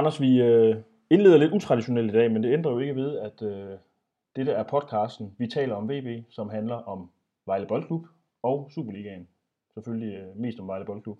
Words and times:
Anders, 0.00 0.20
vi 0.20 0.42
øh, 0.42 0.76
indleder 1.10 1.36
lidt 1.36 1.52
utraditionelt 1.52 2.10
i 2.10 2.16
dag, 2.16 2.30
men 2.30 2.42
det 2.42 2.52
ændrer 2.52 2.72
jo 2.72 2.78
ikke 2.78 2.96
ved, 2.96 3.18
at 3.18 3.42
øh, 3.42 3.78
dette 4.36 4.52
er 4.52 4.62
podcasten, 4.62 5.34
vi 5.38 5.46
taler 5.46 5.74
om 5.74 5.90
VB, 5.90 6.24
som 6.30 6.48
handler 6.48 6.74
om 6.74 7.10
Vejle 7.46 7.66
Boldklub 7.66 8.06
og 8.42 8.70
Superligaen. 8.74 9.28
Selvfølgelig 9.74 10.14
øh, 10.14 10.36
mest 10.36 10.60
om 10.60 10.68
Vejle 10.68 10.84
Boldklub. 10.84 11.18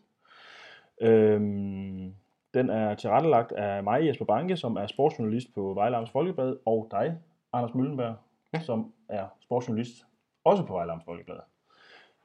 Øhm, 1.01 2.15
den 2.55 2.71
er 2.71 2.95
tilrettelagt 2.95 3.53
af 3.53 3.85
mig, 3.85 4.07
Jesper 4.07 4.25
Banke, 4.25 4.57
som 4.57 4.77
er 4.77 4.87
sportsjournalist 4.87 5.55
på 5.55 5.75
Vejle 5.75 5.97
Amts 5.97 6.11
Folkeblad, 6.11 6.57
og 6.67 6.89
dig, 6.91 7.19
Anders 7.53 7.75
Møllenberg, 7.75 8.15
ja. 8.55 8.61
som 8.61 8.93
er 9.09 9.27
sportsjournalist 9.41 10.07
også 10.45 10.67
på 10.67 10.73
Vejle 10.73 10.93
Amts 10.93 11.05
Folkeblad. 11.05 11.39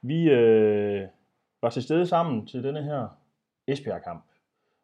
Vi 0.02 0.30
øh, 0.30 1.06
var 1.62 1.70
til 1.70 1.82
stede 1.82 2.06
sammen 2.06 2.46
til 2.46 2.64
denne 2.64 2.82
her 2.82 3.08
Esbjerg-kamp, 3.66 4.24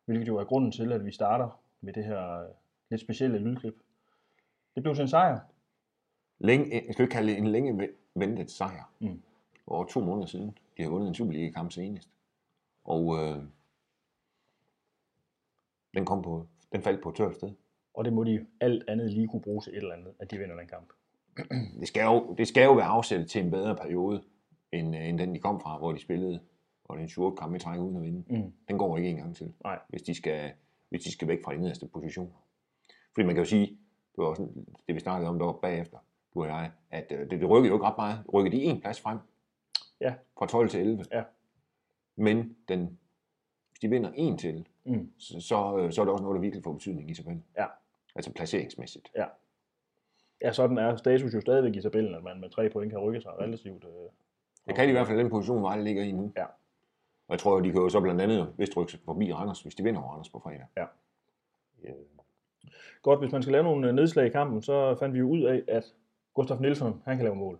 hvilket 0.04 0.28
jo 0.28 0.38
er 0.38 0.44
grunden 0.44 0.72
til, 0.72 0.92
at 0.92 1.04
vi 1.04 1.12
starter 1.12 1.61
med 1.82 1.92
det 1.92 2.04
her 2.04 2.40
øh, 2.40 2.48
lidt 2.90 3.00
specielle 3.00 3.38
lydklip. 3.38 3.74
Det 4.74 4.82
blev 4.82 4.94
til 4.94 5.02
en 5.02 5.08
sejr. 5.08 5.40
Længe, 6.38 6.74
jeg 6.86 6.94
skal 6.94 7.02
ikke 7.02 7.12
kalde 7.12 7.30
det 7.30 7.38
en 7.38 7.46
længe 7.46 7.88
ventet 8.14 8.50
sejr. 8.50 8.92
Mm. 9.00 9.22
Over 9.66 9.84
to 9.84 10.00
måneder 10.00 10.26
siden. 10.26 10.58
De 10.76 10.82
har 10.82 10.90
vundet 10.90 11.08
en 11.08 11.14
Superliga-kamp 11.14 11.72
senest. 11.72 12.10
Og 12.84 13.18
øh, 13.18 13.44
den, 15.94 16.04
kom 16.04 16.22
på, 16.22 16.46
den 16.72 16.82
faldt 16.82 17.02
på 17.02 17.08
et 17.08 17.14
tørt 17.16 17.34
sted. 17.34 17.52
Og 17.94 18.04
det 18.04 18.12
må 18.12 18.24
de 18.24 18.46
alt 18.60 18.84
andet 18.88 19.10
lige 19.10 19.28
kunne 19.28 19.42
bruge 19.42 19.62
til 19.62 19.72
et 19.72 19.76
eller 19.76 19.94
andet, 19.94 20.14
at 20.18 20.30
de 20.30 20.38
vinder 20.38 20.56
den 20.56 20.66
kamp. 20.66 20.92
det, 21.80 21.88
skal 21.88 22.04
jo, 22.04 22.34
det 22.38 22.48
skal 22.48 22.64
jo 22.64 22.72
være 22.72 22.86
afsættet 22.86 23.30
til 23.30 23.44
en 23.44 23.50
bedre 23.50 23.76
periode, 23.76 24.22
end, 24.72 24.96
øh, 24.96 25.08
end 25.08 25.18
den 25.18 25.34
de 25.34 25.38
kom 25.38 25.60
fra, 25.60 25.78
hvor 25.78 25.92
de 25.92 25.98
spillede 25.98 26.40
og 26.92 26.96
det 26.96 27.02
er 27.02 27.04
en 27.04 27.08
sjovt 27.08 27.38
kamp 27.38 27.54
i 27.54 27.58
træk 27.58 27.78
uden 27.78 27.96
at 27.96 28.02
vinde. 28.02 28.24
Mm. 28.30 28.52
Den 28.68 28.78
går 28.78 28.96
ikke 28.96 29.10
engang 29.10 29.36
til, 29.36 29.52
Nej. 29.64 29.78
Hvis, 29.88 30.02
de 30.02 30.14
skal, 30.14 30.52
hvis 30.92 31.02
de 31.02 31.12
skal 31.12 31.28
væk 31.28 31.44
fra 31.44 31.52
de 31.52 31.60
nederste 31.60 31.86
positioner. 31.86 32.32
Fordi 33.14 33.26
man 33.26 33.34
kan 33.34 33.44
jo 33.44 33.48
sige, 33.48 33.66
det 33.66 34.16
var 34.16 34.24
også 34.24 34.48
det 34.86 34.94
vi 34.94 35.00
snakkede 35.00 35.28
om 35.28 35.38
deroppe 35.38 35.60
bagefter, 35.60 35.98
du 36.34 36.40
og 36.42 36.46
jeg, 36.46 36.70
at 36.90 37.12
øh, 37.12 37.30
det, 37.30 37.40
det 37.40 37.50
rykkede 37.50 37.68
jo 37.68 37.74
ikke 37.74 37.86
ret 37.86 37.96
meget. 37.98 38.18
Rykkede 38.32 38.56
de 38.56 38.62
en 38.62 38.80
plads 38.80 39.00
frem. 39.00 39.18
Ja. 40.00 40.14
Fra 40.38 40.46
12 40.46 40.68
til 40.68 40.80
11. 40.80 41.04
Ja. 41.12 41.22
Men 42.16 42.56
den, 42.68 42.98
hvis 43.70 43.80
de 43.80 43.88
vinder 43.88 44.10
en 44.14 44.38
til, 44.38 44.68
mm. 44.84 45.12
så, 45.18 45.40
så, 45.40 45.78
øh, 45.78 45.92
så 45.92 46.00
er 46.00 46.04
det 46.04 46.12
også 46.12 46.22
noget, 46.22 46.36
der 46.36 46.40
virkelig 46.40 46.64
får 46.64 46.72
betydning 46.72 47.10
i 47.10 47.14
tabellen. 47.14 47.44
Ja. 47.56 47.66
Altså 48.14 48.32
placeringsmæssigt. 48.32 49.10
Ja. 49.16 49.26
Ja, 50.42 50.52
sådan 50.52 50.78
er 50.78 50.96
status 50.96 51.34
jo 51.34 51.40
stadigvæk 51.40 51.76
i 51.76 51.82
tabellen, 51.82 52.14
at 52.14 52.22
man 52.22 52.40
med 52.40 52.50
tre 52.50 52.70
point 52.70 52.92
kan 52.92 53.00
rykke 53.00 53.20
sig 53.20 53.38
relativt. 53.38 53.84
Øh, 53.84 54.10
det 54.66 54.74
kan 54.74 54.84
de 54.84 54.88
i 54.88 54.92
hvert 54.92 55.06
fald 55.06 55.18
den 55.18 55.30
position, 55.30 55.58
hvor 55.58 55.68
alle 55.68 55.84
ligger 55.84 56.02
i 56.02 56.12
nu. 56.12 56.32
Ja. 56.36 56.46
Og 57.32 57.34
jeg 57.34 57.40
tror, 57.40 57.60
de 57.60 57.70
kan 57.72 57.80
jo 57.80 57.88
så 57.88 58.00
blandt 58.00 58.20
andet 58.20 58.48
vist 58.58 58.76
rykke 58.76 58.98
forbi 59.04 59.32
Randers, 59.32 59.62
hvis 59.62 59.74
de 59.74 59.82
vinder 59.82 60.00
over 60.00 60.10
Randers 60.10 60.28
på 60.28 60.38
fredag. 60.38 60.66
Ja. 60.76 60.84
ja. 61.84 61.92
Godt, 63.02 63.20
hvis 63.20 63.32
man 63.32 63.42
skal 63.42 63.52
lave 63.52 63.64
nogle 63.64 63.88
øh, 63.88 63.94
nedslag 63.94 64.26
i 64.26 64.28
kampen, 64.28 64.62
så 64.62 64.96
fandt 64.98 65.14
vi 65.14 65.18
jo 65.18 65.28
ud 65.28 65.42
af, 65.42 65.62
at 65.68 65.84
Gustaf 66.34 66.60
Nielsen, 66.60 67.02
han 67.04 67.16
kan 67.16 67.24
lave 67.24 67.36
mål. 67.36 67.58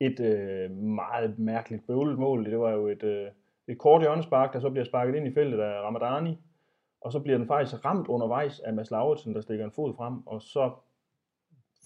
Et 0.00 0.20
øh, 0.20 0.70
meget 0.70 1.38
mærkeligt 1.38 1.86
bøvlet 1.86 2.18
mål. 2.18 2.44
Det 2.44 2.58
var 2.58 2.70
jo 2.70 2.86
et, 2.86 3.02
øh, 3.02 3.26
et 3.68 3.78
kort 3.78 4.02
hjørnespark, 4.02 4.52
der 4.52 4.60
så 4.60 4.70
bliver 4.70 4.84
sparket 4.84 5.14
ind 5.14 5.26
i 5.26 5.34
feltet 5.34 5.60
af 5.60 5.82
Ramadani. 5.82 6.38
Og 7.00 7.12
så 7.12 7.20
bliver 7.20 7.38
den 7.38 7.46
faktisk 7.46 7.84
ramt 7.84 8.08
undervejs 8.08 8.60
af 8.60 8.74
Mads 8.74 8.90
Lauritsen, 8.90 9.34
der 9.34 9.40
stikker 9.40 9.64
en 9.64 9.72
fod 9.72 9.94
frem. 9.94 10.26
Og 10.26 10.42
så 10.42 10.70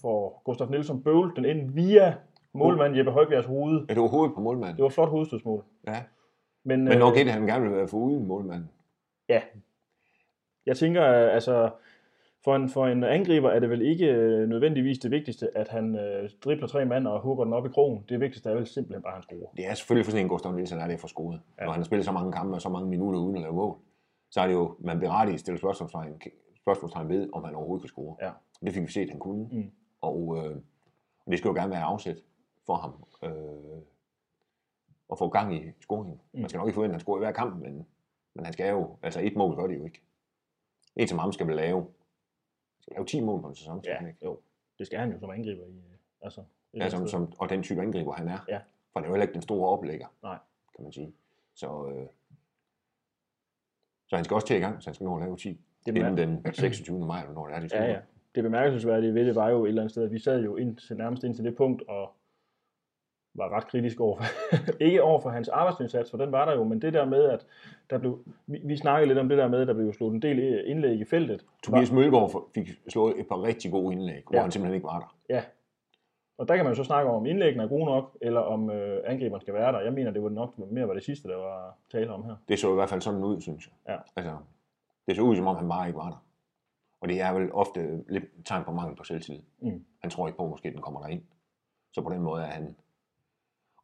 får 0.01 0.41
Gustaf 0.45 0.69
Nielsen 0.69 1.03
bøvlet 1.03 1.35
den 1.35 1.45
ind 1.45 1.71
via 1.71 2.15
målmand 2.53 2.95
Jeppe 2.95 3.11
Højbjergs 3.11 3.45
hoved. 3.45 3.85
Ja, 3.89 3.93
det 3.93 4.01
var 4.01 4.07
hovedet 4.07 4.35
på 4.35 4.41
målmanden. 4.41 4.75
Det 4.75 4.83
var 4.83 4.89
flot 4.89 5.09
hovedstødsmål. 5.09 5.63
Ja. 5.87 6.03
Men, 6.67 6.83
Men 6.83 7.01
okay, 7.01 7.25
øh, 7.25 7.31
han 7.31 7.47
gerne 7.47 7.63
vil 7.63 7.77
være 7.77 7.87
for 7.87 7.97
uden 7.97 8.27
målmanden. 8.27 8.69
Ja. 9.29 9.41
Jeg 10.65 10.77
tænker, 10.77 11.03
altså, 11.03 11.69
for 12.43 12.55
en, 12.55 12.69
for 12.69 12.87
en 12.87 13.03
angriber 13.03 13.49
er 13.49 13.59
det 13.59 13.69
vel 13.69 13.81
ikke 13.81 14.05
øh, 14.05 14.49
nødvendigvis 14.49 14.99
det 14.99 15.11
vigtigste, 15.11 15.57
at 15.57 15.67
han 15.67 15.95
øh, 15.95 16.29
dribler 16.43 16.67
tre 16.67 16.85
mand 16.85 17.07
og 17.07 17.21
hugger 17.21 17.43
den 17.43 17.53
op 17.53 17.65
i 17.65 17.69
krogen. 17.69 18.05
Det 18.09 18.19
vigtigste 18.19 18.49
er 18.49 18.53
vel 18.53 18.67
simpelthen 18.67 19.01
bare, 19.01 19.11
at 19.11 19.15
han 19.15 19.23
scorer. 19.23 19.51
Det 19.57 19.67
er 19.67 19.73
selvfølgelig 19.73 20.05
for 20.05 20.11
sådan 20.11 20.25
en 20.25 20.29
Gustav 20.29 20.51
Nielsen, 20.51 20.79
er 20.79 20.87
det 20.87 20.99
for 20.99 21.07
scoret. 21.07 21.41
Ja. 21.59 21.65
Når 21.65 21.71
han 21.71 21.79
har 21.79 21.85
spillet 21.85 22.05
så 22.05 22.11
mange 22.11 22.31
kampe 22.31 22.53
og 22.55 22.61
så 22.61 22.69
mange 22.69 22.89
minutter 22.89 23.19
uden 23.19 23.35
at 23.35 23.41
lave 23.41 23.53
mål, 23.53 23.77
så 24.31 24.41
er 24.41 24.47
det 24.47 24.53
jo, 24.53 24.75
man 24.79 24.99
berettiget 24.99 25.39
stille 25.39 25.57
spørgsmålstegn, 25.57 26.21
spørgsmålstegn 26.61 27.09
ved, 27.09 27.29
om 27.33 27.43
han 27.43 27.55
overhovedet 27.55 27.83
kan 27.83 27.89
score. 27.89 28.15
Ja. 28.21 28.31
Det 28.65 28.73
fik 28.73 28.83
vi 28.83 28.91
set, 28.91 29.01
at 29.01 29.09
han 29.09 29.19
kunne. 29.19 29.47
Mm. 29.51 29.71
Og 30.01 30.37
øh, 30.37 30.55
det 31.31 31.37
skal 31.37 31.49
jo 31.49 31.55
gerne 31.55 31.71
være 31.71 31.83
afsæt 31.83 32.17
for 32.65 32.75
ham. 32.75 32.93
Øh, 33.23 33.81
at 35.11 35.17
få 35.17 35.29
gang 35.29 35.55
i 35.55 35.71
scoringen. 35.79 36.21
Mm. 36.33 36.39
Man 36.39 36.49
skal 36.49 36.57
nok 36.57 36.67
ikke 36.67 36.75
forvente, 36.75 36.91
at 36.91 36.95
han 36.95 36.99
scorer 36.99 37.17
i 37.17 37.23
hver 37.23 37.31
kamp, 37.31 37.61
men, 37.61 37.87
men 38.33 38.45
han 38.45 38.53
skal 38.53 38.69
jo, 38.69 38.97
altså 39.01 39.19
et 39.21 39.35
mål 39.35 39.55
gør 39.55 39.67
det 39.67 39.77
jo 39.77 39.85
ikke. 39.85 40.01
En 40.95 41.07
som 41.07 41.19
ham 41.19 41.31
skal 41.31 41.47
vel 41.47 41.55
lave, 41.55 41.87
skal 42.79 42.93
lave 42.95 43.05
10 43.05 43.21
mål 43.21 43.41
på 43.41 43.47
en 43.47 43.55
sæson. 43.55 43.81
Ja, 43.85 44.07
ikke? 44.07 44.25
jo. 44.25 44.39
Det 44.79 44.87
skal 44.87 44.99
han 44.99 45.11
jo 45.11 45.19
som 45.19 45.29
angriber 45.29 45.65
i. 45.65 45.81
Altså, 46.21 46.43
ja, 46.73 46.89
som, 46.89 47.07
som, 47.07 47.33
og 47.39 47.49
den 47.49 47.63
type 47.63 47.81
angriber 47.81 48.13
han 48.13 48.27
er. 48.27 48.39
Ja. 48.49 48.59
For 48.93 48.99
det 48.99 49.05
er 49.05 49.09
jo 49.09 49.13
heller 49.13 49.23
ikke 49.23 49.33
den 49.33 49.41
store 49.41 49.69
oplægger, 49.69 50.07
Nej. 50.23 50.37
kan 50.75 50.83
man 50.83 50.91
sige. 50.91 51.13
Så, 51.53 51.87
øh, 51.87 52.07
så 54.07 54.15
han 54.15 54.25
skal 54.25 54.35
også 54.35 54.47
til 54.47 54.55
i 54.55 54.59
gang, 54.59 54.83
så 54.83 54.89
han 54.89 54.93
skal 54.95 55.05
nå 55.05 55.15
at 55.15 55.21
lave 55.21 55.37
10. 55.37 55.61
Det 55.85 55.97
inden 55.97 56.17
den 56.17 56.53
26. 56.53 57.05
maj, 57.05 57.33
når 57.33 57.47
det 57.47 57.55
er, 57.55 57.59
de 57.59 57.69
Ja, 57.71 57.91
ja. 57.91 57.99
Det 58.35 58.43
bemærkelsesværdige 58.43 59.13
ved 59.13 59.25
det 59.25 59.35
var 59.35 59.49
jo 59.49 59.65
et 59.65 59.67
eller 59.67 59.81
andet 59.81 59.91
sted, 59.91 60.03
at 60.03 60.11
vi 60.11 60.19
sad 60.19 60.43
jo 60.43 60.55
ind 60.55 60.77
til, 60.77 60.97
nærmest 60.97 61.23
ind 61.23 61.35
til 61.35 61.45
det 61.45 61.55
punkt, 61.55 61.81
og 61.87 62.16
var 63.37 63.49
ret 63.49 63.67
kritisk 63.67 63.99
over 63.99 64.17
for, 64.17 64.25
ikke 64.87 65.03
over 65.03 65.19
for 65.19 65.29
hans 65.29 65.49
arbejdsindsats, 65.49 66.11
for 66.11 66.17
den 66.17 66.31
var 66.31 66.45
der 66.45 66.55
jo, 66.55 66.63
men 66.63 66.81
det 66.81 66.93
der 66.93 67.05
med, 67.05 67.23
at 67.23 67.45
der 67.89 67.97
blev, 67.97 68.23
vi, 68.47 68.61
vi 68.63 68.77
snakkede 68.77 69.07
lidt 69.07 69.19
om 69.19 69.29
det 69.29 69.37
der 69.37 69.47
med, 69.47 69.61
at 69.61 69.67
der 69.67 69.73
blev 69.73 69.93
slået 69.93 70.13
en 70.13 70.21
del 70.21 70.63
indlæg 70.65 70.99
i 70.99 71.05
feltet. 71.05 71.45
Tobias 71.63 71.91
Mølgaard 71.91 72.49
fik 72.55 72.69
slået 72.87 73.19
et 73.19 73.27
par 73.27 73.43
rigtig 73.43 73.71
gode 73.71 73.93
indlæg, 73.93 74.23
hvor 74.27 74.35
ja. 74.35 74.41
han 74.41 74.51
simpelthen 74.51 74.75
ikke 74.75 74.87
var 74.87 74.99
der. 74.99 75.15
Ja, 75.29 75.43
og 76.37 76.47
der 76.47 76.55
kan 76.55 76.65
man 76.65 76.71
jo 76.71 76.75
så 76.75 76.83
snakke 76.83 77.09
om, 77.09 77.15
om 77.15 77.25
indlæggene 77.25 77.63
er 77.63 77.67
gode 77.67 77.85
nok, 77.85 78.17
eller 78.21 78.39
om 78.39 78.69
øh, 78.69 79.03
angriberen 79.05 79.41
skal 79.41 79.53
være 79.53 79.71
der. 79.71 79.79
Jeg 79.79 79.93
mener, 79.93 80.11
det 80.11 80.23
var 80.23 80.29
nok 80.29 80.57
mere 80.57 80.87
var 80.87 80.93
det 80.93 81.03
sidste, 81.03 81.29
der 81.29 81.37
var 81.37 81.77
tale 81.91 82.11
om 82.11 82.23
her. 82.23 82.35
Det 82.47 82.59
så 82.59 82.71
i 82.71 82.75
hvert 82.75 82.89
fald 82.89 83.01
sådan 83.01 83.23
ud, 83.23 83.41
synes 83.41 83.67
jeg. 83.67 83.93
Ja. 83.93 83.99
Altså, 84.15 84.37
det 85.07 85.15
så 85.15 85.21
ud, 85.21 85.35
som 85.35 85.47
om 85.47 85.55
han 85.55 85.69
bare 85.69 85.87
ikke 85.87 85.97
var 85.97 86.09
der. 86.09 86.23
Og 87.01 87.09
det 87.09 87.21
er 87.21 87.33
vel 87.33 87.51
ofte 87.51 88.03
lidt 88.09 88.23
tegn 88.45 88.63
på 88.63 88.71
mangel 88.71 88.95
på 88.95 89.03
selvtillid. 89.03 89.41
Mm. 89.61 89.85
Han 90.01 90.11
tror 90.11 90.27
ikke 90.27 90.37
på, 90.37 90.47
måske 90.47 90.71
den 90.71 90.81
kommer 90.81 90.99
derind. 90.99 91.23
Så 91.93 92.01
på 92.01 92.09
den 92.09 92.21
måde 92.21 92.43
er 92.43 92.47
han 92.47 92.75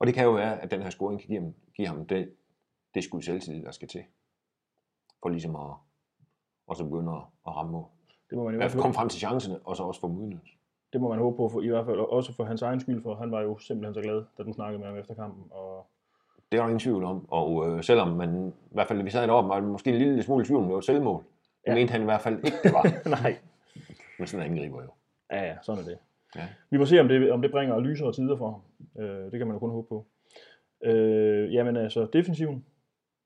og 0.04 0.08
det 0.08 0.16
kan 0.16 0.24
jo 0.24 0.32
være, 0.32 0.62
at 0.62 0.72
den 0.72 0.82
her 0.82 0.90
scoring 0.90 1.20
kan 1.20 1.28
give 1.28 1.42
ham, 1.42 1.54
give 1.76 1.88
ham 1.88 2.06
det, 2.06 2.34
det 2.96 3.04
skud 3.04 3.22
selvtid, 3.22 3.64
der 3.64 3.72
skal 3.72 3.88
til. 3.88 4.04
For 5.22 5.30
ligesom 5.30 5.56
at, 5.56 5.74
og 6.68 6.76
så 6.76 6.84
begynde 6.84 7.12
at, 7.12 7.56
ramme 7.56 7.72
mål. 7.72 7.86
Det 8.30 8.38
må 8.38 8.44
man 8.44 8.54
i 8.54 8.58
hvert 8.58 8.72
fald 8.72 8.82
komme 8.82 8.94
frem 8.94 9.10
til 9.10 9.20
chancerne, 9.20 9.60
og 9.66 9.76
så 9.78 9.84
også 9.84 10.02
få 10.02 10.08
dem 10.08 10.40
Det 10.94 11.02
må 11.02 11.10
man 11.10 11.20
håbe 11.20 11.38
på, 11.38 11.50
for, 11.50 11.62
i 11.62 11.68
hvert 11.68 11.86
fald 11.86 12.00
også 12.00 12.34
for 12.34 12.44
hans 12.44 12.62
egen 12.62 12.80
skyld, 12.80 13.04
for 13.04 13.16
han 13.16 13.32
var 13.32 13.42
jo 13.42 13.58
simpelthen 13.58 13.94
så 13.94 14.02
glad, 14.02 14.24
da 14.38 14.44
du 14.44 14.54
snakkede 14.54 14.80
med 14.80 14.88
ham 14.88 14.98
efter 14.98 15.14
kampen. 15.14 15.44
Og... 15.52 15.88
Det 16.52 16.58
er 16.58 16.62
der 16.62 16.68
ingen 16.70 16.80
tvivl 16.80 17.04
om, 17.04 17.30
og 17.30 17.68
øh, 17.68 17.84
selvom 17.84 18.08
man, 18.08 18.48
i 18.48 18.74
hvert 18.74 18.88
fald 18.88 19.04
vi 19.04 19.10
sad 19.10 19.28
deroppe, 19.28 19.50
var 19.50 19.62
måske 19.62 19.90
en 19.90 19.98
lille 19.98 20.24
smule 20.24 20.46
tvivl 20.46 20.60
om 20.60 20.66
det 20.66 20.76
var 20.76 20.82
selvmål. 20.82 21.24
Det 21.66 21.72
ja. 21.72 21.76
mente 21.76 21.92
han 21.92 22.02
i 22.02 22.06
hvert 22.06 22.22
fald 22.22 22.46
ikke, 22.46 22.58
det 22.64 22.74
var. 22.74 22.84
Nej. 23.24 23.38
Men 24.20 24.28
sådan 24.28 24.46
angriber 24.52 24.82
jo. 24.82 24.90
Ja, 25.32 25.44
ja, 25.44 25.56
sådan 25.62 25.84
er 25.84 25.88
det. 25.88 25.98
Ja. 26.36 26.48
Vi 26.70 26.78
må 26.78 26.86
se, 26.86 27.00
om 27.00 27.08
det, 27.08 27.32
om 27.32 27.42
det 27.42 27.52
bringer 27.52 27.80
lysere 27.80 28.14
tider 28.14 28.38
for 28.38 28.52
ham. 28.52 28.62
Øh, 29.04 29.32
det 29.32 29.38
kan 29.40 29.48
man 29.48 29.56
jo 29.56 29.60
kun 29.60 29.70
håbe 29.70 29.88
på. 29.88 30.06
Øh, 30.84 31.54
jamen 31.54 31.78
altså, 31.78 32.08
defensiven, 32.14 32.66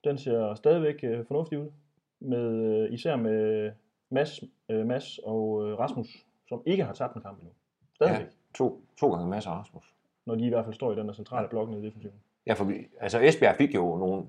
den 0.04 0.18
ser 0.18 0.56
stadigvæk 0.56 1.04
øh, 1.04 1.25
fornuftig 1.25 1.59
ud. 1.59 1.71
Med, 2.19 2.65
øh, 2.65 2.94
især 2.94 3.15
med 3.15 3.71
Mads, 4.09 4.44
øh, 4.69 4.86
Mads 4.86 5.18
og 5.18 5.68
øh, 5.68 5.80
Rasmus, 5.80 6.25
som 6.50 6.62
ikke 6.65 6.83
har 6.83 6.94
tabt 6.94 7.15
en 7.15 7.21
kamp 7.21 7.39
endnu. 7.39 7.54
Stadigvæk. 7.95 8.21
Ja, 8.21 8.31
to, 8.56 8.81
to 9.00 9.13
gange 9.13 9.30
Mads 9.30 9.48
og 9.48 9.53
Rasmus. 9.53 9.94
Når 10.25 10.36
de 10.36 10.45
i 10.45 10.50
hvert 10.50 10.65
fald 10.65 10.75
står 10.75 10.94
i 10.94 10.95
den 10.95 11.07
der 11.07 11.13
centrale 11.13 11.44
ja. 11.44 11.50
blok 11.50 11.69
nede 11.69 11.81
i 11.81 11.86
defensiven. 11.86 12.15
Ja, 12.48 12.53
for 12.53 12.65
vi, 12.65 12.88
altså 13.00 13.19
Esbjerg 13.19 13.56
fik 13.56 13.75
jo 13.75 13.98
nogle, 13.98 14.24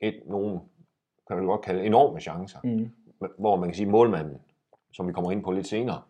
et, 0.00 0.22
nogle 0.26 0.60
kan 1.26 1.36
man 1.36 1.46
godt 1.46 1.60
kalde 1.60 1.84
enorme 1.84 2.20
chancer. 2.20 2.58
Mm. 2.64 2.90
Hvor 3.38 3.56
man 3.56 3.68
kan 3.68 3.74
sige, 3.74 3.88
målmanden, 3.88 4.38
som 4.92 5.08
vi 5.08 5.12
kommer 5.12 5.30
ind 5.30 5.44
på 5.44 5.50
lidt 5.50 5.66
senere, 5.66 6.02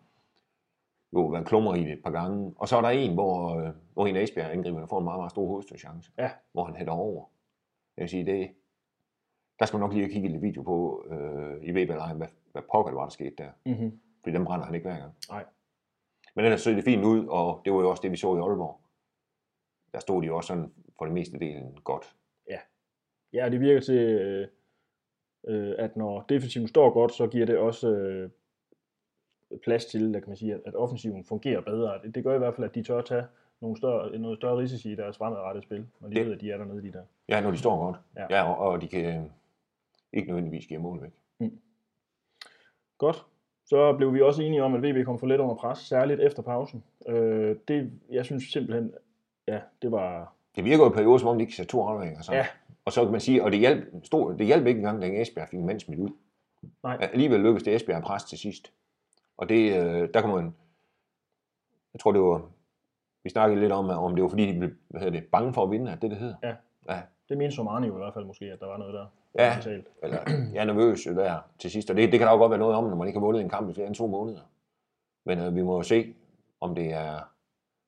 jo 1.13 1.25
været 1.25 1.47
klummer 1.47 1.75
i 1.75 1.83
det 1.83 1.93
et 1.93 2.03
par 2.03 2.11
gange. 2.11 2.53
Og 2.57 2.67
så 2.67 2.77
er 2.77 2.81
der 2.81 2.89
en, 2.89 3.13
hvor, 3.13 3.59
øh, 3.59 3.69
hvor 3.93 4.07
en 4.07 4.15
Esbjerg 4.15 4.51
angriber 4.51 4.85
får 4.85 4.97
en 4.97 5.03
meget, 5.03 5.19
meget 5.19 5.31
stor 5.31 5.47
hovedstødschance. 5.47 6.11
Ja. 6.17 6.31
Hvor 6.51 6.63
han 6.63 6.75
hætter 6.75 6.93
over. 6.93 7.25
Jeg 7.97 8.01
vil 8.03 8.09
sige, 8.09 8.25
det, 8.25 8.49
der 9.59 9.65
skal 9.65 9.79
man 9.79 9.89
nok 9.89 9.93
lige 9.93 10.09
kigge 10.09 10.29
lidt 10.29 10.41
video 10.41 10.61
på 10.63 11.05
øh, 11.11 11.63
i 11.63 11.71
VB 11.71 11.87
hvad, 11.87 12.27
hvad 12.51 12.61
pokker 12.71 12.91
det 12.91 12.97
var, 12.97 13.03
der 13.03 13.09
skete 13.09 13.35
der. 13.37 13.49
Mm-hmm. 13.65 13.99
Fordi 14.23 14.37
den 14.37 14.45
brænder 14.45 14.65
han 14.65 14.75
ikke 14.75 14.89
hver 14.89 14.99
gang. 14.99 15.13
Nej. 15.29 15.45
Men 16.35 16.45
ellers 16.45 16.61
så 16.61 16.69
det 16.69 16.83
fint 16.83 17.05
ud, 17.05 17.27
og 17.27 17.61
det 17.65 17.73
var 17.73 17.79
jo 17.79 17.89
også 17.89 18.01
det, 18.01 18.11
vi 18.11 18.17
så 18.17 18.35
i 18.35 18.39
Aalborg. 18.39 18.79
Der 19.93 19.99
stod 19.99 20.21
de 20.21 20.27
jo 20.27 20.37
også 20.37 20.47
sådan 20.47 20.73
for 20.97 21.05
det 21.05 21.13
meste 21.13 21.39
delen 21.39 21.77
godt. 21.83 22.15
Ja. 22.49 22.59
Ja, 23.33 23.49
det 23.49 23.59
virker 23.59 23.81
til, 23.81 23.97
øh, 23.97 24.47
øh 25.47 25.75
at 25.77 25.95
når 25.97 26.25
defensiven 26.29 26.67
står 26.67 26.93
godt, 26.93 27.13
så 27.13 27.27
giver 27.27 27.45
det 27.45 27.57
også 27.57 27.89
øh, 27.89 28.29
plads 29.63 29.85
til, 29.85 30.13
der 30.13 30.19
kan 30.19 30.29
man 30.29 30.37
sige, 30.37 30.59
at, 30.65 30.75
offensiven 30.75 31.23
fungerer 31.23 31.61
bedre. 31.61 31.99
Det, 32.03 32.15
det 32.15 32.23
gør 32.23 32.35
i 32.35 32.37
hvert 32.37 32.55
fald, 32.55 32.65
at 32.65 32.75
de 32.75 32.83
tør 32.83 32.97
at 32.97 33.05
tage 33.05 33.23
nogle 33.61 33.77
større, 33.77 34.19
noget 34.19 34.37
større 34.37 34.57
risici 34.57 34.91
i 34.91 34.95
deres 34.95 35.17
fremadrettede 35.17 35.65
spil, 35.65 35.85
når 35.99 36.09
de 36.09 36.15
det. 36.15 36.25
ved, 36.25 36.33
at 36.33 36.41
de 36.41 36.51
er 36.51 36.57
dernede, 36.57 36.81
de 36.81 36.91
der. 36.91 37.03
Ja, 37.29 37.41
når 37.41 37.51
de 37.51 37.57
står 37.57 37.85
godt. 37.85 37.97
Ja, 38.15 38.25
ja 38.29 38.51
og, 38.51 38.57
og 38.57 38.81
de 38.81 38.87
kan 38.87 39.31
ikke 40.13 40.27
nødvendigvis 40.27 40.67
give 40.67 40.79
mål 40.79 41.01
væk. 41.01 41.11
Mm. 41.39 41.59
Godt. 42.97 43.25
Så 43.65 43.93
blev 43.93 44.13
vi 44.13 44.21
også 44.21 44.41
enige 44.41 44.63
om, 44.63 44.75
at 44.75 44.83
VB 44.83 45.05
kom 45.05 45.19
for 45.19 45.27
let 45.27 45.39
under 45.39 45.55
pres, 45.55 45.77
særligt 45.77 46.19
efter 46.19 46.41
pausen. 46.43 46.83
Øh, 47.07 47.55
det, 47.67 47.91
jeg 48.11 48.25
synes 48.25 48.43
simpelthen, 48.43 48.93
ja, 49.47 49.59
det 49.81 49.91
var... 49.91 50.33
Det 50.55 50.65
virker 50.65 50.83
jo 50.83 50.91
i 50.91 50.93
perioder, 50.93 51.17
som 51.17 51.29
om 51.29 51.37
de 51.37 51.41
ikke 51.41 51.55
satte 51.55 51.71
to 51.71 51.81
afleveringer 51.81 52.21
sammen. 52.21 52.39
Ja. 52.39 52.47
Og 52.85 52.91
så 52.91 53.03
kan 53.03 53.11
man 53.11 53.21
sige, 53.21 53.43
og 53.43 53.51
det 53.51 53.59
hjalp, 53.59 53.85
stod, 54.03 54.37
det 54.37 54.45
hjalp 54.45 54.67
ikke 54.67 54.77
engang, 54.77 55.01
da 55.01 55.21
Esbjerg 55.21 55.47
fik 55.49 55.59
en 55.59 55.65
mand 55.65 55.79
smidt 55.79 55.99
ud. 55.99 56.09
Nej. 56.83 56.97
Alligevel 57.13 57.39
lykkedes 57.39 57.63
det 57.63 57.75
Esbjerg 57.75 57.97
at 57.97 58.03
presse 58.03 58.27
til 58.27 58.37
sidst. 58.37 58.71
Og 59.39 59.49
det, 59.49 59.61
øh, 59.79 60.09
der 60.13 60.21
kan 60.21 60.29
man, 60.29 60.55
jeg 61.93 61.99
tror 61.99 62.11
det 62.11 62.21
var, 62.21 62.41
vi 63.23 63.29
snakkede 63.29 63.59
lidt 63.61 63.71
om, 63.71 63.89
om 63.89 64.15
det 64.15 64.23
var 64.23 64.29
fordi, 64.29 64.53
de 64.53 64.59
blev 64.59 64.71
hvad 64.87 65.01
hedder 65.01 65.19
det, 65.19 65.29
bange 65.31 65.53
for 65.53 65.63
at 65.63 65.71
vinde, 65.71 65.91
er 65.91 65.95
det 65.95 66.11
det 66.11 66.19
hedder? 66.19 66.35
Ja. 66.43 66.55
Ja, 66.89 67.01
Det 67.29 67.37
mente 67.37 67.55
Somani 67.55 67.87
jo 67.87 67.93
i 67.95 67.97
hvert 67.97 68.13
fald 68.13 68.25
måske, 68.25 68.45
at 68.45 68.59
der 68.59 68.65
var 68.67 68.77
noget 68.77 68.93
der. 68.93 69.05
Ja. 69.35 69.55
Mentalt. 69.55 69.87
eller 70.03 70.17
jeg 70.53 70.61
er 70.61 70.65
nervøs 70.65 71.03
der 71.03 71.39
til 71.59 71.71
sidst, 71.71 71.89
og 71.89 71.95
det, 71.95 72.11
det 72.11 72.19
kan 72.19 72.27
der 72.27 72.33
jo 72.33 72.39
godt 72.39 72.49
være 72.49 72.59
noget 72.59 72.75
om, 72.75 72.83
når 72.83 72.95
man 72.95 73.07
ikke 73.07 73.19
har 73.19 73.25
vundet 73.25 73.41
en 73.41 73.49
kamp 73.49 73.69
i 73.69 73.73
flere 73.73 73.87
end 73.87 73.95
to 73.95 74.07
måneder. 74.07 74.41
Men 75.25 75.39
øh, 75.39 75.55
vi 75.55 75.61
må 75.61 75.75
jo 75.75 75.83
se, 75.83 76.13
om 76.61 76.75
det 76.75 76.93
er, 76.93 77.19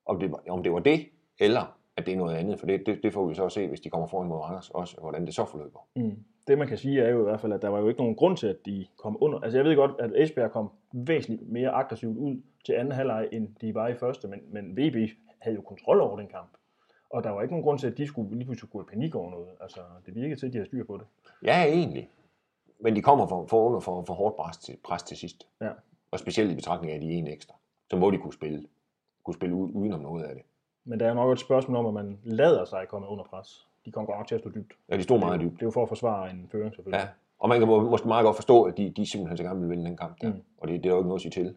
om 0.06 0.20
det, 0.20 0.32
var- 0.32 0.44
om 0.50 0.64
det 0.64 0.74
var 0.74 0.80
det, 0.80 1.10
eller 1.40 1.78
at 1.98 2.06
det 2.06 2.14
er 2.14 2.18
noget 2.18 2.36
andet, 2.36 2.60
for 2.60 2.66
det, 2.66 2.84
det, 2.86 3.00
det 3.04 3.14
får 3.14 3.26
vi 3.28 3.36
så 3.36 3.46
at 3.46 3.52
se, 3.52 3.68
hvis 3.68 3.82
de 3.82 3.90
kommer 3.90 4.08
foran 4.08 4.28
mod 4.28 4.38
Randers 4.38 4.70
også, 4.70 4.98
hvordan 5.02 5.26
det 5.26 5.36
så 5.36 5.46
forløber. 5.46 5.80
Mm. 5.96 6.24
Det 6.48 6.58
man 6.58 6.68
kan 6.68 6.78
sige 6.78 7.02
er 7.02 7.10
jo 7.10 7.20
i 7.20 7.24
hvert 7.24 7.42
fald, 7.42 7.54
at 7.54 7.62
der 7.62 7.70
var 7.70 7.80
jo 7.80 7.88
ikke 7.88 8.00
nogen 8.00 8.16
grund 8.16 8.38
til, 8.38 8.48
at 8.48 8.66
de 8.66 8.88
kom 8.98 9.18
under. 9.20 9.40
Altså 9.40 9.58
jeg 9.58 9.66
ved 9.66 9.76
godt, 9.76 9.92
at 10.00 10.12
Esbjerg 10.16 10.52
kom 10.52 10.72
væsentligt 10.94 11.50
mere 11.50 11.70
aggressivt 11.70 12.18
ud 12.18 12.42
til 12.66 12.74
anden 12.74 12.92
halvleg, 12.92 13.28
end 13.32 13.56
de 13.62 13.76
var 13.76 13.88
i 13.88 13.96
første, 13.96 14.28
men, 14.28 14.40
men 14.48 14.78
VB 14.78 15.10
havde 15.40 15.56
jo 15.56 15.62
kontrol 15.62 16.02
over 16.02 16.18
den 16.18 16.28
kamp. 16.28 16.50
Og 17.10 17.24
der 17.24 17.30
var 17.30 17.42
ikke 17.42 17.54
nogen 17.54 17.64
grund 17.64 17.80
til, 17.80 17.88
at 17.88 17.98
de 17.98 18.08
skulle 18.08 18.36
lige 18.36 18.46
pludselig 18.46 18.72
gå 18.72 18.82
i 18.82 18.86
panik 18.90 19.16
over 19.16 19.32
noget. 19.32 19.50
Altså, 19.62 19.80
det 20.06 20.16
virkede 20.16 20.40
til, 20.40 20.48
at 20.48 20.54
de 20.54 20.58
havde 20.58 20.70
styr 20.70 20.86
på 20.86 20.98
det. 20.98 21.06
Ja, 21.44 21.64
egentlig. 21.64 22.10
Men 22.80 22.96
de 22.96 23.02
kommer 23.02 23.28
for, 23.28 23.46
for 23.46 23.68
under 23.68 23.80
for, 23.80 24.04
for 24.04 24.14
hårdt 24.14 24.36
pres 24.36 24.58
til, 24.58 24.78
pres 24.84 25.04
til 25.04 25.18
sidst. 25.18 25.48
Ja. 25.62 25.72
Og 26.12 26.20
specielt 26.20 26.52
i 26.52 26.56
betragtning 26.56 26.94
af 26.94 27.00
de 27.00 27.12
en 27.12 27.28
ekstra. 27.28 27.56
Så 27.90 27.98
må 27.98 28.12
de 28.12 28.18
kunne 28.18 28.34
spille, 28.34 28.68
kunne 29.24 29.34
spille 29.34 29.56
udenom 29.56 30.00
noget 30.00 30.24
af 30.24 30.36
det. 30.36 30.44
Men 30.86 31.00
der 31.00 31.10
er 31.10 31.14
nok 31.14 31.32
et 31.32 31.40
spørgsmål 31.40 31.78
om, 31.78 31.86
at 31.86 32.06
man 32.06 32.20
lader 32.24 32.66
sig 32.66 32.88
komme 32.88 33.08
under 33.08 33.24
pres. 33.24 33.68
De 33.86 33.92
kom 33.92 34.06
godt 34.06 34.18
nok 34.18 34.28
til 34.28 34.36
at 34.36 34.42
stå 34.42 34.50
dybt. 34.50 34.74
Ja, 34.90 34.98
de 34.98 35.04
stod 35.04 35.20
meget 35.20 35.42
dybt. 35.42 35.54
Det 35.54 35.62
er 35.62 35.66
jo 35.66 35.72
for 35.72 35.84
at 35.84 35.88
forsvare 35.88 36.32
en 36.32 36.48
føring, 36.52 36.74
selvfølgelig. 36.76 37.00
Ja. 37.00 37.08
Og 37.40 37.50
man 37.50 37.60
kan 37.60 37.68
må, 37.68 37.90
måske 37.90 38.08
meget 38.08 38.24
godt 38.26 38.36
forstå, 38.36 38.64
at 38.64 38.78
de, 38.78 38.90
de 38.90 39.06
simpelthen 39.06 39.38
så 39.38 39.44
gerne 39.44 39.60
vil 39.60 39.70
vinde 39.70 39.86
den 39.86 39.98
kamp 39.98 40.22
der. 40.22 40.34
Mm. 40.34 40.42
Og 40.58 40.68
det, 40.68 40.84
det 40.84 40.90
er 40.90 40.94
jo 40.94 41.00
ikke 41.00 41.08
noget 41.08 41.18
at 41.18 41.22
sige 41.22 41.32
til. 41.32 41.56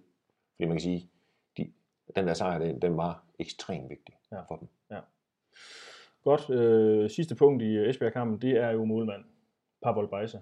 Fordi 0.56 0.69
man 0.69 0.76
kan 0.76 0.81
sige, 0.81 1.11
de, 1.59 1.73
den 2.17 2.26
der 2.26 2.35
sejr, 2.35 2.59
den, 2.59 2.82
den 2.82 2.97
var 2.97 3.25
ekstremt 3.38 3.91
vigtig 3.91 4.15
Ja. 4.32 4.37
ja. 4.37 4.43
for 4.43 4.56
dem. 4.56 4.69
Godt. 6.25 6.50
Øh, 6.50 7.11
sidste 7.11 7.35
punkt 7.35 7.62
i 7.62 7.88
Esbjerg-kampen, 7.88 8.43
det 8.43 8.50
er 8.56 8.71
jo 8.71 8.85
målmand 8.85 9.25
Pavol 9.82 10.09
Bejsa. 10.09 10.38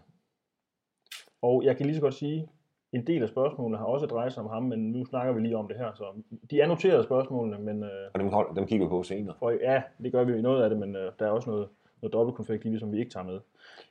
Og 1.42 1.64
jeg 1.64 1.76
kan 1.76 1.86
lige 1.86 1.96
så 1.96 2.02
godt 2.02 2.14
sige, 2.14 2.48
en 2.92 3.06
del 3.06 3.22
af 3.22 3.28
spørgsmålene 3.28 3.78
har 3.78 3.84
også 3.84 4.06
drejet 4.06 4.32
sig 4.32 4.42
om 4.42 4.48
ham, 4.50 4.62
men 4.62 4.92
nu 4.92 5.04
snakker 5.04 5.32
vi 5.32 5.40
lige 5.40 5.56
om 5.56 5.68
det 5.68 5.76
her. 5.76 5.92
Så 5.94 6.04
de 6.50 6.60
er 6.60 6.66
noteret 6.66 7.04
spørgsmålene, 7.04 7.58
men 7.58 7.82
øh, 7.82 7.90
Og 8.14 8.20
dem, 8.20 8.28
hold, 8.28 8.56
dem 8.56 8.66
kigger 8.66 8.86
vi 8.86 8.90
på 8.90 9.02
senere. 9.02 9.34
for, 9.38 9.50
ja, 9.50 9.82
det 10.02 10.12
gør 10.12 10.24
vi 10.24 10.38
i 10.38 10.42
noget 10.42 10.62
af 10.62 10.70
det, 10.70 10.78
men 10.78 10.96
øh, 10.96 11.12
der 11.18 11.26
er 11.26 11.30
også 11.30 11.50
noget, 11.50 11.68
noget 12.02 12.12
dobbeltkonfekt 12.12 12.64
det, 12.64 12.80
som 12.80 12.92
vi 12.92 12.98
ikke 12.98 13.10
tager 13.10 13.24
med. 13.26 13.40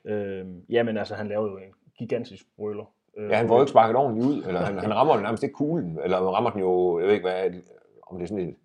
Øh, 0.04 0.46
jamen 0.68 0.96
altså, 0.96 1.14
han 1.14 1.28
laver 1.28 1.50
jo 1.50 1.56
en 1.56 1.72
gigantisk 1.98 2.46
brøler. 2.56 2.84
Øh, 3.16 3.30
Ja, 3.30 3.36
han 3.36 3.48
får 3.48 3.54
jo 3.56 3.60
ikke 3.62 3.70
sparket 3.70 3.96
ordentligt 3.96 4.26
ud, 4.26 4.42
eller 4.46 4.60
han, 4.60 4.78
han 4.78 4.94
rammer 4.94 5.14
den 5.14 5.22
nærmest 5.22 5.42
ikke 5.42 5.54
kuglen, 5.54 5.98
eller 6.04 6.16
han 6.16 6.26
rammer 6.26 6.50
den 6.50 6.60
jo, 6.60 6.98
jeg 6.98 7.06
ved 7.06 7.14
ikke 7.14 7.28
hvad, 7.28 7.60
om 8.06 8.16
det 8.18 8.22
er 8.24 8.28
sådan 8.28 8.48
et, 8.48 8.56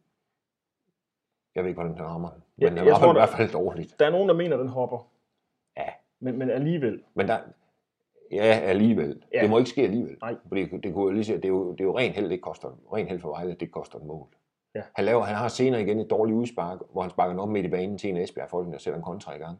jeg 1.55 1.63
ved 1.63 1.69
ikke, 1.69 1.81
hvordan 1.81 1.97
han 1.97 2.05
rammer 2.05 2.29
den, 2.29 2.41
men 2.57 2.67
Ja, 2.67 2.83
jeg 2.83 2.93
rammer 2.93 2.97
tror, 2.99 3.07
den 3.07 3.15
i 3.15 3.19
hvert 3.19 3.29
fald 3.37 3.51
dårligt. 3.51 3.99
Der 3.99 4.05
er 4.05 4.09
nogen, 4.11 4.29
der 4.29 4.35
mener, 4.35 4.57
den 4.57 4.67
hopper. 4.67 5.07
Ja. 5.77 5.89
Men, 6.19 6.37
men 6.37 6.49
alligevel, 6.49 7.01
Men 7.13 7.27
der, 7.27 7.37
ja, 8.31 8.43
alligevel. 8.43 9.23
Ja. 9.33 9.41
Det 9.41 9.49
må 9.49 9.57
ikke 9.57 9.69
ske 9.69 9.81
alligevel. 9.81 10.17
Nej. 10.21 10.35
Fordi 10.47 10.65
det, 10.83 10.93
kunne 10.93 11.13
lige 11.13 11.23
sige, 11.23 11.35
det 11.35 11.45
er 11.45 11.49
jo, 11.49 11.71
det 11.71 11.79
er 11.81 11.85
jo 11.85 11.97
rent 11.97 12.15
held, 12.15 12.29
det 12.29 12.41
koster, 12.41 12.79
rent 12.93 13.09
held 13.09 13.19
for 13.19 13.29
Vejle, 13.29 13.53
det 13.53 13.71
koster 13.71 13.99
et 13.99 14.05
mål. 14.05 14.27
Ja. 14.75 14.81
Han, 14.95 15.05
laver, 15.05 15.23
han 15.23 15.35
har 15.35 15.47
senere 15.47 15.81
igen 15.81 15.99
et 15.99 16.09
dårligt 16.09 16.35
udspark, 16.35 16.79
hvor 16.91 17.01
han 17.01 17.11
sparker 17.11 17.29
den 17.33 17.39
op 17.39 17.49
midt 17.49 17.65
i 17.65 17.69
banen 17.69 17.97
til 17.97 18.09
en 18.09 18.17
Esbjerg 18.17 18.49
folk, 18.49 18.71
der 18.71 18.77
sætter 18.77 18.97
en 18.97 19.03
kontra 19.03 19.35
i 19.35 19.37
gang. 19.37 19.57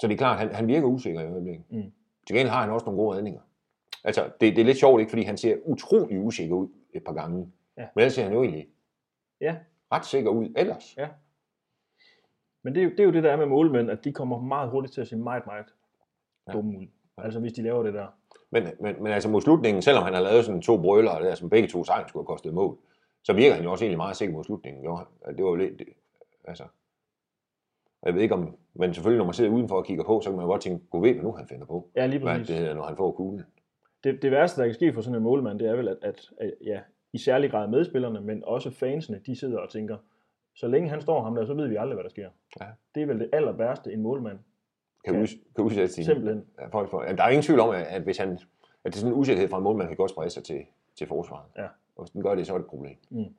Så 0.00 0.06
det 0.06 0.12
er 0.12 0.18
klart, 0.18 0.38
han, 0.38 0.54
han 0.54 0.66
virker 0.68 0.86
usikker 0.86 1.20
i 1.20 1.26
øjeblikket. 1.26 1.64
Mm. 1.70 1.82
Til 2.26 2.36
gengæld 2.36 2.48
har 2.48 2.60
han 2.60 2.70
også 2.70 2.86
nogle 2.86 3.02
gode 3.02 3.16
redninger. 3.16 3.40
Altså, 4.04 4.24
det, 4.40 4.56
det 4.56 4.58
er 4.58 4.64
lidt 4.64 4.78
sjovt, 4.78 5.00
ikke? 5.00 5.10
Fordi 5.10 5.22
han 5.22 5.36
ser 5.36 5.56
utrolig 5.64 6.20
usikker 6.20 6.54
ud 6.54 6.68
et 6.94 7.04
par 7.04 7.12
gange. 7.12 7.52
Ja. 7.76 7.86
Men 7.94 8.00
ellers 8.02 8.14
ser 8.14 8.22
han 8.22 8.32
jo 8.32 8.42
egentlig 8.42 8.68
Ja. 9.40 9.56
ret 9.92 10.04
sikker 10.06 10.30
ud 10.30 10.52
ellers. 10.56 10.96
Ja. 10.96 11.08
Men 12.64 12.74
det 12.74 12.80
er, 12.80 12.84
jo, 12.84 12.90
det 12.90 13.00
er 13.00 13.04
jo 13.04 13.12
det, 13.12 13.22
der 13.22 13.32
er 13.32 13.36
med 13.36 13.46
målmænd, 13.46 13.90
at 13.90 14.04
de 14.04 14.12
kommer 14.12 14.40
meget 14.40 14.70
hurtigt 14.70 14.94
til 14.94 15.00
at 15.00 15.08
se 15.08 15.16
meget, 15.16 15.46
meget. 15.46 15.66
Dumme 16.52 16.78
ud. 16.78 16.86
Altså 17.18 17.40
hvis 17.40 17.52
de 17.52 17.62
laver 17.62 17.82
det 17.82 17.94
der. 17.94 18.06
Men, 18.50 18.62
men, 18.80 19.02
men 19.02 19.12
altså 19.12 19.28
mod 19.28 19.40
slutningen, 19.40 19.82
selvom 19.82 20.04
han 20.04 20.14
har 20.14 20.20
lavet 20.20 20.44
sådan 20.44 20.62
to 20.62 20.80
brøler, 20.80 21.18
der, 21.18 21.34
som 21.34 21.50
begge 21.50 21.68
to 21.68 21.84
sagtens 21.84 22.08
skulle 22.08 22.22
have 22.22 22.26
kostet 22.26 22.48
et 22.48 22.54
mål, 22.54 22.78
så 23.22 23.32
virker 23.32 23.54
han 23.54 23.64
jo 23.64 23.70
også 23.70 23.84
egentlig 23.84 23.96
meget 23.96 24.16
sikker 24.16 24.34
mod 24.34 24.44
slutningen. 24.44 24.84
Jo. 24.84 24.98
Det 25.36 25.44
var 25.44 25.50
jo 25.50 25.54
lidt, 25.54 25.78
det, 25.78 25.86
altså, 26.44 26.64
og 28.02 28.08
jeg 28.08 28.14
ved 28.14 28.22
ikke 28.22 28.34
om, 28.34 28.56
men 28.74 28.94
selvfølgelig 28.94 29.18
når 29.18 29.24
man 29.24 29.34
sidder 29.34 29.50
udenfor 29.50 29.76
og 29.76 29.84
kigger 29.84 30.04
på, 30.04 30.20
så 30.20 30.30
kan 30.30 30.36
man 30.36 30.44
jo 30.44 30.50
godt 30.50 30.62
tænke, 30.62 30.86
gå 30.90 31.00
ved, 31.00 31.12
hvad 31.12 31.22
nu 31.22 31.32
han 31.32 31.48
finder 31.48 31.66
på. 31.66 31.90
Ja, 31.96 32.06
lige 32.06 32.18
Hvad 32.18 32.32
præcis. 32.32 32.46
det 32.46 32.56
hedder, 32.56 32.74
når 32.74 32.82
han 32.82 32.96
får 32.96 33.12
kuglen. 33.12 33.44
Det, 34.04 34.22
det 34.22 34.30
værste, 34.30 34.60
der 34.60 34.66
kan 34.66 34.74
ske 34.74 34.92
for 34.92 35.00
sådan 35.00 35.16
en 35.16 35.22
målmand, 35.22 35.58
det 35.58 35.68
er 35.68 35.76
vel, 35.76 35.88
at, 35.88 35.96
at, 36.02 36.30
at 36.40 36.54
ja, 36.64 36.80
i 37.12 37.18
særlig 37.18 37.50
grad 37.50 37.68
medspillerne, 37.68 38.20
men 38.20 38.44
også 38.44 38.70
fansene, 38.70 39.20
de 39.26 39.36
sidder 39.36 39.58
og 39.58 39.70
tænker, 39.70 39.96
så 40.54 40.68
længe 40.68 40.88
han 40.88 41.00
står 41.00 41.22
ham 41.22 41.34
der, 41.34 41.44
så 41.44 41.54
ved 41.54 41.68
vi 41.68 41.76
aldrig, 41.76 41.94
hvad 41.94 42.04
der 42.04 42.10
sker. 42.10 42.28
Ja. 42.60 42.66
Det 42.94 43.02
er 43.02 43.06
vel 43.06 43.20
det 43.20 43.30
aller 43.32 43.52
værste, 43.52 43.92
en 43.92 44.02
målmand. 44.02 44.38
Kan, 45.04 45.14
Ja. 45.14 45.20
ja. 45.20 45.26
kan 45.56 45.64
udsætte 45.64 45.88
sin, 45.88 46.04
Simpelthen. 46.04 46.44
For, 46.70 47.02
ja, 47.02 47.12
der 47.12 47.24
er 47.24 47.28
ingen 47.28 47.42
tvivl 47.42 47.60
om, 47.60 47.70
at, 47.70 47.82
at 47.82 48.02
hvis 48.02 48.18
han, 48.18 48.32
at 48.32 48.38
det 48.84 48.94
er 48.94 48.98
sådan 48.98 49.12
en 49.12 49.18
usikkerhed 49.20 49.48
fra 49.48 49.58
en 49.58 49.64
målmand, 49.64 49.88
kan 49.88 49.96
godt 49.96 50.10
sprede 50.10 50.30
sig 50.30 50.44
til, 50.44 50.66
til 50.96 51.06
forsvaret. 51.06 51.46
Ja. 51.56 51.68
Og 51.96 52.04
hvis 52.04 52.10
den 52.10 52.22
gør 52.22 52.34
det, 52.34 52.46
så 52.46 52.54
er 52.54 52.58
det 52.58 52.64
et 52.64 52.70
problem. 52.70 52.96
Mm. 53.10 53.34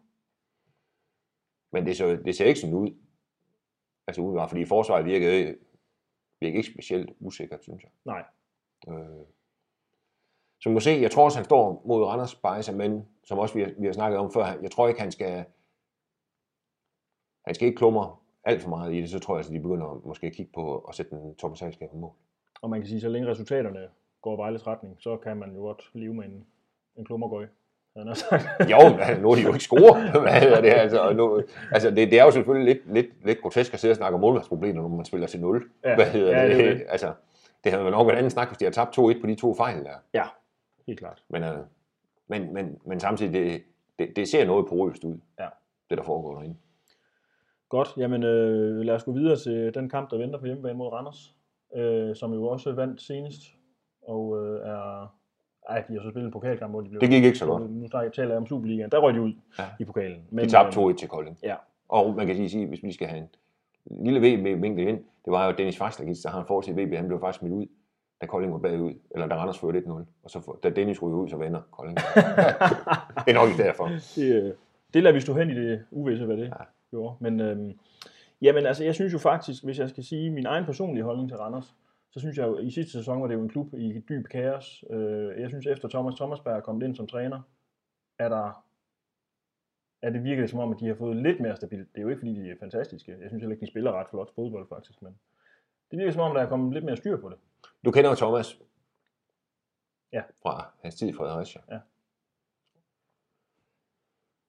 Men 1.71 1.85
det, 1.85 1.97
så, 1.97 2.07
det 2.25 2.35
ser 2.35 2.45
ikke 2.45 2.59
sådan 2.59 2.75
ud. 2.75 2.89
Altså 4.07 4.21
udenbart, 4.21 4.49
fordi 4.49 4.65
forsvaret 4.65 5.05
virkede, 5.05 5.57
virkede 6.39 6.57
ikke 6.57 6.71
specielt 6.71 7.09
usikkert, 7.19 7.63
synes 7.63 7.83
jeg. 7.83 7.91
Nej. 8.05 8.23
Øh. 8.87 9.25
Så 10.59 10.69
må 10.69 10.79
se, 10.79 10.91
jeg 10.91 11.11
tror 11.11 11.23
også, 11.25 11.37
han 11.37 11.45
står 11.45 11.83
mod 11.85 12.03
Randers 12.03 12.35
Bejse, 12.35 12.73
men 12.73 13.07
som 13.23 13.39
også 13.39 13.53
vi 13.55 13.61
har, 13.61 13.71
vi 13.79 13.85
har 13.85 13.93
snakket 13.93 14.19
om 14.19 14.31
før, 14.31 14.45
jeg 14.45 14.71
tror 14.71 14.87
ikke, 14.87 15.01
han 15.01 15.11
skal, 15.11 15.45
han 17.45 17.55
skal 17.55 17.67
ikke 17.67 17.77
klumre 17.77 18.15
alt 18.45 18.61
for 18.61 18.69
meget 18.69 18.93
i 18.93 19.01
det, 19.01 19.09
så 19.09 19.19
tror 19.19 19.37
jeg, 19.37 19.45
at 19.45 19.51
de 19.51 19.59
begynder 19.59 19.87
at 19.95 20.05
måske 20.05 20.27
at 20.27 20.33
kigge 20.33 20.51
på 20.53 20.77
at 20.77 20.95
sætte 20.95 21.15
den 21.15 21.35
Thomas 21.35 21.59
Halskab 21.59 21.89
på 21.89 21.97
mål. 21.97 22.11
Og 22.61 22.69
man 22.69 22.79
kan 22.81 22.87
sige, 22.89 23.01
så 23.01 23.09
længe 23.09 23.27
resultaterne 23.31 23.79
går 24.21 24.35
Vejles 24.35 24.67
retning, 24.67 24.95
så 24.99 25.17
kan 25.17 25.37
man 25.37 25.51
jo 25.55 25.61
godt 25.61 25.89
leve 25.93 26.13
med 26.13 26.25
en, 26.25 26.45
en 26.95 27.05
klummergøj. 27.05 27.45
Jo, 28.71 28.77
men 28.89 29.21
nu 29.21 29.31
er 29.31 29.35
de 29.35 29.41
jo 29.41 29.47
ikke 29.47 29.63
score. 29.63 30.11
Hvad 30.21 30.41
hedder 30.41 30.61
det? 30.61 30.69
Altså, 30.69 31.13
nu, 31.13 31.41
altså 31.71 31.89
det, 31.89 32.11
det, 32.11 32.19
er 32.19 32.23
jo 32.23 32.31
selvfølgelig 32.31 32.75
lidt, 32.75 32.93
lidt, 32.93 33.25
lidt 33.25 33.41
grotesk 33.41 33.73
at 33.73 33.79
sidde 33.79 33.91
og 33.91 33.95
snakke 33.95 34.15
om 34.15 34.21
målmandsproblemer, 34.21 34.81
når 34.81 34.87
man 34.87 35.05
spiller 35.05 35.27
til 35.27 35.39
0. 35.39 35.69
Ja. 35.83 35.95
Hvad 35.95 36.05
hedder 36.05 36.41
Ja, 36.41 36.47
det? 36.49 36.57
det 36.57 36.65
det. 36.77 36.85
Altså, 36.89 37.13
det 37.63 37.71
havde 37.71 37.91
nok 37.91 38.07
været 38.07 38.13
en 38.13 38.17
anden 38.17 38.29
snak, 38.31 38.47
hvis 38.47 38.57
de 38.57 38.65
havde 38.65 38.75
tabt 38.75 38.97
2-1 38.97 39.21
på 39.21 39.27
de 39.27 39.35
to 39.35 39.53
fejl 39.55 39.83
der. 39.83 39.93
ja, 40.13 40.23
helt 40.87 40.99
klart. 40.99 41.23
Men, 41.29 41.43
øh, 41.43 41.57
men, 42.27 42.53
men, 42.53 42.77
men 42.85 42.99
samtidig, 42.99 43.33
det, 43.33 43.63
det, 43.99 44.15
det 44.15 44.27
ser 44.27 44.45
noget 44.45 44.67
porøst 44.67 45.03
ud, 45.03 45.17
Ja. 45.39 45.47
det 45.89 45.97
der 45.97 46.03
foregår 46.03 46.35
derinde. 46.35 46.55
Godt, 47.69 47.87
jamen 47.97 48.23
øh, 48.23 48.77
lad 48.77 48.95
os 48.95 49.03
gå 49.03 49.11
videre 49.11 49.35
til 49.35 49.73
den 49.73 49.89
kamp, 49.89 50.11
der 50.11 50.17
venter 50.17 50.39
på 50.39 50.45
hjemmebane 50.45 50.77
mod 50.77 50.87
Randers, 50.93 51.35
øh, 51.75 52.15
som 52.15 52.33
jo 52.33 52.47
også 52.47 52.71
vandt 52.71 53.01
senest, 53.01 53.41
og 54.07 54.37
øh, 54.45 54.67
er... 54.67 55.13
Ej, 55.69 55.83
de 55.87 55.93
har 55.93 56.01
så 56.01 56.09
spillet 56.09 56.25
en 56.27 56.31
pokalkamp, 56.31 56.71
hvor 56.71 56.81
de 56.81 56.89
blev... 56.89 57.01
Det 57.01 57.09
gik 57.09 57.23
ikke 57.23 57.37
så 57.37 57.45
godt. 57.45 57.71
Nu, 57.71 57.87
snakker- 57.87 58.11
taler 58.11 58.29
jeg 58.29 58.37
om 58.37 58.45
Superligaen. 58.47 58.91
Der 58.91 58.99
røg 58.99 59.13
de 59.13 59.21
ud 59.21 59.33
Ja. 59.59 59.63
i 59.79 59.83
pokalen. 59.85 60.21
De 60.31 60.49
tabte 60.49 60.79
øh, 60.81 60.85
2-1 60.87 60.97
til 60.97 61.07
Kolding. 61.09 61.37
Ja. 61.43 61.55
Og 61.89 62.15
man 62.15 62.27
kan 62.27 62.35
lige 62.35 62.49
sige, 62.49 62.67
hvis 62.67 62.83
vi 62.83 62.91
skal 62.91 63.07
have 63.07 63.27
en 63.91 64.05
lille 64.05 64.19
V-vinkel 64.19 64.87
ind, 64.87 64.97
det 65.25 65.31
var 65.33 65.45
jo 65.45 65.51
Dennis 65.57 65.77
Faxlagis, 65.77 66.19
der 66.19 66.29
har 66.29 66.39
en 66.39 66.45
fortid 66.47 66.73
VB, 66.73 66.93
han 66.95 67.07
blev 67.07 67.19
faktisk 67.19 67.39
smidt 67.39 67.53
ud, 67.53 67.65
da 68.21 68.25
Kolding 68.25 68.53
var 68.53 68.59
bagud, 68.59 68.93
eller 69.11 69.27
da 69.27 69.35
Randers 69.35 69.59
førte 69.59 69.79
1-0. 69.79 69.91
Og 70.23 70.29
så 70.29 70.39
for, 70.41 70.59
da 70.63 70.69
Dennis 70.69 71.03
ryger 71.03 71.17
ud, 71.17 71.29
så 71.29 71.37
vender 71.37 71.61
Kolding. 71.71 71.97
det 73.25 73.31
er 73.31 73.33
nok 73.33 73.49
ikke 73.49 73.63
derfor. 73.63 73.87
det, 74.15 74.43
øh, 74.43 74.53
det 74.93 75.03
lader 75.03 75.13
vi 75.13 75.19
stå 75.21 75.33
hen 75.33 75.49
i 75.49 75.53
det 75.55 75.85
uvisse, 75.91 76.25
hvad 76.25 76.37
det 76.37 76.43
ja. 76.47 76.63
Gjorde. 76.95 77.15
Men 77.19 77.39
øhm, 77.39 77.79
jamen, 78.41 78.65
altså, 78.65 78.83
jeg 78.83 78.95
synes 78.95 79.13
jo 79.13 79.17
faktisk, 79.17 79.63
hvis 79.63 79.79
jeg 79.79 79.89
skal 79.89 80.03
sige 80.03 80.29
min 80.29 80.45
egen 80.45 80.65
personlige 80.65 81.03
holdning 81.03 81.29
til 81.29 81.37
Randers, 81.37 81.75
så 82.11 82.19
synes 82.19 82.37
jeg 82.37 82.47
jo, 82.47 82.57
i 82.57 82.69
sidste 82.69 82.91
sæson 82.91 83.21
var 83.21 83.27
det 83.27 83.35
jo 83.35 83.41
en 83.41 83.49
klub 83.49 83.73
i 83.73 84.03
dyb 84.09 84.27
kaos. 84.27 84.83
Øh, 84.89 85.41
jeg 85.41 85.49
synes, 85.49 85.65
efter 85.65 85.89
Thomas 85.89 86.15
Thomasberg 86.15 86.63
kom 86.63 86.81
ind 86.81 86.95
som 86.95 87.07
træner, 87.07 87.41
er 88.19 88.29
der 88.29 88.65
er 90.01 90.09
det 90.09 90.23
virker 90.23 90.47
som 90.47 90.59
om, 90.59 90.71
at 90.71 90.79
de 90.79 90.87
har 90.87 90.95
fået 90.95 91.15
lidt 91.17 91.39
mere 91.39 91.55
stabilitet. 91.55 91.95
Det 91.95 91.97
er 91.97 92.01
jo 92.01 92.09
ikke, 92.09 92.19
fordi 92.19 92.33
de 92.33 92.49
er 92.49 92.55
fantastiske. 92.59 93.11
Jeg 93.21 93.29
synes 93.29 93.41
heller 93.41 93.55
ikke, 93.55 93.65
de 93.65 93.71
spiller 93.71 93.91
ret 93.91 94.09
flot 94.09 94.35
fodbold, 94.35 94.67
faktisk. 94.69 95.01
Men 95.01 95.19
det 95.91 95.99
virker 95.99 96.11
som 96.11 96.21
om, 96.21 96.33
der 96.33 96.41
er 96.41 96.49
kommet 96.49 96.73
lidt 96.73 96.85
mere 96.85 96.97
styr 96.97 97.17
på 97.17 97.29
det. 97.29 97.37
Du 97.85 97.91
kender 97.91 98.09
jo 98.09 98.15
Thomas. 98.15 98.61
Ja. 100.13 100.21
Fra 100.41 100.73
hans 100.81 100.95
tid 100.95 101.07
i 101.07 101.13
Fredericia. 101.13 101.61
Ja. 101.71 101.79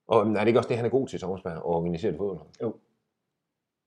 Og 0.07 0.27
er 0.27 0.41
det 0.41 0.47
ikke 0.47 0.59
også 0.59 0.69
det, 0.69 0.77
han 0.77 0.87
er 0.87 0.91
god 0.91 1.09
til, 1.09 1.21
Thomas 1.21 1.43
Berg, 1.43 1.53
at 1.53 1.63
organisere 1.65 2.11
det 2.11 2.19
fodbold? 2.19 2.75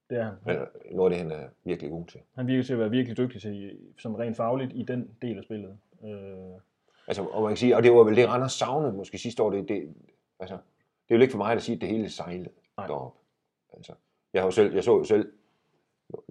Det 0.10 0.18
er 0.18 0.24
han. 0.24 0.34
Eller 0.46 0.66
noget 0.92 1.12
af 1.12 1.18
det, 1.18 1.32
han 1.32 1.42
er 1.42 1.48
virkelig 1.64 1.92
god 1.92 2.06
til. 2.06 2.20
Han 2.36 2.48
virker 2.48 2.64
til 2.64 2.74
at 2.74 2.80
være 2.80 2.90
virkelig 2.90 3.18
dygtig 3.18 3.42
til, 3.42 3.78
sådan 3.98 4.20
rent 4.20 4.38
fagligt 4.38 4.72
i 4.76 4.84
den 4.84 5.10
del 5.22 5.38
af 5.38 5.44
spillet. 5.44 5.78
Øh, 6.04 6.60
Altså, 7.10 7.24
og 7.24 7.42
man 7.42 7.50
kan 7.52 7.58
sige, 7.58 7.76
og 7.76 7.84
det 7.84 7.92
var 7.92 8.04
vel 8.04 8.16
det, 8.16 8.28
Randers 8.28 8.52
savnede 8.52 8.94
måske 8.94 9.18
sidste 9.18 9.44
år, 9.44 9.50
det, 9.50 9.70
det, 9.70 9.96
altså, 10.40 10.56
det 11.08 11.14
er 11.14 11.16
jo 11.16 11.22
ikke 11.22 11.32
for 11.32 11.38
mig 11.38 11.52
at 11.52 11.62
sige, 11.62 11.76
at 11.76 11.82
det 11.82 11.90
hele 11.90 12.10
sejlede 12.10 12.50
deroppe. 12.78 13.20
Altså, 13.74 13.94
jeg, 14.34 14.42
har 14.42 14.48
jo 14.48 14.52
selv, 14.52 14.74
jeg 14.74 14.84
så 14.84 14.98
jo 14.98 15.04
selv, 15.04 15.32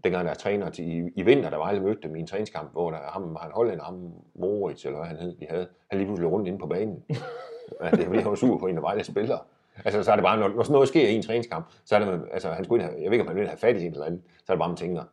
dengang 0.04 0.24
der 0.24 0.30
er 0.30 0.34
træner 0.34 0.70
til, 0.70 0.84
i, 0.84 1.10
i 1.16 1.22
vinter, 1.22 1.50
der 1.50 1.56
var 1.56 1.64
aldrig 1.64 1.84
mødt 1.84 2.02
dem 2.02 2.16
i 2.16 2.20
en 2.20 2.26
træningskamp, 2.26 2.72
hvor 2.72 2.90
der, 2.90 2.98
ham, 2.98 3.36
han 3.40 3.50
holdt 3.50 3.82
ham 3.82 4.12
Moritz, 4.34 4.84
eller 4.84 4.98
hvad 4.98 5.08
han 5.08 5.16
hed, 5.16 5.36
de 5.36 5.46
havde, 5.50 5.68
han 5.90 5.98
lige 5.98 6.06
pludselig 6.06 6.32
rundt 6.32 6.48
inde 6.48 6.58
på 6.58 6.66
banen. 6.66 7.04
ja, 7.80 7.90
det 7.90 8.00
er 8.00 8.06
fordi, 8.06 8.18
han 8.18 8.30
var 8.30 8.34
sur 8.34 8.58
på 8.58 8.66
en 8.66 8.76
af 8.76 8.82
Vejle 8.82 9.04
spillere. 9.04 9.40
Altså, 9.84 10.02
så 10.02 10.10
er 10.10 10.16
det 10.16 10.22
bare, 10.22 10.38
når, 10.38 10.48
når 10.48 10.62
sådan 10.62 10.72
noget 10.72 10.88
sker 10.88 11.08
i 11.08 11.14
en 11.14 11.22
træningskamp, 11.22 11.66
så 11.84 11.96
er 11.96 11.98
det, 11.98 12.28
altså, 12.32 12.48
han 12.52 12.64
skulle 12.64 12.82
have, 12.82 12.94
jeg 12.94 13.04
ved 13.04 13.12
ikke, 13.12 13.22
om 13.22 13.28
han 13.28 13.36
ville 13.36 13.48
have 13.48 13.58
fat 13.58 13.76
i 13.76 13.86
en 13.86 13.92
eller 13.92 14.06
andet, 14.06 14.22
så 14.44 14.52
er 14.52 14.54
det 14.54 14.58
bare, 14.58 14.68
man 14.68 14.76
tænker, 14.76 15.04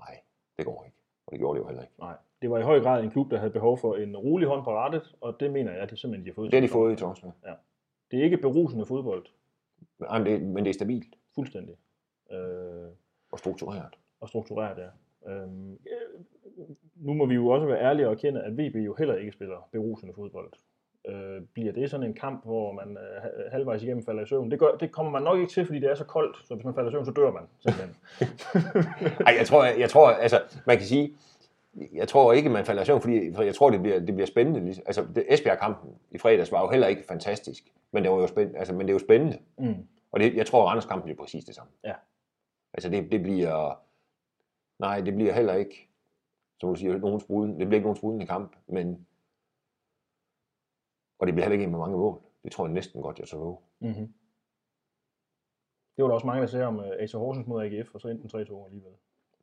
nej, 0.00 0.20
det 0.58 0.64
går 0.66 0.84
ikke. 0.84 0.96
Og 1.26 1.32
det 1.32 1.38
gjorde 1.38 1.58
det 1.58 1.64
jo 1.64 1.68
heller 1.68 1.82
ikke. 1.82 1.94
Nej, 1.98 2.16
det 2.42 2.50
var 2.50 2.58
i 2.58 2.62
høj 2.62 2.80
grad 2.80 3.04
en 3.04 3.10
klub, 3.10 3.30
der 3.30 3.38
havde 3.38 3.52
behov 3.52 3.78
for 3.78 3.96
en 3.96 4.16
rolig 4.16 4.48
hånd 4.48 4.64
på 4.64 4.72
rettet, 4.72 5.14
og 5.20 5.36
det 5.40 5.52
mener 5.52 5.72
jeg, 5.72 5.80
at 5.80 5.90
de 5.90 5.96
simpelthen 5.96 6.24
de 6.24 6.30
har 6.30 6.34
fået. 6.34 6.52
Det 6.52 6.60
har 6.60 6.66
de 6.66 6.72
fået 6.72 6.92
i 6.92 6.96
Torsdag. 6.96 7.32
Ja. 7.46 7.54
Det 8.10 8.18
er 8.18 8.24
ikke 8.24 8.36
berusende 8.36 8.86
fodbold. 8.86 9.26
Nej, 9.98 10.18
men 10.18 10.26
det, 10.26 10.42
men 10.42 10.64
det 10.64 10.70
er 10.70 10.74
stabilt. 10.74 11.14
Fuldstændig. 11.34 11.74
Øh, 12.32 12.88
og 13.32 13.38
struktureret. 13.38 13.94
Og 14.20 14.28
struktureret, 14.28 14.78
ja. 14.78 14.88
Øh, 15.32 15.48
nu 16.94 17.14
må 17.14 17.26
vi 17.26 17.34
jo 17.34 17.48
også 17.48 17.66
være 17.66 17.80
ærlige 17.80 18.06
og 18.06 18.12
erkende, 18.12 18.42
at 18.42 18.52
VB 18.52 18.76
jo 18.76 18.94
heller 18.94 19.14
ikke 19.14 19.32
spiller 19.32 19.68
berusende 19.72 20.14
fodbold. 20.14 20.52
Øh, 21.08 21.42
bliver 21.54 21.72
det 21.72 21.90
sådan 21.90 22.06
en 22.06 22.14
kamp, 22.14 22.44
hvor 22.44 22.72
man 22.72 22.96
øh, 22.96 23.50
halvvejs 23.52 23.82
igennem 23.82 24.04
falder 24.04 24.22
i 24.22 24.26
søvn? 24.26 24.50
Det, 24.50 24.58
gør, 24.58 24.76
det 24.80 24.92
kommer 24.92 25.12
man 25.12 25.22
nok 25.22 25.38
ikke 25.38 25.52
til, 25.52 25.66
fordi 25.66 25.78
det 25.78 25.90
er 25.90 25.94
så 25.94 26.04
koldt, 26.04 26.36
så 26.48 26.54
hvis 26.54 26.64
man 26.64 26.74
falder 26.74 26.90
i 26.90 26.92
søvn, 26.92 27.04
så 27.04 27.10
dør 27.10 27.32
man 27.32 27.42
simpelthen. 27.60 27.96
Ej, 29.26 29.34
jeg 29.38 29.46
tror, 29.46 29.64
jeg, 29.64 29.78
jeg 29.78 29.90
tror, 29.90 30.08
altså, 30.08 30.42
man 30.66 30.76
kan 30.76 30.86
sige, 30.86 31.14
jeg 31.92 32.08
tror 32.08 32.32
ikke, 32.32 32.48
man 32.48 32.64
falder 32.64 32.82
i 32.82 32.86
søvn, 32.86 33.00
fordi 33.00 33.34
for 33.34 33.42
jeg 33.42 33.54
tror, 33.54 33.70
det 33.70 33.82
bliver, 33.82 33.98
det 33.98 34.14
bliver 34.14 34.26
spændende. 34.26 34.82
Altså, 34.86 35.06
det, 35.14 35.24
Esbjerg-kampen 35.28 35.90
i 36.10 36.18
fredags 36.18 36.52
var 36.52 36.60
jo 36.60 36.70
heller 36.70 36.86
ikke 36.86 37.04
fantastisk, 37.08 37.62
men 37.92 38.02
det 38.02 38.12
var 38.12 38.18
jo 38.18 38.26
spændende. 38.26 38.58
Altså, 38.58 38.74
men 38.74 38.80
det 38.80 38.88
er 38.88 38.94
jo 38.94 38.98
spændende. 38.98 39.38
Mm. 39.58 39.86
Og 40.12 40.20
det, 40.20 40.34
jeg 40.34 40.46
tror, 40.46 40.62
at 40.62 40.68
Randers-kampen 40.68 41.02
bliver 41.02 41.16
præcis 41.16 41.44
det 41.44 41.54
samme. 41.54 41.72
Ja. 41.84 41.94
Altså, 42.74 42.88
det, 42.88 43.12
det 43.12 43.22
bliver... 43.22 43.82
Nej, 44.78 45.00
det 45.00 45.14
bliver 45.14 45.32
heller 45.32 45.54
ikke, 45.54 45.88
som 46.60 46.68
du 46.68 46.74
siger, 46.74 46.98
nogen 46.98 47.20
spruden, 47.20 47.50
det 47.60 47.68
bliver 47.68 47.74
ikke 47.74 47.86
nogen 47.86 47.96
sprudende 47.96 48.26
kamp, 48.26 48.56
men... 48.66 49.06
Og 51.18 51.26
det 51.26 51.34
bliver 51.34 51.44
heller 51.44 51.52
ikke 51.52 51.64
en 51.64 51.70
med 51.70 51.78
mange 51.78 51.96
mål. 51.96 52.20
Det 52.44 52.52
tror 52.52 52.66
jeg 52.66 52.74
næsten 52.74 53.02
godt, 53.02 53.18
jeg 53.18 53.28
så 53.28 53.36
love. 53.36 53.58
Mm-hmm. 53.80 54.12
Det 55.96 56.02
var 56.02 56.08
der 56.08 56.14
også 56.14 56.26
mange, 56.26 56.40
der 56.40 56.46
sagde 56.46 56.66
om 56.66 56.78
uh, 56.78 56.84
AC 56.98 57.12
Horsens 57.12 57.46
mod 57.46 57.64
AGF, 57.64 57.94
og 57.94 58.00
så 58.00 58.08
enten 58.08 58.30
3-2 58.34 58.38
alligevel. 58.38 58.92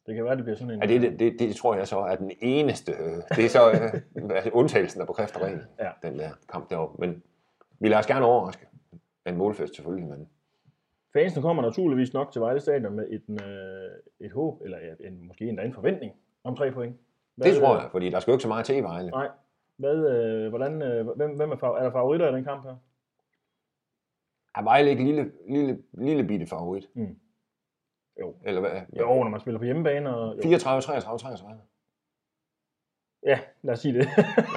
Det 0.06 0.16
kan 0.16 0.26
være, 0.26 0.36
det 0.36 0.44
bliver 0.44 0.58
sådan 0.58 0.74
en... 0.74 0.82
Ja, 0.82 0.88
det, 0.88 1.02
det, 1.02 1.20
det, 1.20 1.40
det 1.40 1.56
tror 1.56 1.76
jeg 1.76 1.88
så 1.88 2.00
er 2.00 2.16
den 2.16 2.32
eneste... 2.42 2.92
Øh, 2.92 3.18
det 3.36 3.46
er 3.46 3.50
så 3.50 4.02
undtagelsen, 4.60 5.00
der 5.00 5.06
bekræfter 5.06 5.40
reglen, 5.40 5.64
ja. 5.80 5.92
den 6.08 6.20
der 6.20 6.30
kamp 6.50 6.70
deroppe. 6.70 6.98
Men 7.00 7.24
vi 7.80 7.88
lader 7.88 8.00
os 8.00 8.08
gerne 8.08 8.26
overraske. 8.26 8.68
En 9.26 9.38
målfest 9.38 9.76
selvfølgelig, 9.76 10.10
men... 10.10 10.30
Fansene 11.14 11.42
kommer 11.42 11.64
naturligvis 11.64 12.14
nok 12.14 12.32
til 12.32 12.42
Vejle 12.42 12.60
Stadion 12.60 12.94
med 12.94 13.08
et, 13.10 13.24
øh, 13.30 14.26
et 14.26 14.32
håb, 14.32 14.62
eller 14.62 14.78
en, 15.00 15.28
måske 15.28 15.50
endda 15.50 15.64
en 15.64 15.74
forventning 15.74 16.14
om 16.44 16.56
tre 16.56 16.72
point. 16.72 16.96
Hvad, 17.36 17.52
det 17.52 17.62
tror 17.62 17.80
jeg, 17.80 17.92
fordi 17.92 18.10
der 18.10 18.20
skal 18.20 18.32
jo 18.32 18.36
ikke 18.36 18.42
så 18.42 18.48
meget 18.48 18.66
til 18.66 18.78
i 18.78 18.82
Vejle. 18.82 19.10
Nej. 19.10 19.30
Hvad, 19.78 19.98
øh, 20.16 20.50
hvordan, 20.50 20.82
øh, 20.82 21.08
hvem, 21.08 21.36
hvem 21.36 21.52
er, 21.52 21.56
er 21.56 21.84
der 21.84 21.92
favoritter 21.92 22.30
i 22.30 22.36
den 22.36 22.44
kamp 22.44 22.64
her? 22.64 22.76
Er 24.56 24.64
Vejle 24.64 24.90
ikke 24.90 25.04
lille, 25.04 25.32
lille, 25.50 25.84
lille 25.94 26.24
bitte 26.24 26.48
favorit? 26.48 26.90
Mm. 26.94 27.20
Jo. 28.20 28.36
Eller 28.46 28.62
hvad? 28.62 28.82
Jo, 29.00 29.24
når 29.24 29.30
man 29.30 29.40
spiller 29.40 29.60
på 29.60 29.66
hjemmebane. 29.66 30.16
Og, 30.16 30.38
jo. 30.38 30.42
34, 30.42 30.82
33, 30.82 31.20
33. 31.20 31.62
Ja, 33.24 33.40
lad 33.62 33.74
os 33.74 33.80
sige 33.80 33.94
det. 33.94 34.08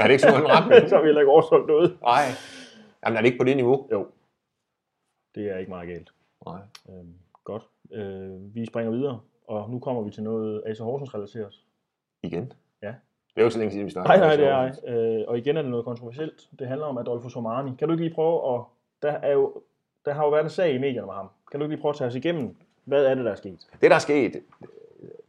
er 0.01 0.03
det 0.03 0.11
ikke 0.11 0.23
sådan 0.23 0.41
en 0.41 0.51
retning? 0.51 0.89
så 0.89 0.95
har 0.95 1.03
vi 1.03 1.09
heller 1.09 1.21
ikke 1.21 1.33
oversolgt 1.33 1.67
noget. 1.67 1.99
Nej. 2.03 2.25
Jamen 3.05 3.17
er 3.17 3.21
det 3.21 3.27
ikke 3.27 3.39
på 3.39 3.45
det 3.45 3.57
niveau? 3.57 3.89
Jo. 3.93 4.07
Det 5.35 5.51
er 5.51 5.57
ikke 5.59 5.71
meget 5.71 5.89
galt. 5.89 6.13
Nej. 6.47 6.61
Øhm, 6.89 7.15
godt. 7.45 7.69
Øh, 7.93 8.55
vi 8.55 8.67
springer 8.67 8.91
videre, 8.93 9.21
og 9.47 9.71
nu 9.71 9.79
kommer 9.79 10.03
vi 10.03 10.11
til 10.11 10.23
noget 10.23 10.63
AC 10.67 10.79
Horsens 10.79 11.15
relateret. 11.15 11.65
Igen? 12.23 12.53
Det 13.35 13.37
er 13.37 13.43
jo 13.43 13.47
ikke 13.47 13.53
så 13.53 13.59
længe 13.59 13.73
siden, 13.73 13.87
vi 13.87 13.91
snakkede 13.91 14.19
Nej, 14.19 14.27
nej, 14.27 14.37
det 14.37 14.47
er. 14.47 15.21
Øh, 15.21 15.25
og 15.29 15.39
igen 15.39 15.57
er 15.57 15.63
det 15.63 15.71
noget 15.71 15.85
kontroversielt. 15.85 16.49
Det 16.59 16.69
handler 16.69 16.87
om 16.87 16.99
Adolfo 16.99 17.29
Somani. 17.29 17.71
Kan 17.79 17.89
du 17.89 17.95
ikke 17.95 18.05
lige 18.05 18.15
prøve 18.15 18.55
at... 18.55 18.65
Der, 19.03 19.13
er 19.13 19.33
jo, 19.33 19.63
der 20.05 20.13
har 20.13 20.25
jo 20.25 20.31
været 20.31 20.45
en 20.45 20.51
sag 20.51 20.75
i 20.75 20.79
medierne 20.79 21.07
med 21.07 21.15
ham. 21.15 21.29
Kan 21.51 21.61
du 21.61 21.67
ikke 21.67 21.75
lige 21.75 21.83
prøve 21.83 21.91
at 21.91 21.97
tage 21.97 22.09
os 22.09 22.15
igennem, 22.15 22.57
hvad 22.85 23.07
er 23.07 23.15
det, 23.15 23.25
der 23.25 23.31
er 23.31 23.35
sket? 23.37 23.69
Det, 23.81 23.91
der 23.91 23.95
er 23.95 24.01
sket, 24.01 24.43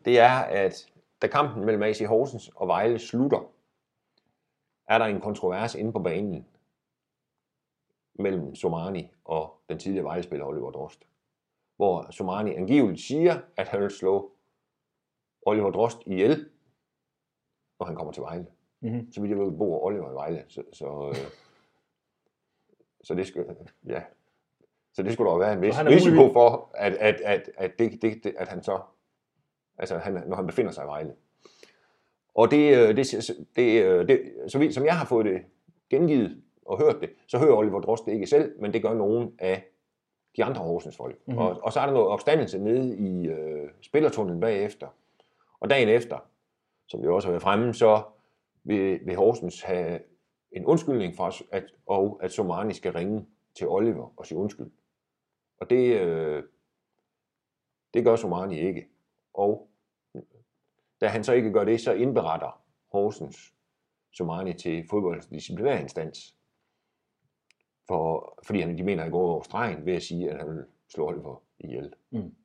det 0.06 0.20
er, 0.20 0.40
at 0.40 0.88
da 1.22 1.28
kampen 1.28 1.66
mellem 1.66 1.84
AC 1.84 2.06
Horsens 2.08 2.52
og 2.56 2.68
Vejle 2.68 3.00
slutter, 3.00 3.52
er 4.88 4.98
der 4.98 5.06
en 5.06 5.22
kontrovers 5.22 5.76
inde 5.76 5.92
på 5.92 6.00
banen 6.00 6.46
mellem 8.14 8.56
Somani 8.56 9.12
og 9.26 9.54
den 9.70 9.80
tidligere 9.80 10.06
Vejle-spiller 10.06 10.46
Oliver 10.46 10.72
Drost. 10.72 11.04
Hvor 11.76 12.12
Somani 12.12 12.56
angiveligt 12.56 13.02
siger, 13.02 13.40
at 13.58 13.68
han 13.68 13.82
vil 13.82 13.90
slå 13.90 14.32
Oliver 15.42 15.72
Drost 15.72 15.98
ihjel, 16.06 16.50
når 17.80 17.86
han 17.86 17.96
kommer 17.96 18.14
til 18.14 18.22
Vejle. 18.22 18.46
Mm-hmm. 18.82 19.12
Så 19.12 19.22
vil 19.22 19.30
jeg 19.30 19.40
ved, 19.40 19.52
bo 19.52 19.84
Oliver 19.86 20.12
i 20.12 20.14
Vejle. 20.14 20.44
Så, 20.48 20.64
så, 20.74 21.10
øh, 21.10 21.16
så 23.02 23.16
det 23.16 23.28
skal, 23.28 23.46
ja, 23.88 24.02
så 24.94 25.04
det 25.04 25.14
skulle 25.14 25.32
der 25.32 25.38
være 25.38 25.54
en 25.54 25.62
vis 25.62 25.80
risiko 25.80 26.34
for, 26.34 26.72
at, 26.74 26.94
at, 26.94 27.22
at, 27.22 27.50
at, 27.58 27.80
det, 27.80 28.02
det, 28.02 28.34
at 28.38 28.48
han 28.48 28.64
så, 28.64 28.80
altså 29.78 29.98
han, 29.98 30.14
når 30.14 30.36
han 30.36 30.48
befinder 30.48 30.72
sig 30.72 30.84
i 30.84 30.88
Vejle. 30.88 31.14
Og 32.34 32.52
det, 32.52 32.98
det, 32.98 33.30
det, 33.56 34.08
det, 34.08 34.34
så 34.48 34.60
vidt 34.60 34.74
som 34.74 34.86
jeg 34.86 34.98
har 34.98 35.06
fået 35.06 35.26
det 35.26 35.42
gengivet 35.90 36.42
og 36.66 36.80
hørt 36.82 37.02
det, 37.02 37.10
så 37.28 37.38
hører 37.38 37.56
Oliver 37.56 37.80
Drost 37.80 38.06
det 38.06 38.12
ikke 38.14 38.28
selv, 38.28 38.62
men 38.62 38.74
det 38.74 38.82
gør 38.82 38.94
nogen 38.94 39.34
af 39.40 39.64
de 40.38 40.44
andre 40.44 40.62
Horsens 40.62 40.98
folk. 40.98 41.18
Mm-hmm. 41.26 41.42
Og, 41.42 41.60
og 41.64 41.74
så 41.74 41.80
er 41.80 41.86
der 41.86 41.94
noget 41.94 42.08
opstandelse 42.08 42.60
nede 42.60 42.98
i 42.98 43.28
øh, 43.28 43.70
spillertunnelen 43.82 44.42
bagefter. 44.42 44.88
Og 45.60 45.70
dagen 45.70 45.90
efter, 45.90 46.29
som 46.90 47.02
vi 47.02 47.08
også 47.08 47.28
har 47.28 47.32
været 47.32 47.44
fremme, 47.44 47.74
så 47.74 48.04
vil, 48.64 49.00
vil 49.06 49.16
Horsens 49.16 49.62
have 49.62 50.00
en 50.52 50.66
undskyldning 50.66 51.16
for, 51.16 51.54
at, 51.56 51.64
og 51.86 52.20
at 52.24 52.32
Somani 52.32 52.74
skal 52.74 52.94
ringe 52.94 53.26
til 53.56 53.68
Oliver 53.68 54.14
og 54.18 54.26
sige 54.26 54.38
undskyld. 54.38 54.72
Og 55.60 55.70
det, 55.70 56.02
øh, 56.02 56.44
det 57.94 58.04
gør 58.04 58.16
Somani 58.16 58.60
ikke. 58.60 58.88
Og 59.34 59.70
da 61.02 61.08
han 61.08 61.24
så 61.24 61.34
ikke 61.34 61.52
gør 61.52 61.64
det, 61.64 61.82
så 61.82 61.94
indberetter 61.94 62.62
Horsens 62.92 63.54
Somani 64.12 64.54
til 64.54 64.88
fodboldens 64.90 65.26
disciplinærinstans. 65.28 66.36
For, 67.88 68.38
fordi 68.44 68.60
han, 68.60 68.78
de 68.78 68.84
mener, 68.84 69.02
at 69.02 69.04
han 69.04 69.12
går 69.12 69.32
over 69.32 69.42
stregen 69.42 69.86
ved 69.86 69.94
at 69.94 70.04
sige, 70.04 70.32
at 70.32 70.38
han 70.38 70.50
vil 70.50 70.66
slå 70.88 71.08
Oliver 71.08 71.44
ihjel. 71.60 71.94
Mm. 72.10 72.36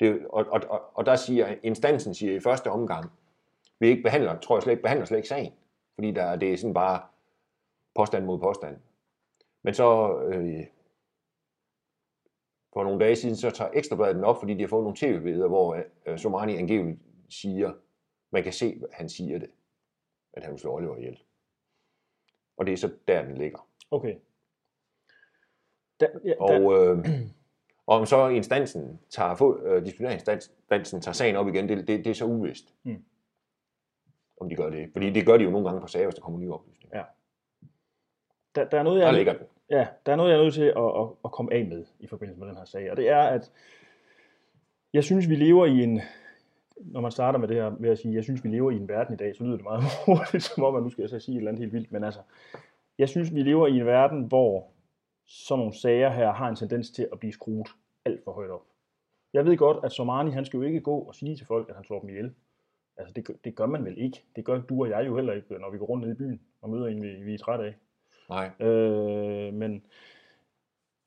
Det, 0.00 0.26
og, 0.26 0.46
og, 0.50 0.60
og, 0.68 0.96
og 0.96 1.06
der 1.06 1.16
siger 1.16 1.54
instansen 1.62 2.14
siger 2.14 2.36
i 2.36 2.40
første 2.40 2.70
omgang, 2.70 3.10
vi 3.82 3.88
ikke 3.88 4.02
behandler, 4.02 4.40
tror 4.40 4.56
jeg 4.56 4.62
slet 4.62 4.72
ikke, 4.72 4.82
behandler 4.82 5.06
slet 5.06 5.18
ikke 5.18 5.28
sagen. 5.28 5.52
Fordi 5.94 6.10
der, 6.10 6.36
det 6.36 6.52
er 6.52 6.56
sådan 6.56 6.74
bare 6.74 7.02
påstand 7.94 8.24
mod 8.24 8.38
påstand. 8.38 8.76
Men 9.62 9.74
så 9.74 10.18
øh, 10.18 10.66
for 12.72 12.84
nogle 12.84 13.04
dage 13.04 13.16
siden, 13.16 13.36
så 13.36 13.50
tager 13.50 13.70
Ekstrabladet 13.74 14.16
den 14.16 14.24
op, 14.24 14.38
fordi 14.38 14.54
de 14.54 14.60
har 14.60 14.68
fået 14.68 14.82
nogle 14.82 14.96
tv-billeder, 14.96 15.48
hvor 15.48 15.82
øh, 16.06 16.18
Somani 16.18 16.56
angiveligt 16.56 17.00
siger, 17.28 17.72
man 18.30 18.42
kan 18.42 18.52
se, 18.52 18.80
at 18.82 18.88
han 18.92 19.08
siger 19.08 19.38
det, 19.38 19.50
at 20.32 20.42
han 20.42 20.52
vil 20.52 20.60
slå 20.60 20.74
Oliver 20.74 20.96
ihjel. 20.96 21.22
Og 22.56 22.66
det 22.66 22.72
er 22.72 22.76
så 22.76 22.90
der, 23.08 23.22
den 23.22 23.38
ligger. 23.38 23.68
Okay. 23.90 24.16
Da, 26.00 26.08
ja, 26.24 26.30
da. 26.30 26.36
Og, 26.38 26.72
øh, 26.72 27.06
og 27.86 27.96
om 27.96 28.06
så 28.06 28.28
instansen 28.28 29.00
tager, 29.10 29.62
øh, 29.64 29.84
disciplinærinstansen 29.84 31.00
tager 31.00 31.12
sagen 31.12 31.36
op 31.36 31.48
igen, 31.48 31.68
det, 31.68 31.78
det, 31.78 32.04
det 32.04 32.06
er 32.06 32.14
så 32.14 32.24
uvist. 32.24 32.74
Hmm. 32.82 33.04
Om 34.42 34.48
de 34.48 34.56
gør 34.56 34.70
det. 34.70 34.88
Fordi 34.92 35.10
det 35.10 35.26
gør 35.26 35.36
de 35.36 35.44
jo 35.44 35.50
nogle 35.50 35.66
gange 35.68 35.80
på 35.80 35.86
sager, 35.86 36.06
hvis 36.06 36.14
der 36.14 36.22
kommer 36.22 36.40
nye 36.40 36.52
oplysninger. 36.52 36.98
Ja. 36.98 37.04
Der, 38.54 38.64
der, 38.64 38.78
er 38.78 38.82
noget, 38.82 39.00
jeg, 39.00 39.06
der 39.06 39.12
ligger 39.12 39.32
den. 39.32 39.46
Ja, 39.70 39.86
der 40.06 40.12
er 40.12 40.16
noget, 40.16 40.30
jeg 40.30 40.38
er 40.38 40.42
nødt 40.42 40.54
til 40.54 40.62
at, 40.62 41.00
at, 41.00 41.08
at 41.24 41.32
komme 41.32 41.52
af 41.52 41.66
med 41.66 41.84
i 42.00 42.06
forbindelse 42.06 42.40
med 42.40 42.48
den 42.48 42.56
her 42.56 42.64
sag, 42.64 42.90
og 42.90 42.96
det 42.96 43.08
er, 43.08 43.22
at 43.22 43.52
jeg 44.92 45.04
synes, 45.04 45.28
vi 45.28 45.34
lever 45.34 45.66
i 45.66 45.82
en, 45.82 46.00
når 46.76 47.00
man 47.00 47.10
starter 47.10 47.38
med 47.38 47.48
det 47.48 47.56
her 47.56 47.70
ved 47.78 47.90
at 47.90 47.98
sige, 47.98 48.14
jeg 48.14 48.24
synes, 48.24 48.44
vi 48.44 48.48
lever 48.48 48.70
i 48.70 48.76
en 48.76 48.88
verden 48.88 49.14
i 49.14 49.16
dag, 49.16 49.36
så 49.36 49.44
lyder 49.44 49.56
det 49.56 49.64
meget 49.64 49.82
hurtigt, 50.06 50.42
som 50.42 50.64
om, 50.64 50.76
at 50.76 50.82
nu 50.82 50.90
skal 50.90 51.02
jeg 51.02 51.10
så 51.10 51.18
sige 51.18 51.34
et 51.34 51.38
eller 51.38 51.50
andet 51.50 51.60
helt 51.60 51.72
vildt, 51.72 51.92
men 51.92 52.04
altså, 52.04 52.20
jeg 52.98 53.08
synes, 53.08 53.34
vi 53.34 53.42
lever 53.42 53.66
i 53.66 53.78
en 53.78 53.86
verden, 53.86 54.24
hvor 54.24 54.68
sådan 55.26 55.58
nogle 55.58 55.74
sager 55.74 56.10
her 56.10 56.32
har 56.32 56.48
en 56.48 56.56
tendens 56.56 56.90
til 56.90 57.08
at 57.12 57.18
blive 57.18 57.32
skruet 57.32 57.68
alt 58.04 58.24
for 58.24 58.32
højt 58.32 58.50
op. 58.50 58.62
Jeg 59.32 59.46
ved 59.46 59.56
godt, 59.56 59.84
at 59.84 59.92
Somani, 59.92 60.30
han 60.30 60.44
skal 60.44 60.56
jo 60.56 60.62
ikke 60.62 60.80
gå 60.80 60.98
og 60.98 61.14
sige 61.14 61.36
til 61.36 61.46
folk, 61.46 61.68
at 61.68 61.74
han 61.74 61.84
slår 61.84 62.00
dem 62.00 62.08
ihjel. 62.08 62.34
Altså, 62.96 63.12
det, 63.14 63.44
det 63.44 63.54
gør 63.54 63.66
man 63.66 63.84
vel 63.84 63.98
ikke. 63.98 64.24
Det 64.36 64.44
gør 64.44 64.60
du 64.60 64.82
og 64.82 64.90
jeg 64.90 65.06
jo 65.06 65.16
heller 65.16 65.32
ikke, 65.32 65.58
når 65.58 65.70
vi 65.70 65.78
går 65.78 65.86
rundt 65.86 66.04
ned 66.04 66.14
i 66.14 66.18
byen 66.18 66.40
og 66.62 66.70
møder 66.70 66.86
en, 66.86 67.02
vi, 67.02 67.08
vi 67.08 67.34
er 67.34 67.38
trætte 67.38 67.64
af. 67.64 67.74
Nej. 68.28 68.68
Øh, 68.68 69.54
men, 69.54 69.84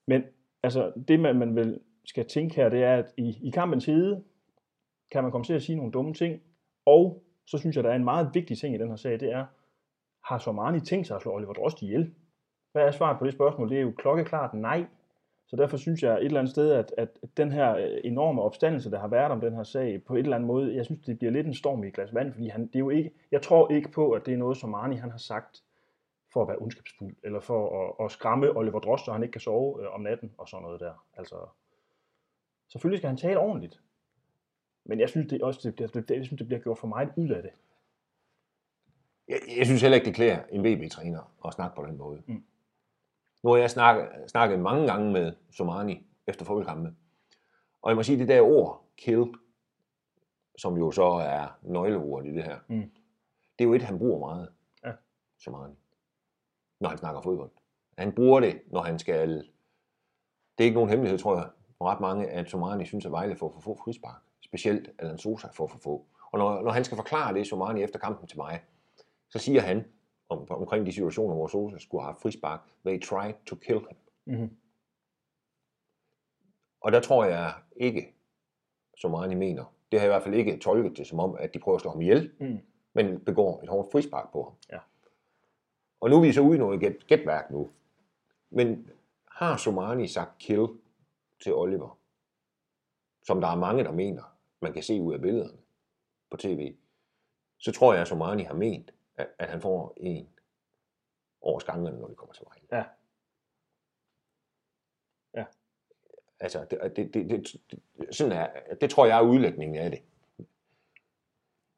men 0.08 0.24
altså, 0.64 0.92
det 1.08 1.20
man, 1.20 1.36
man 1.36 1.56
vel 1.56 1.80
skal 2.06 2.26
tænke 2.26 2.56
her, 2.56 2.70
det 2.70 2.84
er, 2.84 2.96
at 2.96 3.14
i, 3.18 3.38
i 3.42 3.50
kampens 3.50 3.86
hede 3.86 4.24
kan 5.12 5.24
man 5.24 5.32
komme 5.32 5.46
til 5.46 5.54
at 5.54 5.64
sige 5.64 5.76
nogle 5.76 5.92
dumme 5.92 6.14
ting, 6.14 6.42
og 6.86 7.24
så 7.46 7.58
synes 7.58 7.76
jeg, 7.76 7.84
der 7.84 7.90
er 7.90 7.96
en 7.96 8.04
meget 8.04 8.30
vigtig 8.34 8.58
ting 8.58 8.76
i 8.76 8.78
den 8.78 8.90
her 8.90 8.96
sag, 8.96 9.20
det 9.20 9.32
er, 9.32 9.46
har 10.24 10.38
Somani 10.38 10.80
tænkt 10.80 11.08
sig 11.08 11.16
at 11.16 11.22
slå 11.22 11.34
Oliver 11.34 11.54
Drost 11.54 11.82
ihjel? 11.82 12.14
Hvad 12.72 12.84
er 12.84 12.92
svaret 12.92 13.20
på 13.20 13.26
det 13.26 13.34
spørgsmål? 13.34 13.70
Det 13.70 13.78
er 13.78 13.82
jo 13.82 13.94
klokkeklart 13.98 14.54
nej. 14.54 14.86
Så 15.48 15.56
derfor 15.56 15.78
synes 15.78 16.04
jeg 16.04 16.14
et 16.14 16.26
eller 16.26 16.40
andet 16.40 16.52
sted, 16.52 16.72
at, 16.72 16.94
at 16.98 17.10
den 17.38 17.52
her 17.52 17.76
øh, 17.76 17.98
enorme 18.04 18.42
opstandelse, 18.42 18.92
der 18.92 19.00
har 19.00 19.08
været 19.08 19.32
om 19.32 19.42
den 19.42 19.56
her 19.56 19.64
sag, 19.64 20.04
på 20.04 20.16
et 20.16 20.20
eller 20.20 20.36
andet 20.36 20.48
måde, 20.48 20.76
jeg 20.76 20.86
synes, 20.86 21.02
det 21.06 21.20
bliver 21.20 21.32
lidt 21.32 21.48
en 21.48 21.54
storm 21.54 21.84
i 21.84 21.88
et 21.88 21.94
glas 21.94 22.14
vand, 22.14 22.34
fordi 22.34 22.48
han, 22.48 22.68
det 22.68 22.76
er 22.76 22.80
jo 22.80 22.90
ikke, 22.90 23.12
jeg 23.32 23.42
tror 23.42 23.72
ikke 23.72 23.92
på, 23.92 24.12
at 24.12 24.26
det 24.26 24.34
er 24.34 24.38
noget, 24.38 24.58
som 24.58 24.74
Arne 24.74 24.98
han 24.98 25.12
har 25.12 25.18
sagt 25.18 25.64
for 26.34 26.42
at 26.42 26.48
være 26.48 26.58
ondskabsfuld, 26.58 27.16
eller 27.24 27.40
for 27.40 27.84
at, 27.84 28.06
at 28.06 28.12
skræmme 28.12 28.58
Oliver 28.58 28.80
Drost, 28.80 29.06
så 29.06 29.12
han 29.12 29.24
ikke 29.24 29.32
kan 29.32 29.42
sove 29.42 29.82
øh, 29.82 29.94
om 29.94 30.02
natten, 30.02 30.32
og 30.38 30.50
sådan 30.50 30.64
noget 30.64 30.80
der. 30.80 31.06
Altså, 31.18 31.36
selvfølgelig 32.72 33.00
skal 33.00 33.08
han 33.08 33.18
tale 33.18 33.40
ordentligt. 33.40 33.82
Men 34.86 35.00
jeg 35.00 35.10
synes 35.10 35.28
det 35.28 35.42
også, 35.42 35.72
det, 35.72 35.94
det, 35.94 36.10
det, 36.10 36.16
jeg 36.16 36.26
synes, 36.26 36.38
det 36.38 36.48
bliver 36.48 36.62
gjort 36.62 36.78
for 36.78 36.88
meget 36.88 37.10
ud 37.16 37.30
af 37.30 37.42
det. 37.42 37.52
Jeg, 39.28 39.38
jeg 39.58 39.66
synes 39.66 39.82
heller 39.82 39.96
ikke, 39.96 40.06
det 40.06 40.16
klæder 40.16 40.40
en 40.50 40.64
VB-træner 40.64 41.32
at 41.46 41.54
snakke 41.54 41.76
på 41.76 41.86
den 41.86 41.98
måde. 41.98 42.22
Mm. 42.28 42.44
Nu 43.46 43.52
har 43.52 43.58
jeg 43.58 43.72
snakket, 43.72 44.10
snakket 44.28 44.60
mange 44.60 44.88
gange 44.88 45.12
med 45.12 45.34
Somani 45.52 46.08
efter 46.28 46.46
fodboldkampe. 46.46 46.96
Og 47.82 47.90
jeg 47.90 47.96
må 47.96 48.04
sige, 48.04 48.20
det 48.20 48.28
der 48.28 48.42
ord, 48.42 48.86
kill, 48.98 49.26
som 50.58 50.78
jo 50.78 50.92
så 50.92 51.06
er 51.06 51.60
nøgleordet 51.62 52.30
i 52.30 52.34
det 52.34 52.44
her, 52.44 52.60
mm. 52.68 52.92
det 53.60 53.66
er 53.66 53.68
jo 53.68 53.74
et, 53.74 53.82
han 53.82 53.98
bruger 53.98 54.20
meget, 54.20 54.50
ja. 54.86 54.92
Somani, 55.40 55.74
når 56.80 56.90
han 56.90 56.98
snakker 56.98 57.22
fodbold. 57.22 57.52
Han 57.98 58.12
bruger 58.12 58.40
det, 58.40 58.62
når 58.68 58.82
han 58.82 59.00
skal... 59.00 59.30
Det 60.58 60.64
er 60.64 60.64
ikke 60.64 60.76
nogen 60.76 60.90
hemmelighed, 60.90 61.20
tror 61.20 61.36
jeg, 61.36 61.50
ret 61.82 62.00
mange, 62.00 62.28
at 62.28 62.50
Somani 62.50 62.86
synes, 62.86 63.06
at 63.06 63.12
Vejle 63.12 63.36
får 63.36 63.52
for 63.52 63.60
få 63.60 63.78
frispark. 63.84 64.22
Specielt 64.42 64.90
Alan 65.00 65.18
Sosa 65.18 65.48
får 65.54 65.68
for 65.68 65.78
få. 65.78 66.06
Og 66.32 66.40
når, 66.40 66.62
når 66.62 66.72
han 66.72 66.84
skal 66.84 66.96
forklare 66.96 67.34
det, 67.34 67.48
Somani 67.48 67.84
efter 67.84 68.00
kampen 68.00 68.28
til 68.28 68.38
mig, 68.38 68.62
så 69.30 69.40
siger 69.40 69.62
han, 69.62 69.86
om, 70.30 70.52
omkring 70.52 70.86
de 70.86 70.92
situationer, 70.92 71.36
hvor 71.36 71.48
Sosa 71.48 71.78
skulle 71.78 72.04
have 72.04 72.16
frispark, 72.22 72.60
they 72.86 73.02
tried 73.02 73.34
to 73.46 73.56
kill 73.56 73.80
him. 73.80 73.98
Mm-hmm. 74.26 74.58
Og 76.82 76.92
der 76.92 77.00
tror 77.00 77.26
jeg 77.26 77.54
ikke, 77.76 78.14
som 78.98 79.12
mange 79.12 79.36
mener, 79.36 79.76
det 79.92 80.00
har 80.00 80.06
jeg 80.08 80.14
i 80.14 80.14
hvert 80.14 80.24
fald 80.24 80.36
ikke 80.36 80.58
tolket 80.58 80.98
det 80.98 81.08
som 81.08 81.20
om, 81.20 81.36
at 81.40 81.54
de 81.54 81.60
prøver 81.60 81.76
at 81.76 81.82
slå 81.82 81.92
ham 81.92 82.02
ihjel, 82.02 82.32
mm. 82.40 82.60
men 82.94 83.20
begår 83.20 83.62
et 83.64 83.70
hårdt 83.70 83.92
frispark 83.92 84.32
på 84.32 84.44
ham. 84.44 84.54
Ja. 84.72 84.80
Og 86.02 86.10
nu 86.10 86.16
er 86.16 86.22
vi 86.22 86.34
så 86.34 86.42
ude 86.42 86.56
i 86.56 86.60
noget 86.60 86.80
gæt, 86.80 87.08
gætværk 87.08 87.52
nu. 87.52 87.70
Men 88.50 88.90
har 89.28 89.58
Somani 89.58 90.08
sagt 90.08 90.38
kill 90.38 90.68
til 91.44 91.54
Oliver, 91.54 92.00
som 93.24 93.42
der 93.42 93.48
er 93.48 93.56
mange, 93.56 93.84
der 93.84 93.92
mener, 93.92 94.24
man 94.62 94.74
kan 94.74 94.84
se 94.84 95.02
ud 95.02 95.14
af 95.14 95.22
billederne 95.22 95.58
på 96.32 96.38
tv, 96.38 96.76
så 97.58 97.72
tror 97.72 97.94
jeg, 97.94 98.02
at 98.02 98.08
Somani 98.08 98.44
har 98.44 98.54
ment, 98.54 98.94
at, 99.18 99.28
at 99.40 99.50
han 99.50 99.62
får 99.62 99.94
en 99.98 100.30
over 101.42 101.60
skangerne, 101.60 102.00
når 102.00 102.08
det 102.08 102.18
kommer 102.18 102.34
til 102.34 102.46
vejen. 102.46 102.64
Ja. 102.72 102.84
Ja. 105.34 105.46
Altså, 106.40 106.66
det, 106.72 106.96
det, 106.96 107.14
det, 107.14 107.56
det, 107.72 108.16
sådan 108.16 108.32
er, 108.32 108.76
det 108.82 108.90
tror 108.90 109.06
jeg 109.06 109.18
er 109.18 109.22
udlægningen 109.22 109.78
af 109.78 109.92
det. 109.92 110.02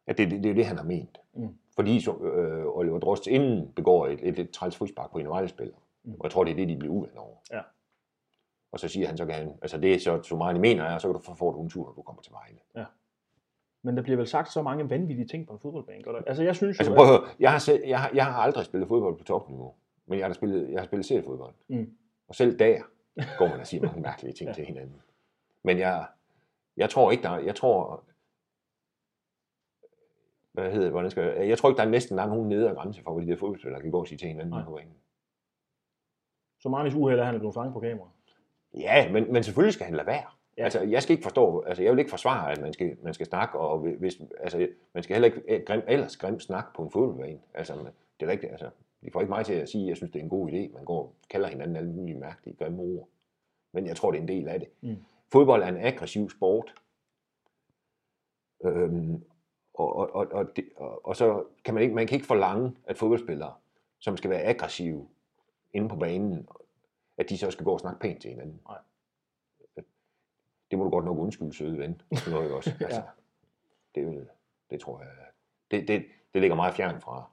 At 0.08 0.18
det, 0.18 0.32
det, 0.32 0.44
det 0.44 0.50
er 0.50 0.56
det, 0.56 0.66
han 0.66 0.78
har 0.78 0.84
ment. 0.84 1.18
Mm. 1.34 1.58
Fordi 1.76 2.02
så, 2.02 2.18
øh, 2.18 2.66
Oliver 2.68 3.00
Drost 3.00 3.28
inden 3.28 3.74
begår 3.74 4.08
et, 4.08 4.20
et, 4.28 4.40
et 4.40 4.52
træls 4.52 4.76
frispark 4.78 5.12
på 5.12 5.18
en 5.18 5.30
vejlespiller. 5.30 5.76
Mm. 6.04 6.14
Og 6.14 6.24
jeg 6.24 6.32
tror, 6.32 6.44
det 6.44 6.52
er 6.52 6.56
det, 6.56 6.70
de 6.70 6.78
bliver 6.78 6.94
uvenner 6.94 7.22
over. 7.22 7.38
Ja. 7.52 7.62
Og 8.72 8.80
så 8.80 8.88
siger 8.88 9.08
han, 9.08 9.18
så 9.18 9.26
kan 9.26 9.36
han, 9.36 9.60
altså 9.62 9.78
det 9.78 9.94
er 9.94 10.00
så, 10.00 10.22
så 10.24 10.36
meget 10.36 10.60
mener 10.60 10.84
er, 10.84 10.98
så 10.98 11.08
kan 11.08 11.14
du 11.14 11.36
få 11.36 11.62
en 11.62 11.70
tur, 11.70 11.86
når 11.86 11.94
du 11.94 12.02
kommer 12.02 12.22
til 12.22 12.32
Vejle. 12.32 12.60
Ja. 12.76 12.86
Men 13.88 13.98
der 13.98 14.04
bliver 14.04 14.18
vel 14.18 14.28
sagt 14.28 14.52
så 14.52 14.62
mange 14.62 14.90
vanvittige 14.90 15.28
ting 15.28 15.48
på 15.48 15.54
en 15.54 15.60
fodboldbane. 15.60 16.04
Der? 16.04 16.22
Altså, 16.28 16.44
jeg 16.44 16.56
synes 16.56 16.80
altså, 16.80 16.96
prøv 16.96 17.06
at 17.06 17.12
høre, 17.12 17.30
jeg 17.40 17.52
har, 17.52 17.60
selv, 17.60 17.84
jeg, 17.88 18.00
har, 18.00 18.12
jeg 18.14 18.26
har 18.26 18.34
aldrig 18.34 18.66
spillet 18.66 18.88
fodbold 18.88 19.18
på 19.18 19.24
topniveau, 19.24 19.74
men 20.06 20.20
jeg 20.20 20.28
har 20.28 20.34
spillet, 20.34 20.72
jeg 20.72 20.80
har 20.80 20.86
spillet 20.86 21.06
seriefodbold. 21.06 21.54
Mm. 21.68 21.98
Og 22.28 22.36
selv 22.36 22.60
der 22.60 22.82
går 23.38 23.48
man 23.48 23.60
og 23.60 23.68
siger 23.68 23.84
mange 23.84 24.02
mærkelige 24.02 24.34
ting 24.34 24.48
ja. 24.50 24.54
til 24.54 24.66
hinanden. 24.66 25.02
Men 25.64 25.80
jeg, 25.80 26.08
jeg 26.78 26.90
tror 26.90 27.12
ikke, 27.12 27.24
der 27.24 27.38
jeg 27.38 27.56
tror, 27.56 28.04
hvad 30.52 30.72
hedder 30.72 30.90
hvordan 30.90 31.12
skal 31.12 31.24
jeg, 31.24 31.50
jeg 31.50 31.58
tror 31.58 31.70
ikke, 31.70 31.78
der 31.78 31.86
er 31.86 31.90
næsten 31.90 32.18
der 32.18 32.24
er 32.24 32.28
nogen 32.28 32.50
nedre 32.50 32.76
grænse 32.76 33.04
for, 33.04 33.14
hvad 33.14 33.26
de 33.26 33.32
der 33.32 33.38
fodboldspillere 33.38 33.82
kan 33.82 33.92
gå 33.92 34.00
og 34.00 34.08
sige 34.08 34.18
til 34.18 34.28
hinanden 34.28 34.64
på 34.66 34.76
banen. 34.76 34.94
Så 36.60 36.70
Marnis 36.70 36.94
uheld 36.94 37.20
er, 37.20 37.24
han 37.24 37.36
er 37.36 37.40
blevet 37.40 37.54
fanget 37.54 37.74
på 37.74 37.80
kamera. 37.80 38.10
Ja, 38.74 39.12
men, 39.12 39.34
men 39.34 39.44
selvfølgelig 39.44 39.74
skal 39.74 39.86
han 39.86 39.96
lade 39.96 40.08
være. 40.08 40.30
Ja. 40.58 40.64
Altså, 40.64 40.82
jeg 40.82 41.04
skal 41.04 41.14
ikke 41.14 41.24
forstå, 41.24 41.62
altså 41.62 41.84
jeg 41.84 41.92
vil 41.92 42.00
ikke 42.00 42.10
forsvare, 42.10 42.52
at 42.52 42.62
man 42.62 42.74
skal, 42.74 42.98
man 43.04 43.14
skal 43.14 43.26
snakke, 43.26 43.60
og 43.60 43.80
hvis, 43.80 44.22
altså, 44.40 44.68
man 44.94 45.04
skal 45.04 45.14
heller 45.14 45.26
ikke 45.26 45.42
eh, 45.48 45.64
grim, 45.66 45.82
ellers 45.88 46.18
grimt 46.18 46.44
snak 46.44 46.66
på 46.76 46.84
en 46.84 46.92
fodboldbane. 46.92 47.40
Altså, 47.54 47.74
det 48.20 48.28
er 48.28 48.32
rigtigt, 48.32 48.52
altså, 48.52 48.70
de 49.04 49.12
får 49.12 49.22
ikke 49.22 49.30
mig 49.30 49.46
til 49.46 49.54
at 49.54 49.70
sige, 49.70 49.84
at 49.84 49.90
jeg 49.90 49.98
synes, 49.98 50.12
det 50.12 50.20
er 50.20 50.24
en 50.24 50.30
god 50.30 50.50
idé. 50.50 50.74
Man 50.74 50.86
går 50.86 51.00
og 51.00 51.16
kalder 51.30 51.48
hinanden 51.48 51.76
alle 51.76 51.92
mulige 51.92 52.20
mærkelige, 52.20 52.56
grimme 52.58 52.82
ord. 52.82 53.08
Men 53.74 53.88
jeg 53.88 53.96
tror, 53.96 54.12
det 54.12 54.18
er 54.18 54.22
en 54.22 54.28
del 54.28 54.48
af 54.48 54.60
det. 54.60 54.70
Mm. 54.82 54.96
Fodbold 55.32 55.64
er 55.64 55.68
en 55.68 55.78
aggressiv 55.78 56.30
sport. 56.30 56.74
Øhm, 58.66 59.24
og, 59.74 59.96
og, 59.96 60.16
og, 60.16 60.28
og, 60.32 60.56
det, 60.56 60.70
og, 60.76 61.06
og, 61.06 61.16
så 61.16 61.44
kan 61.66 61.74
man 61.74 61.84
ikke, 61.84 61.96
man 61.96 62.08
kan 62.08 62.16
ikke 62.16 62.28
forlange, 62.28 62.72
at 62.84 62.98
fodboldspillere, 62.98 63.54
som 64.00 64.18
skal 64.18 64.30
være 64.30 64.42
aggressive 64.42 65.08
inde 65.74 65.90
på 65.90 65.96
banen, 65.96 66.48
at 67.18 67.30
de 67.30 67.38
så 67.38 67.52
skal 67.52 67.66
gå 67.66 67.74
og 67.74 67.80
snakke 67.80 68.00
pænt 68.00 68.22
til 68.22 68.30
hinanden. 68.30 68.60
Nej 68.68 68.78
det 70.72 70.80
må 70.80 70.84
du 70.84 70.90
godt 70.90 71.06
nok 71.06 71.18
undskylde, 71.18 71.54
søde 71.54 71.78
ven. 71.78 72.02
Det 72.10 72.28
noget 72.32 72.54
også. 72.54 72.72
Altså, 72.82 73.02
ja. 73.96 74.02
det, 74.02 74.28
det 74.70 74.80
tror 74.80 75.00
jeg, 75.00 75.10
det, 75.72 75.88
det, 75.88 76.06
det 76.34 76.42
ligger 76.42 76.56
meget 76.56 76.74
fjern 76.74 77.02
fra, 77.02 77.30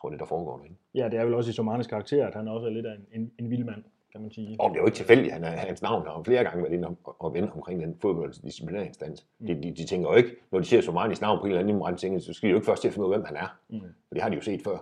tror 0.00 0.10
det, 0.10 0.20
der 0.20 0.26
foregår 0.26 0.56
derinde. 0.56 0.76
Ja, 0.94 1.08
det 1.08 1.18
er 1.18 1.24
vel 1.24 1.34
også 1.34 1.50
i 1.50 1.52
Somanes 1.52 1.86
karakter, 1.86 2.26
at 2.26 2.34
han 2.34 2.48
også 2.48 2.66
er 2.66 2.70
lidt 2.70 2.86
af 2.86 2.94
en, 2.94 3.20
en, 3.20 3.32
en 3.38 3.50
vild 3.50 3.64
mand, 3.64 3.84
kan 4.12 4.20
man 4.20 4.30
sige. 4.30 4.56
Og 4.60 4.70
det 4.70 4.76
er 4.76 4.80
jo 4.80 4.86
ikke 4.86 4.96
tilfældigt, 4.96 5.32
han 5.32 5.44
er, 5.44 5.50
hans 5.50 5.82
navn 5.82 6.06
har 6.06 6.22
flere 6.22 6.44
gange 6.44 6.62
været 6.62 6.72
inde 6.72 6.88
og, 6.88 7.16
og 7.18 7.34
vende 7.34 7.52
omkring 7.52 7.80
den 7.80 7.98
fodboldsdisciplinærinstans. 8.00 9.26
Mm. 9.38 9.46
De, 9.46 9.62
de, 9.62 9.74
de, 9.74 9.86
tænker 9.86 10.10
jo 10.10 10.16
ikke, 10.16 10.30
når 10.52 10.58
de 10.58 10.64
ser 10.64 10.80
Somanes 10.80 11.20
navn 11.20 11.38
på 11.38 11.44
en 11.44 11.50
eller 11.50 11.60
anden 11.60 11.78
måde, 11.78 11.96
tænker, 11.96 12.18
så 12.18 12.32
skal 12.32 12.46
de 12.46 12.50
jo 12.50 12.56
ikke 12.56 12.66
først 12.66 12.80
til 12.80 12.88
at 12.88 12.94
finde 12.94 13.08
ud 13.08 13.12
af, 13.12 13.18
hvem 13.18 13.26
han 13.26 13.36
er. 13.36 13.58
Mm. 13.68 13.80
For 13.80 14.14
det 14.14 14.22
har 14.22 14.28
de 14.28 14.34
jo 14.34 14.40
set 14.40 14.62
før, 14.62 14.78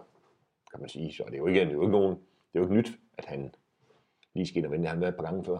kan 0.70 0.80
man 0.80 0.88
sige. 0.88 1.12
Så 1.12 1.22
det 1.26 1.34
er 1.34 1.38
jo 1.38 1.46
ikke, 1.46 1.60
det 1.60 1.68
er 1.68 1.72
jo 1.72 1.82
ikke, 1.82 1.92
nogen, 1.92 2.10
det 2.10 2.54
er 2.54 2.58
jo 2.58 2.62
ikke 2.62 2.74
nyt, 2.74 2.90
at 3.18 3.24
han 3.24 3.54
lige 4.34 4.46
skal 4.46 4.58
ind 4.58 4.66
og 4.66 4.72
vende. 4.72 4.86
Han 4.86 4.96
har 4.96 5.00
været 5.00 5.12
et 5.12 5.16
par 5.16 5.24
gange 5.24 5.44
før 5.44 5.58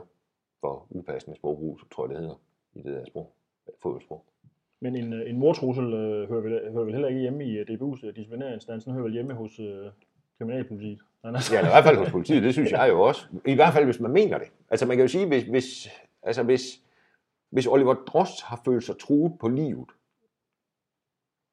for 0.65 0.87
upassende 0.91 1.37
sprogbrug, 1.37 1.81
tror 1.91 2.05
jeg 2.05 2.11
det 2.11 2.19
hedder, 2.19 2.41
i 2.75 2.83
det 2.83 2.93
der 2.95 3.05
sprog, 3.05 3.33
fodboldsprog. 3.83 4.25
Men 4.81 4.97
en, 4.97 5.13
øh, 5.13 5.31
en 5.31 5.39
mortrussel 5.39 5.85
øh, 5.85 6.29
hører, 6.29 6.41
vel, 6.41 6.73
hører 6.73 6.85
vel 6.85 6.93
heller 6.93 7.09
ikke 7.09 7.21
hjemme 7.21 7.45
i 7.45 7.59
øh, 7.59 7.67
DBU's 7.71 8.07
uh, 8.07 8.15
disciplinærinstans, 8.17 8.85
den 8.85 8.93
hører 8.93 9.05
vel 9.05 9.13
hjemme 9.13 9.35
hos 9.35 9.61
uh, 9.61 9.67
kriminalpolitiet. 10.39 11.01
ja, 11.25 11.61
i 11.61 11.71
hvert 11.75 11.85
fald 11.85 11.97
hos 11.97 12.11
politiet, 12.11 12.43
det 12.43 12.53
synes 12.53 12.71
jeg 12.71 12.89
jo 12.89 13.01
også. 13.01 13.27
I 13.47 13.55
hvert 13.55 13.73
fald, 13.73 13.85
hvis 13.85 14.01
man 14.01 14.11
mener 14.11 14.39
det. 14.39 14.49
Altså 14.71 14.87
man 14.87 14.97
kan 14.97 15.05
jo 15.05 15.09
sige, 15.09 15.27
hvis, 15.27 15.43
hvis, 15.43 15.89
altså, 16.23 16.43
hvis, 16.43 16.81
hvis 17.51 17.67
Oliver 17.67 17.95
Drost 17.95 18.43
har 18.43 18.63
følt 18.65 18.85
sig 18.85 18.99
truet 18.99 19.39
på 19.41 19.49
livet, 19.49 19.91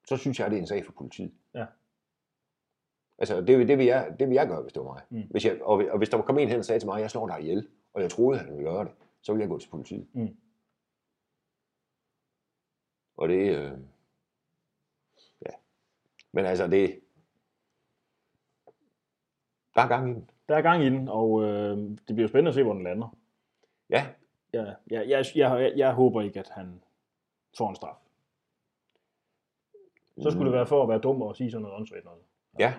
så 0.08 0.17
synes 0.17 0.39
jeg, 0.39 0.50
det 0.50 0.58
er 0.58 0.62
en 0.62 0.67
sag 0.67 0.86
for 0.86 0.91
politiet. 0.97 1.32
Ja. 1.56 1.65
Altså, 3.17 3.41
det, 3.41 3.67
det, 3.67 3.78
vil 3.78 3.86
jeg, 3.86 4.15
det 4.19 4.30
vil 4.30 4.36
jeg 4.36 4.47
gøre, 4.47 4.62
hvis 4.62 4.74
det 4.74 4.82
var 4.82 4.93
mig. 4.93 5.02
Mm. 5.10 5.28
Hvis 5.32 5.45
jeg, 5.45 5.62
og, 5.62 5.84
og 5.91 5.97
hvis 5.97 6.10
der 6.10 6.21
kom 6.21 6.39
en 6.39 6.50
hen 6.50 6.60
og 6.60 6.65
sagde 6.65 6.80
til 6.80 6.88
mig, 6.88 7.02
jeg 7.02 7.12
slår 7.12 7.28
dig 7.28 7.41
ihjel, 7.41 7.67
og 7.93 8.01
jeg 8.01 8.12
troede, 8.12 8.39
han 8.39 8.47
ville 8.47 8.63
gøre 8.63 8.86
det, 8.86 8.91
så 9.21 9.32
ville 9.32 9.41
jeg 9.41 9.49
gå 9.49 9.60
til 9.60 9.69
politiet. 9.69 10.08
Mm. 10.13 10.38
Og 13.17 13.30
det, 13.30 13.58
øh, 13.58 13.77
ja. 15.45 15.51
Men 16.32 16.45
altså, 16.45 16.67
det, 16.67 16.99
der 19.75 19.82
er 19.82 19.88
gang 19.88 20.10
i 20.10 20.13
den. 20.13 20.30
Der 20.49 20.56
er 20.58 20.62
gang 20.62 20.84
i 20.84 20.89
den, 20.89 21.08
og 21.08 21.43
øh, 21.43 21.77
det 21.77 22.15
bliver 22.15 22.27
spændende 22.27 22.49
at 22.49 22.56
se, 22.56 22.63
hvor 22.63 22.73
den 22.73 22.84
lander. 22.84 23.17
Ja. 23.89 24.08
Ja, 24.54 24.73
jeg, 24.89 25.10
jeg, 25.10 25.25
jeg, 25.36 25.73
jeg 25.75 25.93
håber 25.93 26.21
ikke, 26.21 26.39
at 26.39 26.49
han 26.49 26.84
får 27.58 27.69
en 27.69 27.75
straf. 27.75 27.95
Så 30.21 30.32
skulle 30.32 30.45
det 30.45 30.54
være 30.54 30.67
for 30.67 30.84
at 30.84 30.89
være 30.89 30.99
dum 30.99 31.21
og 31.21 31.36
sige 31.36 31.51
sådan 31.51 31.62
noget 31.62 31.77
åndssvagt 31.77 32.06
noget. 32.06 32.21
Ja. 32.60 32.73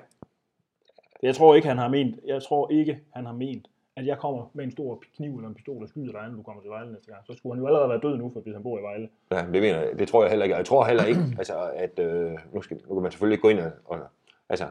Jeg 1.22 1.34
tror 1.34 1.54
ikke, 1.54 1.68
han 1.68 1.78
har 1.78 1.88
ment, 1.88 2.20
jeg 2.24 2.42
tror 2.42 2.70
ikke, 2.70 3.04
han 3.14 3.26
har 3.26 3.32
ment, 3.32 3.70
at 3.96 4.06
jeg 4.06 4.18
kommer 4.18 4.50
med 4.54 4.64
en 4.64 4.70
stor 4.70 5.02
kniv 5.16 5.36
eller 5.36 5.48
en 5.48 5.54
pistol 5.54 5.82
og 5.82 5.88
skyder 5.88 6.12
dig, 6.12 6.28
når 6.28 6.36
du 6.36 6.42
kommer 6.42 6.62
til 6.62 6.70
Vejle 6.70 6.92
næste 6.92 7.12
gang. 7.12 7.26
Så 7.26 7.34
skulle 7.34 7.54
han 7.54 7.60
jo 7.62 7.66
allerede 7.66 7.88
være 7.88 8.00
død 8.00 8.16
nu, 8.16 8.30
for 8.32 8.40
hvis 8.40 8.54
han 8.54 8.62
bor 8.62 8.78
i 8.78 8.82
Vejle. 8.82 9.08
Ja, 9.30 9.36
det, 9.36 9.62
mener 9.62 9.80
jeg, 9.80 9.98
det 9.98 10.08
tror 10.08 10.22
jeg 10.22 10.30
heller 10.30 10.44
ikke. 10.44 10.56
Jeg 10.56 10.66
tror 10.66 10.84
heller 10.84 11.04
ikke, 11.04 11.20
altså, 11.40 11.70
at 11.84 11.98
øh, 11.98 12.38
nu, 12.54 12.62
skal, 12.62 12.80
nu 12.88 12.94
kan 12.94 13.02
man 13.02 13.12
selvfølgelig 13.12 13.34
ikke 13.34 13.42
gå 13.42 13.48
ind 13.48 13.60
og, 13.60 13.72
og 13.84 13.98
altså, 14.48 14.70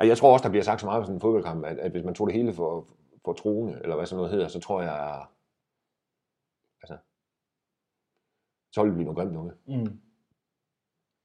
jeg 0.00 0.18
tror 0.18 0.32
også, 0.32 0.42
der 0.42 0.50
bliver 0.50 0.62
sagt 0.64 0.80
så 0.80 0.86
meget 0.86 1.00
på 1.00 1.04
sådan 1.04 1.16
en 1.16 1.20
fodboldkamp, 1.20 1.64
at, 1.64 1.78
at 1.78 1.90
hvis 1.90 2.04
man 2.04 2.14
tog 2.14 2.26
det 2.26 2.36
hele 2.36 2.52
for, 2.52 2.86
for 3.24 3.32
troende, 3.32 3.80
eller 3.82 3.96
hvad 3.96 4.06
sådan 4.06 4.16
noget 4.16 4.32
hedder, 4.32 4.48
så 4.48 4.60
tror 4.60 4.82
jeg, 4.82 5.26
altså, 6.82 6.96
så 8.72 8.82
ville 8.82 8.90
det 8.90 8.96
blive 8.96 9.04
noget 9.04 9.18
grimt 9.18 9.32
noget. 9.32 9.54
Mm. 9.66 10.00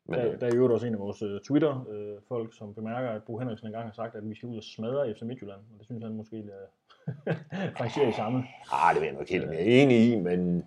Men, 0.05 0.19
der, 0.19 0.37
der 0.37 0.47
er 0.47 0.55
jo 0.55 0.73
også 0.73 0.87
en 0.87 0.93
af 0.93 0.99
vores 0.99 1.23
uh, 1.23 1.39
Twitter-folk, 1.39 2.53
som 2.57 2.73
bemærker, 2.73 3.09
at 3.09 3.23
Bo 3.23 3.37
Henriksen 3.39 3.67
engang 3.67 3.85
har 3.85 3.93
sagt, 3.93 4.15
at 4.15 4.29
vi 4.29 4.35
skal 4.35 4.49
ud 4.49 4.57
og 4.57 4.63
smadre 4.63 5.13
FC 5.13 5.21
Midtjylland. 5.21 5.59
Og 5.59 5.77
det 5.77 5.85
synes 5.85 6.03
han 6.03 6.13
måske 6.15 6.37
uh, 6.37 7.33
rangerer 7.81 8.07
i 8.07 8.11
samme. 8.11 8.43
Ah, 8.71 8.93
det 8.93 9.01
vil 9.01 9.07
jeg 9.07 9.15
nok 9.17 9.29
helt 9.29 9.47
mere 9.49 9.61
enig 9.61 10.11
i, 10.13 10.15
men, 10.19 10.65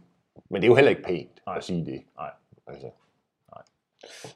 men 0.49 0.63
det 0.63 0.65
er 0.65 0.67
jo 0.69 0.75
heller 0.75 0.91
ikke 0.91 1.03
pænt 1.03 1.43
Nej. 1.47 1.57
at 1.57 1.65
sige 1.65 1.87
det. 1.87 2.03
Nej. 2.17 2.31
Altså. 2.67 2.91
Nej. 3.55 3.63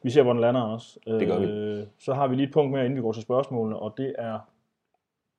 Vi 0.03 0.11
ser, 0.11 0.23
hvor 0.23 0.33
den 0.33 0.41
lander 0.41 0.61
også. 0.61 0.99
Det 1.07 1.29
gør 1.29 1.39
vi. 1.39 1.47
Øh, 1.47 1.87
Så 1.99 2.15
har 2.15 2.27
vi 2.29 2.35
lige 2.37 2.47
et 2.47 2.53
punkt 2.53 2.73
mere, 2.73 2.85
inden 2.85 2.97
vi 2.97 3.03
går 3.03 3.13
til 3.13 3.23
spørgsmålene, 3.23 3.79
og 3.79 3.95
det 3.97 4.15
er 4.19 4.39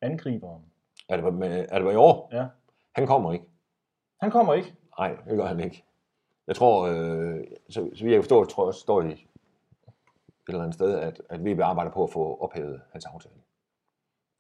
angriberen. 0.02 0.62
Er 1.10 1.18
det, 1.18 1.68
er 1.70 1.80
det 1.80 1.94
i 1.94 1.96
år? 1.96 2.30
Ja. 2.32 2.46
Han 2.96 3.08
kommer 3.08 3.34
ikke. 3.34 3.46
Han 4.20 4.32
kommer 4.32 4.54
ikke. 4.54 4.74
Nej, 5.00 5.16
det 5.30 5.38
gør 5.38 5.46
han 5.46 5.60
ikke. 5.60 5.84
Jeg 6.48 6.56
tror, 6.56 6.88
øh, 6.88 7.44
så, 7.70 7.90
så 7.96 8.04
vi 8.06 8.12
jeg 8.12 8.22
forstår, 8.22 8.44
tror 8.46 8.68
jeg, 8.68 8.74
står 8.74 9.02
i 9.02 9.28
et 10.50 10.54
eller 10.54 10.64
andet 10.64 10.74
sted, 10.74 11.00
at, 11.00 11.22
at 11.30 11.46
VB 11.46 11.60
arbejder 11.60 11.92
på 11.92 12.04
at 12.04 12.10
få 12.10 12.38
ophævet 12.38 12.82
hans 12.92 13.06
aftale. 13.06 13.36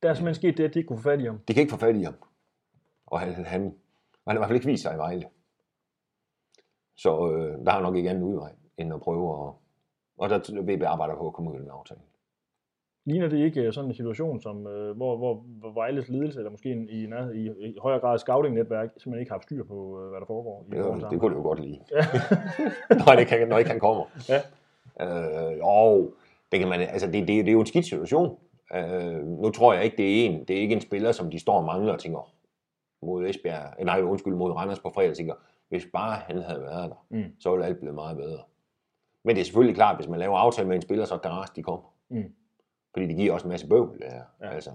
Der 0.04 0.10
er 0.10 0.13
simpelthen 0.13 0.42
sket 0.42 0.58
det, 0.58 0.63
at 0.63 0.74
de 0.74 0.80
ikke 0.80 0.88
kunne 0.88 1.00
få 1.00 1.10
fat 1.10 1.22
i 1.22 1.26
ham. 1.26 1.39
De 1.48 1.54
kan 1.54 1.62
ikke 1.62 1.72
få 1.72 1.78
fat 1.78 1.96
i 1.96 2.04
ham. 2.04 2.16
Og 3.06 3.20
han, 3.20 3.34
han, 3.34 3.46
han 3.46 3.74
har 4.28 4.34
i 4.34 4.38
hvert 4.38 4.48
fald 4.48 4.56
ikke 4.56 4.68
vist 4.68 4.84
sig 4.84 4.94
i 4.96 4.98
Vejle. 4.98 5.26
Så 6.96 7.32
øh, 7.32 7.66
der 7.66 7.72
har 7.72 7.82
nok 7.82 7.96
ikke 7.96 8.10
anden 8.10 8.24
udvej, 8.24 8.52
end 8.78 8.94
at 8.94 9.02
prøve 9.02 9.48
at... 9.48 9.54
Og 10.18 10.30
der 10.30 10.62
VB 10.62 10.84
arbejder 10.84 11.16
på 11.16 11.28
at 11.28 11.34
komme 11.34 11.52
ud 11.52 11.56
af 11.56 11.62
den 11.62 11.72
aftale. 11.72 12.02
Ligner 13.06 13.30
det 13.30 13.38
ikke 13.38 13.62
øh, 13.62 13.74
sådan 13.74 13.89
en 13.89 13.96
situation, 13.96 14.42
som, 14.42 14.68
øh, 14.68 14.96
hvor, 14.96 15.18
hvor, 15.18 15.34
hvor 15.60 15.72
Vejles 15.72 16.10
ledelse, 16.10 16.39
eller 16.39 16.52
måske 16.52 16.70
i, 16.89 17.08
i, 17.34 17.70
i 17.70 17.78
højere 17.82 18.00
grad 18.00 18.20
scouting-netværk, 18.20 18.89
simpelthen 18.98 19.20
ikke 19.20 19.32
har 19.32 19.38
haft 19.38 19.44
styr 19.44 19.63
på, 19.63 20.02
øh, 20.02 20.10
hvad 20.10 20.20
der 20.20 20.26
foregår? 20.26 20.66
I 20.68 20.76
Det, 20.76 21.12
det 21.12 21.20
kunne 21.20 21.32
det 21.32 21.38
jo 21.38 21.44
godt 21.44 21.60
lide. 21.60 21.80
Ja. 21.92 22.06
når, 23.06 23.16
det 23.16 23.28
kan, 23.28 23.48
når 23.48 23.58
ikke 23.58 23.72
han 23.72 23.80
kommer. 23.80 24.04
Ja. 24.30 24.39
Øh, 25.01 25.58
og 25.62 26.13
det, 26.51 26.60
kan 26.60 26.69
man, 26.69 26.82
altså 26.82 27.08
det, 27.08 27.13
det, 27.13 27.27
det 27.27 27.47
er 27.47 27.51
jo 27.51 27.60
en 27.60 27.65
skidt 27.65 27.86
situation. 27.86 28.38
Øh, 28.75 29.27
nu 29.27 29.49
tror 29.49 29.73
jeg 29.73 29.84
ikke, 29.84 29.97
det 29.97 30.21
er 30.21 30.25
en, 30.29 30.45
det 30.45 30.58
er 30.58 30.62
ikke 30.62 30.75
en 30.75 30.82
spiller, 30.82 31.12
som 31.12 31.32
de 31.32 31.39
står 31.39 31.58
og 31.58 31.63
mangler 31.63 31.93
og 31.93 31.99
tænker 31.99 32.34
mod 33.01 33.25
Esbjerg, 33.29 33.73
eh, 33.79 33.86
nej, 33.86 34.01
undskyld, 34.01 34.34
mod 34.34 34.51
Randers 34.51 34.79
på 34.79 34.89
fredag, 34.89 35.15
tænker, 35.15 35.34
hvis 35.69 35.88
bare 35.93 36.15
han 36.15 36.38
havde 36.38 36.62
været 36.62 36.89
der, 36.89 37.06
Mm. 37.10 37.23
så 37.39 37.51
ville 37.51 37.65
alt 37.65 37.79
blive 37.79 37.93
meget 37.93 38.17
bedre. 38.17 38.39
Men 39.23 39.36
det 39.36 39.41
er 39.41 39.45
selvfølgelig 39.45 39.75
klart, 39.75 39.95
hvis 39.95 40.08
man 40.08 40.19
laver 40.19 40.38
aftale 40.38 40.67
med 40.67 40.75
en 40.75 40.82
spiller, 40.82 41.06
så 41.06 41.13
er 41.13 41.17
det 41.45 41.56
de 41.56 41.63
kommer. 41.63 41.93
Mm. 42.10 42.34
Fordi 42.93 43.08
det 43.08 43.15
giver 43.15 43.34
også 43.34 43.47
en 43.47 43.51
masse 43.51 43.67
bøvl. 43.67 44.01
Ja. 44.01 44.15
Ja. 44.47 44.53
Altså, 44.53 44.69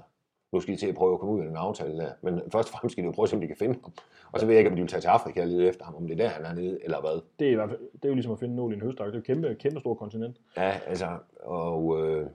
nu 0.53 0.61
skal 0.61 0.75
de 0.75 0.81
til 0.81 0.87
at 0.87 0.95
prøve 0.95 1.15
at 1.15 1.21
komme 1.21 1.35
ud 1.35 1.41
af 1.41 1.47
den 1.47 1.57
aftale 1.57 1.99
der. 1.99 2.13
Men 2.23 2.41
først 2.53 2.69
og 2.69 2.73
fremmest 2.73 2.93
skal 2.93 3.05
de 3.05 3.07
jo 3.07 3.13
prøve, 3.13 3.29
om 3.33 3.41
de 3.41 3.47
kan 3.47 3.57
finde 3.57 3.79
ham. 3.83 3.93
Og 4.33 4.41
så 4.41 4.47
ved 4.47 4.55
jeg 4.55 4.61
ikke, 4.61 4.71
om 4.71 4.77
de 4.77 4.83
vil 4.83 4.91
tage 4.91 5.01
til 5.01 5.09
Afrika 5.09 5.43
og 5.43 5.49
lede 5.49 5.69
efter 5.69 5.85
ham, 5.85 5.95
om 5.95 6.07
det 6.07 6.21
er 6.21 6.25
der, 6.25 6.29
han 6.29 6.45
er 6.45 6.55
nede, 6.55 6.85
eller 6.85 7.01
hvad. 7.01 7.23
Det 7.39 7.47
er, 7.47 7.53
i 7.53 7.55
hvert 7.55 7.69
fald, 7.69 7.81
det 7.93 8.05
er 8.05 8.09
jo 8.09 8.15
ligesom 8.15 8.33
at 8.33 8.39
finde 8.39 8.57
nål 8.57 8.73
i 8.73 8.75
en 8.75 8.83
høstak. 8.83 9.07
Det 9.07 9.13
er 9.13 9.17
jo 9.17 9.19
et 9.19 9.27
kæmpe, 9.27 9.55
kæmpe 9.55 9.81
stort 9.81 9.99
kontinent. 9.99 10.37
Ja, 10.57 10.81
altså, 10.87 11.19
og 11.41 12.01
øh, 12.01 12.27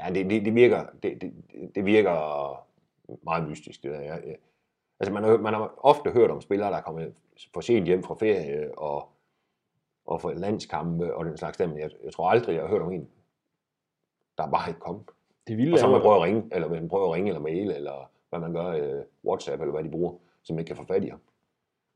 ja, 0.00 0.08
det, 0.14 0.30
det, 0.30 0.44
det, 0.44 0.54
virker, 0.54 0.86
det, 1.02 1.22
det, 1.22 1.32
det 1.74 1.84
virker 1.84 2.16
meget 3.24 3.48
mystisk, 3.48 3.82
det 3.82 3.90
der. 3.90 4.00
Jeg, 4.00 4.22
jeg, 4.26 4.36
altså, 5.00 5.12
man 5.12 5.24
har, 5.24 5.36
man 5.36 5.54
har 5.54 5.74
ofte 5.78 6.10
hørt 6.10 6.30
om 6.30 6.40
spillere, 6.40 6.70
der 6.70 6.76
er 6.76 6.82
kommet 6.82 7.14
for 7.54 7.60
sent 7.60 7.86
hjem 7.86 8.02
fra 8.02 8.14
ferie, 8.14 8.78
og, 8.78 9.08
og 10.06 10.20
for 10.20 10.32
landskampe, 10.32 11.14
og 11.14 11.24
den 11.24 11.36
slags 11.36 11.56
der, 11.56 11.66
men 11.66 11.78
jeg, 11.78 11.90
jeg 12.04 12.12
tror 12.12 12.30
aldrig, 12.30 12.54
jeg 12.54 12.62
har 12.62 12.68
hørt 12.68 12.82
om 12.82 12.92
en, 12.92 13.08
der 14.38 14.50
bare 14.50 14.68
ikke 14.68 14.80
kom. 14.80 15.04
Det 15.48 15.56
vilde 15.56 15.72
Og 15.72 15.78
så 15.78 15.88
man 15.88 16.00
prøver 16.00 16.16
at 16.16 16.22
ringe, 16.22 16.48
eller 16.52 16.68
man 16.68 16.88
prøver 16.88 17.06
at 17.06 17.14
ringe, 17.14 17.28
eller 17.28 17.40
mail, 17.40 17.70
eller 17.70 18.10
hvad 18.30 18.40
man 18.40 18.52
gør, 18.52 18.66
øh, 18.66 19.04
WhatsApp, 19.24 19.60
eller 19.62 19.72
hvad 19.72 19.84
de 19.84 19.90
bruger, 19.90 20.14
som 20.42 20.58
ikke 20.58 20.66
kan 20.66 20.76
få 20.76 20.84
fat 20.84 21.04
i 21.04 21.08
ham. 21.08 21.20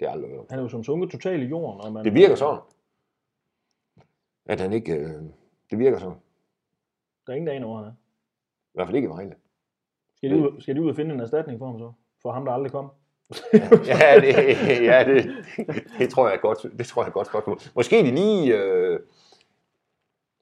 Det 0.01 0.09
er 0.09 0.13
aldrig 0.13 0.31
han 0.51 0.59
er 0.59 0.63
jo 0.63 0.69
som 0.69 0.85
sunket 0.85 1.11
totalt 1.11 1.43
i 1.43 1.47
jorden. 1.47 1.81
Og 1.81 1.93
man, 1.93 2.05
Det 2.05 2.15
virker 2.15 2.35
sådan. 2.35 2.61
At 4.47 4.61
han 4.61 4.73
ikke, 4.73 4.93
øh, 4.93 5.23
det 5.71 5.79
virker 5.79 5.99
sådan. 5.99 6.17
Der 7.27 7.33
er 7.33 7.37
ingen 7.37 7.47
dag 7.47 7.65
over, 7.65 7.79
han 7.79 7.87
er. 7.87 7.93
I 8.71 8.75
hvert 8.75 8.87
fald 8.87 8.97
ikke 8.97 9.07
i 9.07 9.11
Vejle. 9.11 9.35
Skal 10.17 10.31
de, 10.31 10.37
ud, 10.37 10.61
skal 10.61 10.77
de 10.77 10.83
ud 10.83 10.89
og 10.91 10.97
finde 10.97 11.15
en 11.15 11.21
erstatning 11.21 11.59
for 11.59 11.67
ham 11.67 11.79
så? 11.79 11.93
For 12.23 12.33
ham, 12.33 12.45
der 12.45 12.53
aldrig 12.53 12.73
kom? 12.73 12.91
ja, 13.87 14.21
det, 14.21 14.35
ja 14.91 15.05
det, 15.05 15.31
det, 15.99 16.11
tror 16.11 16.29
jeg 16.29 16.41
godt, 16.41 16.79
det 16.79 16.87
tror 16.87 17.05
jeg 17.05 17.13
godt 17.13 17.27
spørgsmål. 17.27 17.59
Måske 17.75 18.03
de 18.03 18.11
lige, 18.11 18.57
øh, 18.57 19.01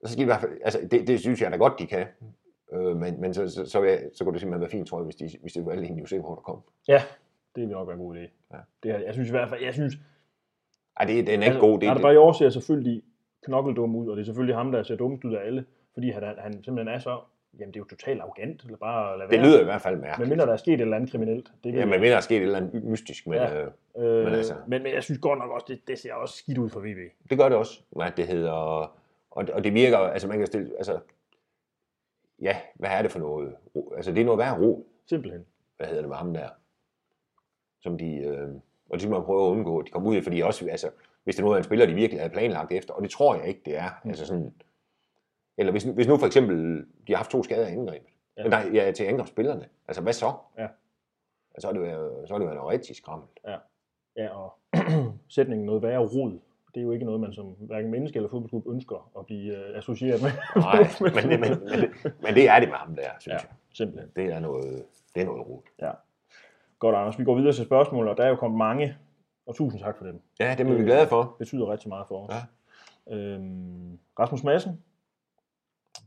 så 0.04 0.12
skal 0.12 0.18
de 0.18 0.22
i 0.22 0.24
hvert 0.24 0.40
fald, 0.40 0.58
altså 0.64 0.88
det, 0.90 1.06
det 1.06 1.20
synes 1.20 1.40
jeg 1.40 1.50
da 1.50 1.56
godt, 1.56 1.78
de 1.78 1.86
kan. 1.86 2.06
Øh, 2.72 2.96
men 2.96 3.20
men 3.20 3.34
så, 3.34 3.48
så, 3.48 3.66
så, 3.66 3.82
jeg, 3.82 4.00
så 4.14 4.24
kunne 4.24 4.32
det 4.32 4.40
simpelthen 4.40 4.60
være 4.60 4.70
fint, 4.70 4.88
tror 4.88 4.98
jeg, 4.98 5.04
hvis, 5.04 5.16
de, 5.16 5.30
hvis 5.42 5.52
det 5.52 5.66
var 5.66 5.72
alle 5.72 5.86
en 5.88 6.02
UC, 6.02 6.10
hvor 6.12 6.34
der 6.34 6.42
kom. 6.42 6.60
Ja, 6.88 7.02
det 7.54 7.60
vil 7.62 7.68
nok 7.68 7.88
være 7.88 7.96
en 7.96 8.02
god 8.02 8.16
idé. 8.16 8.20
Ja. 8.52 8.58
Det 8.82 8.90
er, 8.90 8.98
jeg 8.98 9.12
synes 9.14 9.28
i 9.28 9.32
hvert 9.32 9.48
fald, 9.48 9.62
jeg 9.62 9.74
synes, 9.74 9.94
Ej, 11.00 11.06
det, 11.06 11.26
den 11.26 11.42
er 11.42 11.46
ikke 11.46 11.58
god. 11.58 11.72
Det, 11.80 11.88
det, 11.88 11.96
det, 11.96 12.02
bare 12.02 12.14
i 12.14 12.16
år 12.16 12.32
ser 12.32 12.48
selvfølgelig 12.50 13.02
knokkeldum 13.44 13.96
ud, 13.96 14.08
og 14.08 14.16
det 14.16 14.22
er 14.22 14.24
selvfølgelig 14.24 14.56
ham, 14.56 14.72
der 14.72 14.82
ser 14.82 14.96
dummest 14.96 15.24
ud 15.24 15.34
af 15.34 15.46
alle, 15.46 15.64
fordi 15.94 16.10
han, 16.10 16.22
han 16.38 16.52
simpelthen 16.64 16.88
er 16.94 16.98
så, 16.98 17.18
jamen 17.58 17.68
det 17.74 17.76
er 17.76 17.80
jo 17.80 17.84
totalt 17.84 18.20
arrogant, 18.20 18.62
eller 18.64 18.76
bare 18.78 19.18
lade 19.18 19.30
det 19.30 19.38
være. 19.40 19.46
lyder 19.48 19.60
i 19.60 19.64
hvert 19.64 19.80
fald 19.82 19.94
Men 19.94 20.00
mærkeligt. 20.02 20.28
mindre 20.30 20.46
der 20.46 20.52
er 20.52 20.56
sket 20.56 20.74
et 20.74 20.80
eller 20.80 20.96
andet 20.96 21.10
kriminelt. 21.10 21.48
Det 21.64 21.74
Ja, 21.74 21.80
men 21.86 21.88
mindre 21.90 22.08
der 22.08 22.16
er 22.16 22.20
sket 22.20 22.36
et 22.36 22.42
eller 22.42 22.58
andet 22.58 22.84
mystisk, 22.84 23.26
men 23.26 23.34
Ja. 23.38 23.60
øh, 23.62 23.66
øh, 23.96 24.02
men 24.04 24.24
men, 24.24 24.34
altså- 24.34 24.54
men, 24.68 24.82
men, 24.82 24.92
jeg 24.94 25.02
synes 25.02 25.18
godt 25.20 25.38
nok 25.38 25.50
også, 25.50 25.66
det, 25.68 25.80
det 25.88 25.98
ser 25.98 26.14
også 26.14 26.34
skidt 26.36 26.58
ud 26.58 26.68
for 26.70 26.80
VB. 26.80 26.98
det 27.30 27.38
gør 27.38 27.48
det 27.48 27.58
også. 27.58 27.80
Hvad 27.90 28.10
det 28.16 28.26
hedder, 28.26 28.50
og, 28.50 28.90
og 29.30 29.64
det 29.64 29.74
virker, 29.74 29.98
altså 29.98 30.28
man 30.28 30.38
kan 30.38 30.46
stille, 30.46 30.70
altså, 30.76 30.98
ja, 32.42 32.60
hvad 32.74 32.90
er 32.90 33.02
det 33.02 33.10
for 33.10 33.18
noget? 33.18 33.56
Altså 33.96 34.12
det 34.12 34.20
er 34.20 34.24
noget 34.24 34.38
værd 34.38 34.60
ro, 34.60 34.86
Simpelthen. 35.06 35.46
hvad 35.76 35.86
hedder 35.86 36.02
det 36.02 36.08
med 36.08 36.16
ham 36.16 36.34
der, 36.34 36.48
som 37.80 37.98
de, 37.98 38.16
øh, 38.16 38.48
og 38.90 38.92
det 38.92 39.00
skal 39.00 39.10
man 39.12 39.22
prøve 39.24 39.46
at 39.46 39.50
undgå, 39.50 39.78
at 39.78 39.86
de 39.86 39.90
kommer 39.90 40.10
ud 40.10 40.16
i, 40.16 40.20
fordi 40.20 40.40
også, 40.40 40.68
altså, 40.70 40.90
hvis 41.24 41.36
det 41.36 41.44
er 41.44 41.56
en 41.56 41.64
spiller, 41.64 41.86
de 41.86 41.94
virkelig 41.94 42.20
havde 42.20 42.32
planlagt 42.32 42.72
efter, 42.72 42.94
og 42.94 43.02
det 43.02 43.10
tror 43.10 43.34
jeg 43.34 43.48
ikke, 43.48 43.60
det 43.64 43.76
er, 43.76 43.90
Mm. 44.04 44.10
altså 44.10 44.26
sådan, 44.26 44.54
eller 45.56 45.70
hvis, 45.72 45.84
hvis 45.84 46.08
nu 46.08 46.16
for 46.16 46.26
eksempel, 46.26 46.78
de 47.06 47.12
har 47.12 47.16
haft 47.16 47.30
to 47.30 47.42
skader 47.42 47.68
i 47.68 47.72
angreb, 47.72 48.02
Ja. 48.36 48.42
ja. 48.42 48.48
nej, 48.48 48.70
ja, 48.74 48.92
til 48.92 49.04
angrebsspillerne, 49.04 49.68
altså 49.88 50.02
hvad 50.02 50.12
så? 50.12 50.32
Ja. 50.58 50.68
Altså, 51.54 51.60
så 51.60 51.68
er 51.68 51.72
det 51.72 51.80
jo, 51.92 52.26
så 52.26 52.34
er 52.34 52.38
det 52.38 52.46
jo 52.46 52.50
noget 52.54 52.70
rigtig 52.72 52.96
skrammelt. 52.96 53.40
Ja, 54.16 54.28
og 54.28 54.54
sætningen 55.28 55.66
noget 55.66 55.82
værre 55.82 55.98
rod, 56.06 56.38
det 56.74 56.80
er 56.80 56.84
jo 56.84 56.92
ikke 56.92 57.04
noget, 57.04 57.20
man 57.20 57.32
som 57.32 57.46
hverken 57.46 57.90
menneske 57.90 58.16
eller 58.16 58.28
fodboldklub 58.30 58.66
ønsker 58.68 59.10
at 59.18 59.26
blive 59.26 59.56
øh, 59.56 59.78
associeret 59.78 60.22
med. 60.22 60.30
Nej, 60.62 60.78
men, 61.14 61.30
men, 61.30 61.40
men, 61.40 61.50
men, 61.70 61.80
det, 61.80 62.12
men 62.22 62.34
det 62.34 62.48
er 62.48 62.60
det 62.60 62.68
med 62.68 62.76
ham 62.76 62.94
der, 62.96 63.02
synes 63.20 63.26
Ja, 63.32 63.32
jeg. 63.32 63.56
simpelthen. 63.72 64.10
Det 64.16 64.24
er 64.32 64.38
noget, 64.40 64.82
det 65.14 65.20
er 65.20 65.26
noget 65.26 65.46
rod. 65.48 65.60
Ja. 65.82 65.90
Godt, 66.78 66.96
Anders. 66.96 67.18
Vi 67.18 67.24
går 67.24 67.34
videre 67.34 67.52
til 67.52 67.64
spørgsmål, 67.64 68.08
og 68.08 68.16
der 68.16 68.24
er 68.24 68.28
jo 68.28 68.36
kommet 68.36 68.58
mange, 68.58 68.96
og 69.46 69.54
tusind 69.54 69.80
tak 69.82 69.98
for 69.98 70.04
dem. 70.04 70.20
Ja, 70.40 70.54
det 70.58 70.66
er 70.66 70.74
vi 70.74 70.82
glade 70.84 71.06
for. 71.06 71.22
Det 71.22 71.38
betyder 71.38 71.72
rigtig 71.72 71.88
meget 71.88 72.06
for 72.08 72.26
os. 72.28 72.34
Ja. 73.10 73.16
Øhm, 73.16 73.98
Rasmus 74.18 74.44
Madsen, 74.44 74.82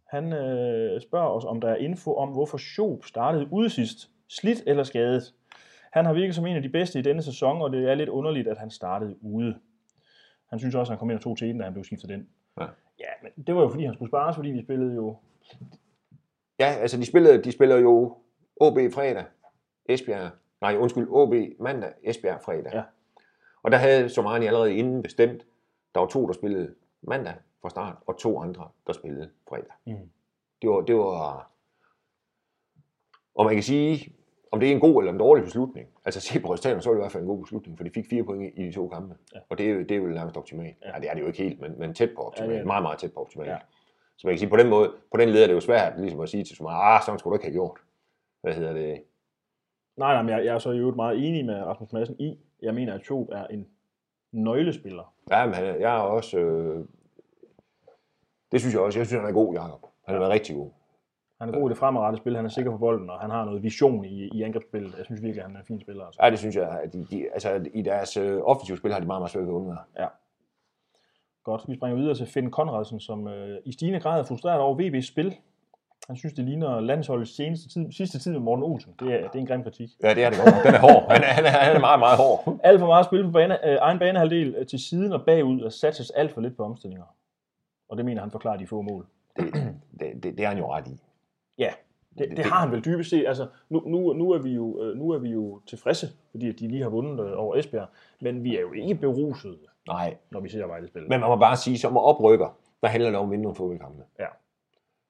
han 0.08 0.34
øh, 0.34 1.02
spørger 1.02 1.28
os, 1.30 1.46
om 1.46 1.62
der 1.62 1.70
er 1.70 1.76
info 1.76 2.16
om, 2.16 2.30
hvorfor 2.30 2.58
Schoop 2.58 3.06
startede 3.06 3.48
ude 3.52 3.70
sidst. 3.70 4.10
Slidt 4.30 4.64
eller 4.68 4.84
skadet? 4.84 5.34
Han 5.92 6.06
har 6.06 6.14
virket 6.14 6.36
som 6.36 6.46
en 6.46 6.56
af 6.56 6.62
de 6.62 6.70
bedste 6.70 7.00
i 7.00 7.02
denne 7.02 7.22
sæson, 7.22 7.62
og 7.62 7.72
det 7.72 7.90
er 7.92 7.96
lidt 7.96 8.10
underligt, 8.10 8.48
at 8.48 8.58
han 8.58 8.70
startede 8.72 9.16
ude. 9.22 9.56
Han 10.52 10.60
synes 10.60 10.76
også, 10.76 10.92
at 10.92 10.94
han 10.94 11.00
kom 11.00 11.10
ind 11.10 11.18
og 11.18 11.24
tog 11.24 11.38
til 11.38 11.60
da 11.60 11.64
han 11.64 11.74
blev 11.74 11.84
skiftet 11.84 12.10
ind. 12.10 12.28
Ja. 12.60 12.66
ja, 13.00 13.06
men 13.24 13.46
det 13.48 13.56
var 13.56 13.62
jo 13.62 13.70
fordi, 13.70 13.86
han 13.86 13.94
skulle 13.94 14.10
spares, 14.10 14.36
fordi 14.36 14.50
vi 14.50 14.64
spillede 14.64 14.96
jo... 14.96 15.18
Ja, 16.60 16.66
altså 16.66 16.98
de 16.98 17.06
spillede, 17.06 17.44
de 17.44 17.52
spiller 17.52 17.78
jo 17.78 18.18
OB 18.56 18.78
fredag, 18.94 19.26
Esbjerg, 19.86 20.32
nej 20.62 20.78
undskyld, 20.78 21.08
OB 21.10 21.34
mandag, 21.60 21.94
Esbjerg 22.04 22.42
fredag. 22.42 22.74
Ja. 22.74 22.84
Og 23.64 23.72
der 23.72 23.78
havde 23.78 24.10
Somani 24.10 24.46
allerede 24.46 24.76
inden 24.76 25.04
bestemt, 25.04 25.46
der 25.96 26.00
var 26.00 26.08
to, 26.08 26.28
der 26.28 26.34
spillede 26.34 26.76
mandag 27.02 27.36
fra 27.62 27.70
start, 27.70 27.96
og 28.08 28.18
to 28.18 28.40
andre, 28.40 28.70
der 28.88 28.94
spillede 28.94 29.30
fredag. 29.50 29.74
Mm. 29.86 30.12
Det 30.62 30.70
var, 30.70 30.82
det 30.82 30.96
var, 30.96 31.52
og 33.36 33.46
man 33.46 33.54
kan 33.54 33.64
sige, 33.64 34.16
om 34.52 34.60
det 34.60 34.70
er 34.70 34.74
en 34.74 34.80
god 34.80 35.02
eller 35.02 35.12
en 35.14 35.20
dårlig 35.20 35.44
beslutning. 35.44 35.88
Altså 36.06 36.20
se 36.22 36.40
på 36.40 36.54
resultaterne, 36.54 36.82
så 36.82 36.90
er 36.90 36.94
det 36.94 37.00
i 37.00 37.04
hvert 37.04 37.12
fald 37.12 37.24
en 37.24 37.30
god 37.30 37.42
beslutning, 37.42 37.78
for 37.78 37.84
de 37.84 37.90
fik 37.90 38.06
fire 38.10 38.24
point 38.24 38.54
i 38.58 38.64
de 38.64 38.72
to 38.72 38.88
kampe. 38.88 39.16
Ja. 39.36 39.40
Og 39.50 39.58
det 39.58 39.66
er, 39.70 39.74
jo- 39.74 39.80
det 39.80 39.92
er 39.92 39.96
jo 39.96 40.06
nærmest 40.08 40.38
optimalt. 40.38 40.76
Ja. 40.82 40.94
Ja. 40.96 41.00
det 41.00 41.10
er 41.10 41.14
det 41.14 41.22
jo 41.22 41.28
ikke 41.28 41.44
helt, 41.44 41.62
men, 41.62 41.80
men 41.80 41.94
tæt 41.94 42.10
på 42.16 42.22
Ja, 42.22 42.28
optimalt. 42.28 42.54
Ja, 42.54 42.58
det. 42.58 42.66
meget, 42.68 42.82
meget 42.84 43.00
tæt 43.00 43.14
på 43.14 43.20
optimalt. 43.20 43.48
Ja. 43.50 43.54
Ja. 43.54 43.60
Så 44.18 44.28
man 44.28 44.34
kan 44.34 44.40
sige, 44.40 44.50
på 44.50 44.58
den 44.58 44.70
måde, 44.70 44.92
på 45.12 45.18
den 45.18 45.30
led 45.30 45.44
er 45.44 45.48
det 45.48 45.54
jo 45.54 45.60
svært 45.60 46.00
ligesom 46.00 46.20
at 46.20 46.30
sige 46.30 46.44
til 46.44 46.56
Sommer, 46.58 46.72
ah, 46.72 47.02
sådan 47.06 47.20
skulle 47.20 47.32
du 47.32 47.36
ikke 47.36 47.46
have 47.46 47.54
gjort. 47.54 47.80
Hvad 48.42 48.54
hedder 48.54 48.74
det? 48.74 49.04
Nej, 49.98 50.14
nej, 50.14 50.22
men 50.22 50.30
jeg, 50.30 50.46
jeg 50.46 50.56
er 50.56 50.60
så 50.60 50.72
i 50.72 50.78
øvrigt 50.78 50.96
meget 50.96 51.28
enig 51.28 51.46
med 51.46 51.56
Rasmus 51.64 51.94
Madsen 51.94 52.16
i, 52.20 52.40
jeg 52.62 52.74
mener, 52.74 52.94
at 52.94 53.02
Schoop 53.02 53.28
er 53.32 53.48
en 53.48 53.68
nøglespiller. 54.32 55.14
Ja, 55.32 55.46
men 55.46 55.56
jeg 55.56 55.96
er 55.96 56.00
også... 56.00 56.38
Øh, 56.40 56.86
det 58.52 58.60
synes 58.60 58.74
jeg 58.74 58.82
også. 58.82 59.00
Jeg 59.00 59.08
synes, 59.08 59.22
han 59.22 59.30
er 59.30 59.34
god, 59.34 59.54
Jacob. 59.56 59.86
Han 60.06 60.14
har 60.16 60.20
været 60.20 60.32
rigtig 60.32 60.56
god. 60.56 60.70
Han 61.42 61.50
er 61.50 61.60
god 61.60 61.70
i 61.70 61.72
det 61.72 61.78
fremadrettede 61.78 62.22
spil, 62.22 62.36
han 62.36 62.46
er 62.46 62.50
sikker 62.50 62.72
på 62.72 62.78
bolden, 62.78 63.10
og 63.10 63.20
han 63.20 63.30
har 63.30 63.46
noget 63.46 63.64
vision 63.64 64.06
i, 64.06 64.30
i 64.34 64.44
angrebsspillet. 64.44 64.94
Jeg 64.98 65.06
synes 65.06 65.22
virkelig, 65.22 65.42
at 65.44 65.48
han 65.48 65.56
er 65.56 65.60
en 65.60 65.66
fin 65.66 65.82
spiller. 65.82 66.06
Altså. 66.06 66.20
Ja, 66.24 66.30
det 66.30 66.40
synes 66.40 66.56
jeg. 66.56 66.80
At 66.84 66.94
de, 66.94 67.08
de, 67.12 67.26
altså, 67.34 67.66
i 67.74 67.82
deres 67.82 68.18
øh, 68.18 68.42
offensive 68.44 68.78
spil 68.78 68.92
har 68.94 69.00
de 69.00 69.06
meget, 69.06 69.22
meget 69.22 69.32
svært 69.32 69.44
ved 69.44 69.50
at 69.50 69.56
undvære. 69.56 70.10
Godt, 71.44 71.62
vi 71.68 71.76
springer 71.76 71.98
videre 71.98 72.16
til 72.16 72.26
Finn 72.26 72.52
Konradsen, 72.52 73.00
som 73.00 73.28
øh, 73.28 73.58
i 73.66 73.72
stigende 73.72 74.00
grad 74.00 74.20
er 74.20 74.24
frustreret 74.24 74.60
over 74.60 74.76
VB's 74.80 75.12
spil. 75.12 75.36
Han 76.08 76.16
synes, 76.16 76.34
det 76.34 76.46
ligner 76.46 76.80
landsholdets 76.80 77.36
seneste 77.36 77.70
tid, 77.70 77.92
sidste 77.92 78.20
tid 78.20 78.32
med 78.32 78.40
Morten 78.40 78.64
Olsen. 78.64 78.94
Det 79.00 79.14
er, 79.14 79.18
det 79.18 79.36
er 79.36 79.40
en 79.40 79.46
grim 79.46 79.64
kritik. 79.64 79.90
Ja, 80.04 80.14
det 80.14 80.24
er 80.24 80.30
det 80.30 80.40
godt. 80.40 80.56
Den 80.66 80.74
er 80.74 80.80
hård. 80.80 81.12
Han 81.12 81.22
er, 81.22 81.26
han 81.26 81.46
er, 81.46 81.50
han 81.50 81.76
er 81.76 81.80
meget, 81.80 82.00
meget 82.00 82.18
hård. 82.18 82.60
Alt 82.64 82.80
for 82.80 82.88
meget 82.88 83.06
spil 83.06 83.24
på 83.24 83.32
bane, 83.32 83.68
øh, 83.68 83.78
egen 83.82 84.00
banehalvdel 84.00 84.56
øh, 84.56 84.66
til 84.68 84.80
siden 84.80 85.14
og 85.14 85.26
bagud, 85.26 85.62
og 85.62 85.72
satses 85.74 86.10
alt 86.10 86.32
for 86.32 86.42
lidt 86.42 86.58
på 86.58 86.64
omstillinger. 86.64 87.06
Og 87.90 87.98
det 87.98 88.06
mener 88.06 88.22
han 88.22 88.32
forklarer 88.32 88.58
de 88.58 88.68
få 88.68 88.82
mål. 88.82 89.08
Det, 89.38 89.54
det, 90.00 90.24
det, 90.24 90.38
det 90.38 90.46
er 90.46 90.48
han 90.48 90.58
jo 90.58 90.74
ret 90.74 90.88
i. 90.88 91.02
Ja, 91.58 91.74
det, 92.18 92.38
det 92.38 92.46
har 92.46 92.60
han 92.60 92.72
vel 92.72 92.86
dybest 92.86 93.10
set. 93.10 93.28
Altså, 93.28 93.48
nu, 93.70 93.84
nu, 93.86 94.14
nu, 94.14 94.32
er 94.32 94.38
vi 94.38 94.50
jo, 94.50 94.84
øh, 94.84 94.98
nu 94.98 95.10
er 95.10 95.18
vi 95.18 95.30
jo 95.30 95.62
tilfredse, 95.68 96.08
fordi 96.32 96.52
de 96.52 96.68
lige 96.68 96.84
har 96.84 96.90
vundet 96.90 97.26
øh, 97.26 97.40
over 97.40 97.56
Esbjerg. 97.56 97.88
Men 98.22 98.44
vi 98.44 98.58
er 98.58 98.62
jo 98.62 98.72
ikke 98.72 98.96
beruset, 98.96 99.60
Nej. 99.88 100.18
når 100.32 100.40
vi 100.40 100.50
ser 100.50 100.68
Vejle 100.68 100.88
spille. 100.88 101.08
Men 101.08 101.20
man 101.20 101.30
må 101.30 101.36
bare 101.36 101.58
sige, 101.58 101.78
som 101.78 101.98
oprykker, 101.98 102.58
der 102.82 102.88
handler 102.88 103.10
det 103.10 103.20
om 103.20 103.26
at 103.26 103.32
vinde 103.32 103.44
nogle 103.44 103.56
fodboldkampe. 103.56 104.04
Ja. 104.20 104.28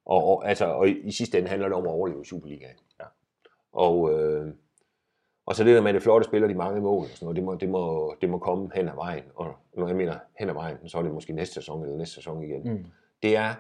Og, 0.05 0.23
og, 0.23 0.49
altså, 0.49 0.65
og 0.65 0.89
i, 0.89 0.99
i 0.99 1.11
sidste 1.11 1.37
ende 1.37 1.49
handler 1.49 1.67
det 1.67 1.77
om 1.77 1.83
at 1.83 1.91
overleve 1.91 2.25
Superligaen. 2.25 2.77
Ja. 2.99 3.05
Og, 3.71 4.13
øh, 4.13 4.53
og 5.45 5.55
så 5.55 5.63
det 5.63 5.75
der 5.75 5.81
med, 5.81 5.93
det 5.93 6.01
flotte 6.01 6.27
spiller 6.27 6.47
de 6.47 6.53
mange 6.53 6.81
mål, 6.81 7.03
og 7.03 7.09
sådan 7.09 7.25
noget, 7.25 7.35
det, 7.35 7.43
må, 7.43 7.55
det, 7.55 7.69
må, 7.69 8.15
det 8.21 8.29
må 8.29 8.37
komme 8.37 8.69
hen 8.75 8.87
ad 8.87 8.95
vejen. 8.95 9.23
Og 9.35 9.55
når 9.77 9.87
jeg 9.87 9.95
mener 9.95 10.15
hen 10.39 10.49
ad 10.49 10.53
vejen, 10.53 10.89
så 10.89 10.97
er 10.97 11.01
det 11.01 11.13
måske 11.13 11.33
næste 11.33 11.53
sæson 11.53 11.83
eller 11.83 11.97
næste 11.97 12.15
sæson 12.15 12.43
igen. 12.43 12.61
Mm. 12.63 12.85
Det 13.23 13.37
er 13.37 13.53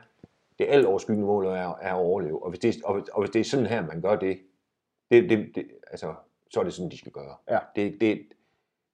det 0.61 0.73
alt 0.73 0.85
overskyggende 0.85 1.27
mål 1.27 1.45
er, 1.45 1.51
er 1.51 1.93
at 1.93 1.99
overleve. 1.99 2.43
Og 2.43 2.49
hvis, 2.49 2.59
det, 2.59 2.83
og, 2.83 3.07
og 3.13 3.21
hvis 3.21 3.29
det 3.31 3.39
er 3.39 3.43
sådan 3.43 3.65
her, 3.65 3.85
man 3.87 4.01
gør 4.01 4.15
det, 4.15 4.39
det, 5.11 5.29
det, 5.29 5.51
det 5.55 5.67
altså, 5.87 6.13
så 6.49 6.59
er 6.59 6.63
det 6.63 6.73
sådan, 6.73 6.91
de 6.91 6.97
skal 6.97 7.11
gøre. 7.11 7.35
Ja. 7.49 7.59
Det, 7.75 8.01
det, 8.01 8.21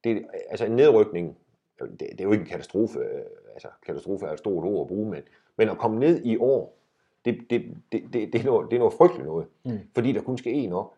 det, 0.03 0.27
altså 0.49 0.65
en 0.65 0.71
nedrykning, 0.71 1.37
det, 1.79 1.99
det 1.99 2.19
er 2.19 2.23
jo 2.23 2.31
ikke 2.31 2.41
en 2.41 2.49
katastrofe, 2.49 2.99
øh, 2.99 3.21
altså 3.53 3.67
katastrofe 3.85 4.25
er 4.25 4.31
et 4.31 4.39
stort 4.39 4.63
ord 4.63 4.81
at 4.81 4.87
bruge, 4.87 5.09
men, 5.09 5.23
men 5.57 5.69
at 5.69 5.77
komme 5.77 5.99
ned 5.99 6.21
i 6.25 6.37
år, 6.37 6.77
det, 7.25 7.45
det, 7.49 7.77
det, 7.91 8.03
det, 8.13 8.33
det, 8.33 8.41
er, 8.41 8.45
noget, 8.45 8.71
det 8.71 8.75
er 8.75 8.79
noget 8.79 8.93
frygteligt 8.93 9.25
noget, 9.25 9.47
Mm. 9.65 9.79
fordi 9.93 10.11
der 10.11 10.21
kun 10.21 10.37
skal 10.37 10.53
en 10.53 10.73
op 10.73 10.93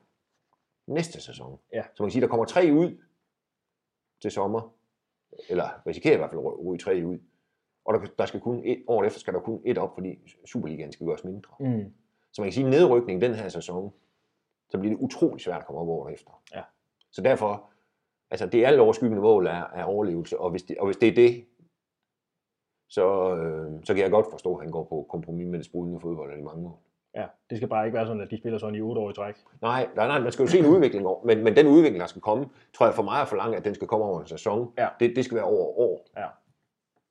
næste 0.88 1.22
sæson. 1.22 1.60
Ja. 1.74 1.84
Så 1.96 2.04
man 2.04 2.08
kan 2.08 2.12
sige, 2.12 2.22
der 2.22 2.28
kommer 2.28 2.46
tre 2.46 2.70
ud 2.74 2.98
til 4.22 4.32
sommer, 4.32 4.74
eller 5.50 5.88
risikerer 5.88 6.14
i 6.14 6.18
hvert 6.18 6.30
fald 6.30 6.42
at 6.42 6.66
ryge 6.66 6.80
tre 6.80 7.02
ud, 7.06 7.18
og 7.90 7.94
der, 7.94 8.08
der 8.20 8.26
skal 8.26 8.40
kun 8.40 8.62
et, 8.66 8.84
året 8.88 9.08
efter 9.08 9.20
skal 9.20 9.34
der 9.34 9.40
kun 9.40 9.62
et 9.66 9.78
op, 9.78 9.94
fordi 9.94 10.20
Superligaen 10.46 10.92
skal 10.92 11.06
gøres 11.08 11.24
mindre. 11.24 11.54
Mm. 11.60 11.94
Så 12.34 12.42
man 12.42 12.46
kan 12.46 12.54
sige, 12.54 12.66
at 12.66 12.72
nedrykning 12.72 13.22
den 13.22 13.34
her 13.34 13.50
sæson, 13.50 13.94
så 14.70 14.78
bliver 14.78 14.96
det 14.96 15.02
utrolig 15.04 15.42
svært 15.42 15.60
at 15.60 15.66
komme 15.66 15.82
op 15.82 15.88
året 15.88 16.14
efter. 16.14 16.42
Ja. 16.56 16.62
Så 17.12 17.22
derfor, 17.22 17.70
altså 18.32 18.46
det 18.46 18.66
alt 18.66 18.80
overskyggende 18.80 19.22
mål 19.22 19.48
er, 19.48 19.64
er 19.74 19.84
overlevelse, 19.84 20.40
og 20.40 20.50
hvis, 20.50 20.64
det, 20.64 20.78
og 20.78 20.86
hvis 20.86 20.98
det 20.98 21.10
er 21.10 21.16
det, 21.16 21.46
så, 22.90 23.36
øh, 23.36 23.72
så 23.84 23.94
kan 23.94 24.04
jeg 24.04 24.12
godt 24.12 24.28
forstå, 24.32 24.56
at 24.56 24.62
han 24.64 24.72
går 24.72 24.84
på 24.84 25.06
kompromis 25.10 25.48
med 25.48 25.58
det 25.58 25.66
sprudende 25.66 26.00
fodbold 26.00 26.40
i 26.40 26.42
mange 26.42 26.68
år. 26.68 26.82
Ja, 27.16 27.26
det 27.50 27.58
skal 27.58 27.70
bare 27.70 27.86
ikke 27.86 27.98
være 27.98 28.06
sådan, 28.06 28.22
at 28.22 28.32
de 28.32 28.38
spiller 28.38 28.60
sådan 28.60 28.76
i 28.76 28.82
otte 28.82 29.02
år 29.02 29.10
i 29.10 29.14
træk. 29.14 29.36
Nej, 29.62 29.88
nej, 29.96 30.08
nej, 30.08 30.20
man 30.20 30.32
skal 30.32 30.44
jo 30.44 30.50
se 30.50 30.60
en 30.60 30.66
udvikling 30.66 31.08
over, 31.08 31.26
men, 31.26 31.44
men 31.44 31.56
den 31.56 31.68
udvikling, 31.68 32.00
der 32.02 32.08
skal 32.08 32.22
komme, 32.22 32.50
tror 32.74 32.86
jeg 32.86 32.96
for 32.96 33.04
mig 33.04 33.22
at 33.22 33.28
forlange, 33.28 33.58
at 33.58 33.66
den 33.66 33.76
skal 33.76 33.88
komme 33.88 34.06
over 34.06 34.22
en 34.22 34.28
sæson. 34.28 34.74
Ja. 34.78 34.88
Det, 35.00 35.16
det 35.16 35.26
skal 35.26 35.36
være 35.36 35.46
over 35.46 35.80
år. 35.80 36.08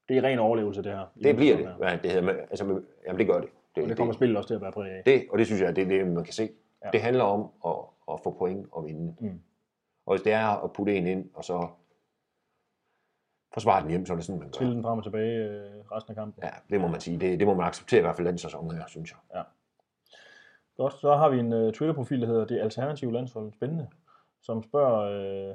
Det 0.09 0.19
er 0.19 0.23
ren 0.23 0.39
overlevelse, 0.39 0.83
det 0.83 0.93
her. 0.93 1.07
Det 1.23 1.37
bliver 1.37 1.57
det. 1.57 1.69
Hvad 1.69 1.99
det 1.99 2.11
hedder, 2.11 2.33
altså, 2.33 2.83
jamen 3.07 3.19
det 3.19 3.27
gør 3.27 3.41
det. 3.41 3.49
Det, 3.77 3.83
Og 3.83 3.89
det 3.89 3.97
kommer 3.97 4.15
spillet 4.15 4.37
også 4.37 4.49
til 4.49 4.55
at 4.55 4.61
være 4.61 4.73
præget 4.73 4.91
af. 4.91 5.03
det, 5.07 5.27
og 5.31 5.39
det 5.39 5.47
synes 5.47 5.63
jeg, 5.63 5.77
det 5.77 5.85
er 5.85 5.89
det, 5.89 6.07
man 6.07 6.25
kan 6.25 6.33
se. 6.33 6.43
Ja. 6.43 6.87
Ja. 6.87 6.91
Det 6.91 7.01
handler 7.03 7.25
om 7.25 7.51
at, 7.67 7.75
at 8.15 8.21
få 8.25 8.31
point 8.39 8.67
og 8.73 8.85
vinde. 8.85 9.17
Mm. 9.21 9.41
Og 10.07 10.15
hvis 10.15 10.23
det 10.23 10.33
er 10.33 10.65
at 10.65 10.73
putte 10.73 10.97
en 10.97 11.07
ind, 11.07 11.31
og 11.35 11.45
så 11.45 11.69
forsvare 13.55 13.83
den 13.83 13.91
hjem, 13.91 14.07
så 14.07 14.13
er 14.13 14.17
det 14.17 14.25
sådan, 14.25 14.39
man 14.39 14.49
gør. 14.49 14.53
Spille 14.53 14.75
den 14.75 14.83
frem 14.83 14.99
og 14.99 15.05
tilbage 15.05 15.49
øh, 15.49 15.71
resten 15.93 16.11
af 16.11 16.17
kampen. 16.17 16.45
Ja, 16.45 16.51
det 16.71 16.81
må 16.81 16.89
man 16.89 17.01
sige. 17.01 17.21
Det, 17.21 17.39
det 17.39 17.47
må 17.47 17.55
man 17.55 17.67
acceptere 17.67 17.99
i 17.99 18.03
hvert 18.03 18.17
fald 18.17 18.27
den 18.29 18.39
sæson 18.39 18.71
her, 18.75 18.87
synes 18.87 19.15
jeg. 19.35 19.45
Godt, 20.77 20.93
så 20.93 21.15
har 21.15 21.29
vi 21.29 21.39
en 21.39 21.53
uh, 21.53 21.73
Twitter-profil, 21.73 22.21
der 22.21 22.27
hedder 22.27 22.45
Det 22.45 22.61
Alternative 22.61 23.13
Landshold. 23.13 23.53
Spændende. 23.53 23.89
Som 24.43 24.63
spørger, 24.63 25.01
øh, 25.51 25.55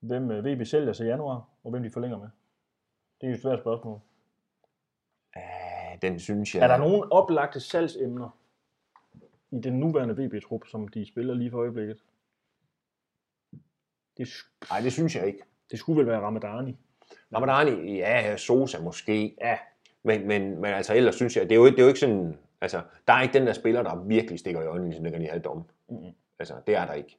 hvem 0.00 0.30
øh, 0.30 0.44
VB 0.44 0.66
sælger 0.66 0.92
til 0.92 1.06
januar, 1.06 1.48
og 1.64 1.70
hvem 1.70 1.82
de 1.82 1.90
forlænger 1.90 2.18
med. 2.18 2.28
Det 3.20 3.26
er 3.26 3.30
jo 3.30 3.34
et 3.34 3.42
svært 3.42 3.60
spørgsmål. 3.60 4.00
Ja, 5.36 5.96
den 6.02 6.20
synes 6.20 6.54
jeg... 6.54 6.62
Er 6.62 6.66
der 6.68 6.76
nogen 6.78 7.04
oplagte 7.12 7.60
salgsemner 7.60 8.38
i 9.50 9.58
den 9.60 9.72
nuværende 9.80 10.14
VB-trup, 10.26 10.66
som 10.66 10.88
de 10.88 11.06
spiller 11.08 11.34
lige 11.34 11.50
for 11.50 11.58
øjeblikket? 11.58 12.02
Det, 14.16 14.26
sk- 14.28 14.52
Nej, 14.70 14.80
det 14.80 14.92
synes 14.92 15.16
jeg 15.16 15.26
ikke. 15.26 15.42
det 15.70 15.78
skulle 15.78 15.98
vel 15.98 16.06
være 16.06 16.20
Ramadani. 16.20 16.76
Ramadani, 17.34 17.96
ja, 17.96 18.36
Sosa 18.36 18.80
måske. 18.82 19.36
Ja, 19.40 19.58
Men, 20.02 20.26
men, 20.28 20.50
men 20.60 20.64
altså 20.74 20.94
ellers 20.94 21.14
synes 21.14 21.36
jeg, 21.36 21.44
det 21.48 21.52
er, 21.52 21.56
jo, 21.56 21.66
det 21.66 21.78
er 21.78 21.82
jo 21.82 21.88
ikke 21.88 22.00
sådan, 22.00 22.38
altså, 22.60 22.82
der 23.06 23.12
er 23.12 23.22
ikke 23.22 23.38
den 23.38 23.46
der 23.46 23.52
spiller, 23.52 23.82
der 23.82 23.96
virkelig 24.04 24.38
stikker 24.38 24.62
i 24.62 24.66
øjnene, 24.66 24.88
ligesom 24.90 25.04
den 25.04 25.12
kan 25.12 25.26
have 25.26 25.42
dom. 25.42 25.64
Mhm. 25.88 26.14
Altså, 26.38 26.54
det 26.66 26.74
er 26.76 26.86
der 26.86 26.92
ikke. 26.92 27.18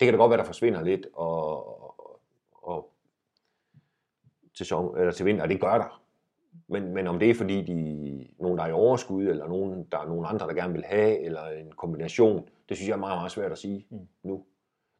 Det 0.00 0.06
kan 0.06 0.12
da 0.14 0.16
godt 0.18 0.30
være, 0.30 0.38
der 0.38 0.44
forsvinder 0.44 0.82
lidt, 0.82 1.06
og, 1.12 1.66
og, 1.98 2.20
og 2.62 2.90
til, 4.56 4.66
som, 4.66 4.96
eller 4.96 5.12
til 5.12 5.26
vinter, 5.26 5.42
og 5.42 5.48
det 5.48 5.60
gør 5.60 5.78
der. 5.78 6.00
Men, 6.68 6.94
men 6.94 7.06
om 7.06 7.18
det 7.18 7.30
er 7.30 7.34
fordi, 7.34 7.62
de 7.62 8.28
nogen, 8.38 8.58
der 8.58 8.64
er 8.64 8.68
i 8.68 8.72
overskud, 8.72 9.24
eller 9.26 9.48
nogen, 9.48 9.88
der 9.92 9.98
er 9.98 10.06
nogen 10.06 10.26
andre, 10.28 10.46
der 10.46 10.54
gerne 10.54 10.72
vil 10.72 10.84
have, 10.84 11.18
eller 11.18 11.46
en 11.48 11.72
kombination, 11.72 12.48
det 12.68 12.76
synes 12.76 12.88
jeg 12.88 12.94
er 12.94 13.00
meget, 13.00 13.18
meget 13.18 13.32
svært 13.32 13.52
at 13.52 13.58
sige 13.58 13.86
Mm. 13.90 13.96
mm. 13.96 14.06
nu. 14.22 14.44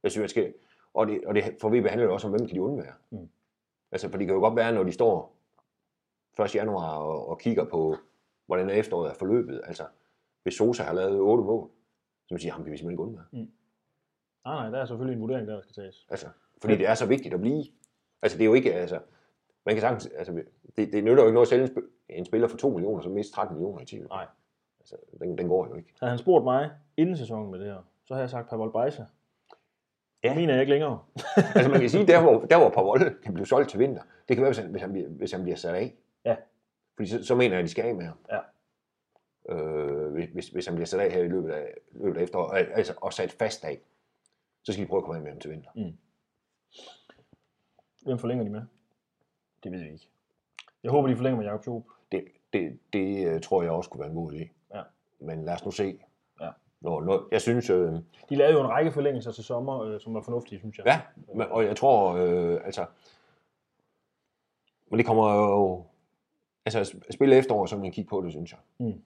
Jeg 0.03 0.11
synes, 0.11 0.23
jeg 0.23 0.31
skal, 0.31 0.55
og 0.95 1.07
det, 1.07 1.21
og 1.27 1.35
det 1.35 1.45
for 1.61 1.69
VB 1.69 1.87
handler 1.87 2.07
jo 2.07 2.13
også 2.13 2.27
om, 2.27 2.33
hvem 2.33 2.47
kan 2.47 2.57
de 2.57 2.63
undvære. 2.63 2.93
Mm. 3.11 3.29
Altså, 3.93 4.09
for 4.09 4.19
det 4.19 4.27
kan 4.27 4.35
jo 4.35 4.41
godt 4.41 4.57
være, 4.57 4.73
når 4.73 4.83
de 4.83 4.93
står 4.93 5.37
1. 6.45 6.55
januar 6.55 6.97
og, 6.97 7.29
og 7.29 7.39
kigger 7.39 7.65
på, 7.65 7.97
hvordan 8.47 8.71
efteråret 8.71 9.11
er 9.11 9.15
forløbet. 9.15 9.61
Altså, 9.65 9.85
hvis 10.43 10.55
Sosa 10.55 10.83
har 10.83 10.93
lavet 10.93 11.21
8 11.21 11.45
mål, 11.45 11.71
så 12.27 12.35
man 12.35 12.41
siger, 12.41 12.53
ham 12.53 12.63
kan 12.63 12.73
vi 12.73 12.77
simpelthen 12.77 12.91
ikke 12.93 13.03
undvære. 13.03 13.25
nej, 13.33 13.47
nej, 14.45 14.71
der 14.71 14.79
er 14.79 14.87
selvfølgelig 14.87 15.15
en 15.17 15.21
vurdering, 15.21 15.49
der 15.49 15.61
skal 15.61 15.75
tages. 15.75 16.07
Altså, 16.11 16.27
fordi 16.61 16.77
det 16.77 16.89
er 16.89 16.95
så 16.95 17.07
vigtigt 17.07 17.35
at 17.35 17.41
blive. 17.41 17.65
Altså, 18.23 18.39
det 18.39 18.45
er 18.45 18.47
jo 18.47 18.55
ikke, 18.55 18.75
altså, 18.75 19.01
man 19.67 19.75
kan 19.75 19.81
sagtens, 19.81 20.07
altså, 20.07 20.43
det, 20.77 20.93
det 20.93 21.05
nytter 21.05 21.23
jo 21.23 21.27
ikke 21.29 21.35
noget 21.35 21.47
at 21.47 21.49
sælge 21.51 21.65
en, 21.65 21.83
en 22.09 22.25
spiller 22.25 22.49
for 22.49 22.57
2 22.57 22.71
millioner, 22.71 23.03
som 23.03 23.13
mister 23.13 23.35
13 23.35 23.57
millioner 23.57 23.83
i 23.83 23.85
TV. 23.87 24.07
Nej. 24.09 24.27
Altså, 24.81 24.97
den, 25.21 25.39
den 25.39 25.49
går 25.49 25.67
jo 25.67 25.75
ikke. 25.75 25.95
Havde 26.01 26.11
han 26.11 26.19
spurgt 26.19 26.45
mig 26.45 26.71
inden 26.97 27.17
sæsonen 27.17 27.51
med 27.51 27.59
det 27.59 27.67
her, 27.67 27.83
så 28.05 28.15
havde 28.15 28.23
jeg 28.23 28.31
sagt 28.31 28.49
Pavol 28.51 28.73
Bejsa. 28.73 29.05
Ja. 30.25 30.29
Det 30.29 30.37
mener 30.37 30.53
jeg 30.55 30.61
ikke 30.63 30.73
længere. 30.73 31.05
altså, 31.55 31.71
man 31.71 31.81
kan 31.81 31.91
sige, 31.91 32.07
der 32.07 32.23
hvor, 32.23 32.41
der 32.41 32.59
hvor 32.59 32.71
Pavol 32.71 32.99
kan 33.23 33.35
blive 33.35 33.47
solgt 33.47 33.71
til 33.71 33.79
vinter, 33.79 34.03
det 34.29 34.37
kan 34.37 34.43
være, 34.43 34.51
hvis 34.51 34.59
han, 34.59 34.71
hvis 34.71 34.83
han, 34.83 34.93
bliver, 34.93 35.09
hvis 35.09 35.33
han 35.33 35.43
bliver 35.43 35.57
sat 35.57 35.75
af. 35.75 35.95
Ja. 36.25 36.37
Fordi 36.97 37.09
så, 37.09 37.25
så 37.25 37.35
mener 37.35 37.51
jeg, 37.51 37.59
at 37.59 37.65
de 37.65 37.71
skal 37.71 37.85
af 37.85 37.95
med 37.95 38.05
ham. 38.05 38.17
Ja. 38.31 38.41
Øh, 39.55 40.13
hvis- 40.13 40.31
hvis, 40.33 40.49
hvis 40.49 40.67
han 40.67 40.75
bliver 40.75 40.87
sat 40.87 41.01
af 41.01 41.11
her 41.13 41.23
i 41.23 41.29
løbet 41.29 41.51
af, 41.51 41.75
løbet 41.93 42.19
af 42.19 42.23
efteråret, 42.23 42.69
altså, 42.75 42.95
og 42.97 43.13
sat 43.13 43.33
fast 43.33 43.65
af, 43.65 43.81
så 44.63 44.73
skal 44.73 44.85
de 44.85 44.89
prøve 44.89 44.99
at 44.99 45.05
komme 45.05 45.17
af 45.17 45.23
med 45.23 45.31
ham 45.31 45.41
til 45.41 45.51
vinter. 45.51 45.71
Hvem 48.05 48.19
forlænger 48.19 48.45
de 48.45 48.51
med? 48.51 48.63
Det 49.65 49.73
ved 49.73 49.79
vi 49.79 49.93
ikke. 49.93 50.09
Jeg 50.83 50.91
håber, 50.91 51.09
de 51.09 51.17
forlænger 51.17 51.37
med 51.37 51.47
Jakob 51.47 51.67
Job. 51.67 51.85
Det, 52.13 52.25
det, 52.53 52.79
det 52.93 53.27
øh, 53.27 53.41
tror 53.41 53.63
jeg 53.63 53.71
også 53.71 53.91
kunne 53.91 54.01
være 54.01 54.09
en 54.09 54.15
god 54.15 54.33
idé. 54.33 54.49
Ja. 54.75 54.83
Men 55.21 55.45
lad 55.45 55.55
os 55.55 55.65
nu 55.65 55.71
se. 55.71 55.99
Ja. 56.41 56.51
Når, 56.81 57.01
når, 57.01 57.29
jeg 57.33 57.41
synes, 57.41 57.71
øh, 57.71 57.93
De 58.29 58.37
lavede 58.37 58.55
jo 58.55 58.61
en 58.61 58.69
række 58.69 58.93
forlængelser 58.93 59.33
til 59.33 59.45
sommer, 59.45 59.83
øh, 59.83 60.01
som 60.01 60.15
var 60.15 60.21
fornuftige, 60.21 60.59
synes 60.59 60.79
jeg. 60.79 60.87
ja, 60.87 61.45
og 61.45 61.65
jeg 61.65 61.77
tror, 61.77 62.13
øh, 62.15 62.61
altså, 62.65 62.87
men 64.91 64.99
det 64.99 65.07
kommer 65.07 65.35
jo, 65.35 65.85
altså 66.65 66.97
spille 67.11 67.37
efterår, 67.37 67.67
så 67.67 67.77
kan 67.77 67.83
man 67.83 67.93
kigge 67.93 68.09
på 68.09 68.23
det, 68.23 68.33
synes 68.33 68.53
jeg. 68.53 68.61
Mm. 68.79 69.03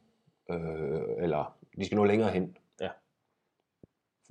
Øh, 0.54 1.02
eller 1.18 1.56
de 1.78 1.84
skal 1.84 1.96
nå 1.96 2.04
længere 2.04 2.30
hen. 2.30 2.56
Ja. 2.80 2.88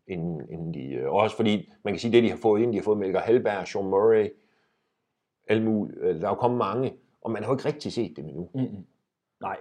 Inden, 0.07 0.49
inden 0.49 0.73
de, 0.73 0.93
øh, 0.93 1.09
og 1.09 1.19
også 1.19 1.35
fordi, 1.35 1.71
man 1.83 1.93
kan 1.93 1.99
sige, 1.99 2.11
det 2.11 2.23
de 2.23 2.29
har 2.29 2.37
fået 2.37 2.61
ind, 2.61 2.71
de 2.71 2.77
har 2.77 2.83
fået 2.83 2.97
Melker 2.97 3.19
Halberg, 3.19 3.67
Sean 3.67 3.85
Murray, 3.85 4.29
alle 5.49 5.63
mulige, 5.63 5.97
øh, 5.99 6.15
der 6.21 6.25
er 6.25 6.29
jo 6.31 6.35
kommet 6.35 6.57
mange, 6.57 6.93
og 7.21 7.31
man 7.31 7.43
har 7.43 7.49
jo 7.51 7.55
ikke 7.57 7.67
rigtig 7.67 7.93
set 7.93 8.17
dem 8.17 8.25
endnu. 8.25 8.49
Mm-hmm. 8.53 8.85
Nej, 9.41 9.57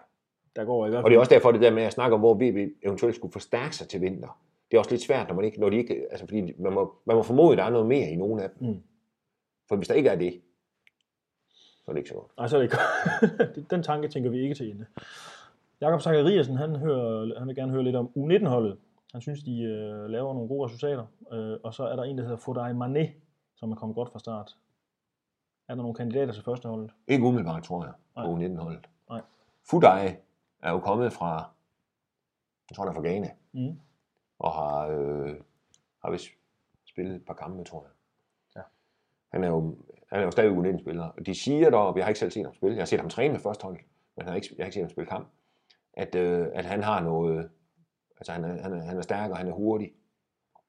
der 0.57 0.64
går 0.64 0.87
i 0.87 0.88
hvert 0.88 0.99
Og 0.99 1.03
fald. 1.03 1.11
det 1.11 1.16
er 1.16 1.20
også 1.20 1.35
derfor 1.35 1.53
det 1.53 1.61
der 1.61 1.70
med 1.70 1.83
at 1.83 1.92
snakke 1.92 2.14
om, 2.14 2.20
hvor 2.20 2.35
VB 2.35 2.72
eventuelt 2.83 3.16
skulle 3.16 3.33
forstærke 3.33 3.77
sig 3.77 3.88
til 3.88 4.01
vinter. 4.01 4.40
Det 4.70 4.77
er 4.77 4.79
også 4.79 4.90
lidt 4.90 5.03
svært, 5.03 5.29
når 5.29 5.35
man 5.35 5.44
ikke, 5.44 5.61
når 5.61 5.70
de 5.70 5.77
ikke, 5.77 6.07
altså 6.11 6.27
fordi 6.27 6.53
man 6.59 6.72
må, 6.72 6.94
man 7.05 7.16
må 7.16 7.22
formode, 7.22 7.53
at 7.53 7.59
der 7.59 7.64
er 7.64 7.70
noget 7.70 7.87
mere 7.87 8.11
i 8.11 8.16
nogle 8.16 8.42
af 8.42 8.51
dem. 8.51 8.68
Mm. 8.68 8.83
For 9.68 9.77
hvis 9.77 9.88
der 9.88 9.94
ikke 9.94 10.09
er 10.09 10.16
det, 10.16 10.40
så 11.53 11.85
er 11.88 11.92
det 11.92 11.99
ikke 11.99 12.09
så 12.09 12.14
godt. 12.14 12.37
Nej, 12.38 12.46
så 12.46 12.57
er 12.57 12.61
det 12.61 12.66
ikke. 12.66 12.77
Den 13.70 13.83
tanke 13.83 14.09
tænker 14.09 14.31
vi 14.31 14.40
ikke 14.42 14.55
til 14.55 14.70
ende. 14.70 14.87
Jakob 15.81 16.01
Zachariasen, 16.01 16.57
han, 16.57 16.77
hører, 16.77 17.38
han 17.38 17.49
vil 17.49 17.57
gerne 17.57 17.72
høre 17.72 17.83
lidt 17.85 17.96
om 17.96 18.11
U19-holdet. 18.16 18.77
Han 19.12 19.20
synes, 19.20 19.42
de 19.42 19.62
øh, 19.62 20.11
laver 20.11 20.35
nogle 20.35 20.49
gode 20.49 20.64
resultater. 20.66 21.07
Øh, 21.33 21.57
og 21.62 21.75
så 21.75 21.85
er 21.85 21.96
der 21.96 22.03
en, 22.03 22.18
der 22.18 22.25
hedder 22.25 22.37
Fodai 22.37 22.72
Mané, 22.72 23.11
som 23.57 23.72
er 23.72 23.77
kommet 23.77 23.94
godt 23.94 24.12
fra 24.12 24.18
start. 24.18 24.57
Er 25.68 25.74
der 25.74 25.83
nogle 25.83 25.94
kandidater 25.94 26.33
til 26.33 26.42
førsteholdet? 26.44 26.90
Ikke 27.07 27.24
umiddelbart, 27.24 27.62
tror 27.64 27.85
jeg, 27.85 27.92
på 28.14 28.37
Nej. 28.37 28.46
U19-holdet. 28.48 28.88
Nej. 29.11 29.20
Fudai 29.70 30.16
er 30.62 30.70
jo 30.70 30.79
kommet 30.81 31.12
fra, 31.12 31.50
jeg 32.70 32.76
tror, 32.76 32.85
der 32.85 32.90
er 32.90 32.94
fra 32.94 33.02
Ghana, 33.02 33.31
Mm. 33.52 33.79
og 34.38 34.52
har, 34.52 34.87
øh, 34.88 35.37
har 36.02 36.11
vist 36.11 36.29
spillet 36.85 37.16
et 37.16 37.24
par 37.26 37.35
kampe, 37.35 37.64
tror 37.64 37.83
jeg. 37.83 37.90
Ja. 38.57 38.61
Han 39.33 39.44
er 39.44 39.48
jo, 39.48 39.76
han 40.12 40.20
er 40.20 40.24
jo 40.24 40.31
stadig 40.31 40.50
U19-spiller. 40.59 41.05
Og 41.05 41.26
de 41.26 41.35
siger 41.35 41.70
dog, 41.70 41.96
jeg 41.96 42.05
har 42.05 42.09
ikke 42.11 42.18
selv 42.18 42.31
set 42.31 42.44
ham 42.44 42.55
spille, 42.55 42.76
jeg 42.76 42.81
har 42.81 42.87
set 42.87 43.00
ham 43.00 43.09
træne 43.11 43.33
med 43.33 43.40
førsteholdet, 43.40 43.83
men 44.16 44.24
jeg 44.24 44.31
har 44.33 44.37
ikke, 44.37 44.48
jeg 44.59 44.64
har 44.64 44.66
ikke 44.66 44.74
set 44.74 44.83
ham 44.83 44.90
spille 44.90 45.09
kamp, 45.09 45.29
at, 45.92 46.14
øh, 46.14 46.48
at 46.52 46.64
han 46.64 46.83
har 46.83 47.00
noget, 47.02 47.50
altså 48.16 48.33
han 48.33 48.44
er, 48.44 48.62
han 48.62 48.72
er, 48.72 48.83
han 48.83 48.96
er 48.96 49.02
stærk, 49.02 49.31
og 49.31 49.37
han 49.37 49.48
er 49.48 49.52
hurtig, 49.52 49.92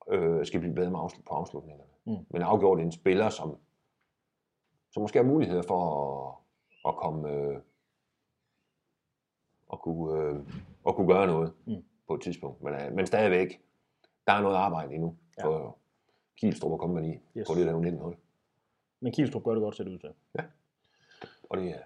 øh, 0.09 0.45
skal 0.45 0.59
blive 0.59 0.75
bedre 0.75 0.91
med 0.91 0.99
afslut, 0.99 1.25
på 1.25 1.33
afslutningerne. 1.33 1.89
Mm. 2.05 2.25
Men 2.29 2.41
afgjort 2.41 2.79
en 2.79 2.91
spiller, 2.91 3.29
som, 3.29 3.57
som 4.91 5.01
måske 5.01 5.19
har 5.19 5.23
muligheder 5.25 5.61
for 5.61 5.79
at, 6.85 6.89
at 6.89 6.95
komme, 6.95 7.29
øh, 7.31 7.57
kunne, 9.79 10.21
øh, 10.21 10.35
at 10.87 10.95
kunne 10.95 11.07
gøre 11.13 11.27
noget 11.27 11.53
Mm. 11.65 11.83
på 12.07 12.13
et 12.15 12.21
tidspunkt. 12.21 12.63
Men, 12.63 12.73
øh, 12.73 12.93
men 12.93 13.05
stadigvæk, 13.07 13.61
der 14.27 14.33
er 14.33 14.41
noget 14.41 14.55
arbejde 14.55 14.93
endnu 14.93 15.15
Ja. 15.37 15.45
for 15.45 15.77
Kielstrup 16.37 16.71
komme 16.79 17.09
i 17.09 17.19
Yes. 17.39 17.47
på 17.47 17.53
det 17.55 17.65
der 17.65 17.79
19 17.79 18.01
Men 18.99 19.13
Kielstrup 19.13 19.43
gør 19.43 19.51
det 19.51 19.61
godt, 19.61 19.75
ser 19.75 19.83
det 19.83 19.91
ud 19.91 19.97
til. 19.99 20.09
Og 21.49 21.57
det 21.57 21.69
er, 21.71 21.79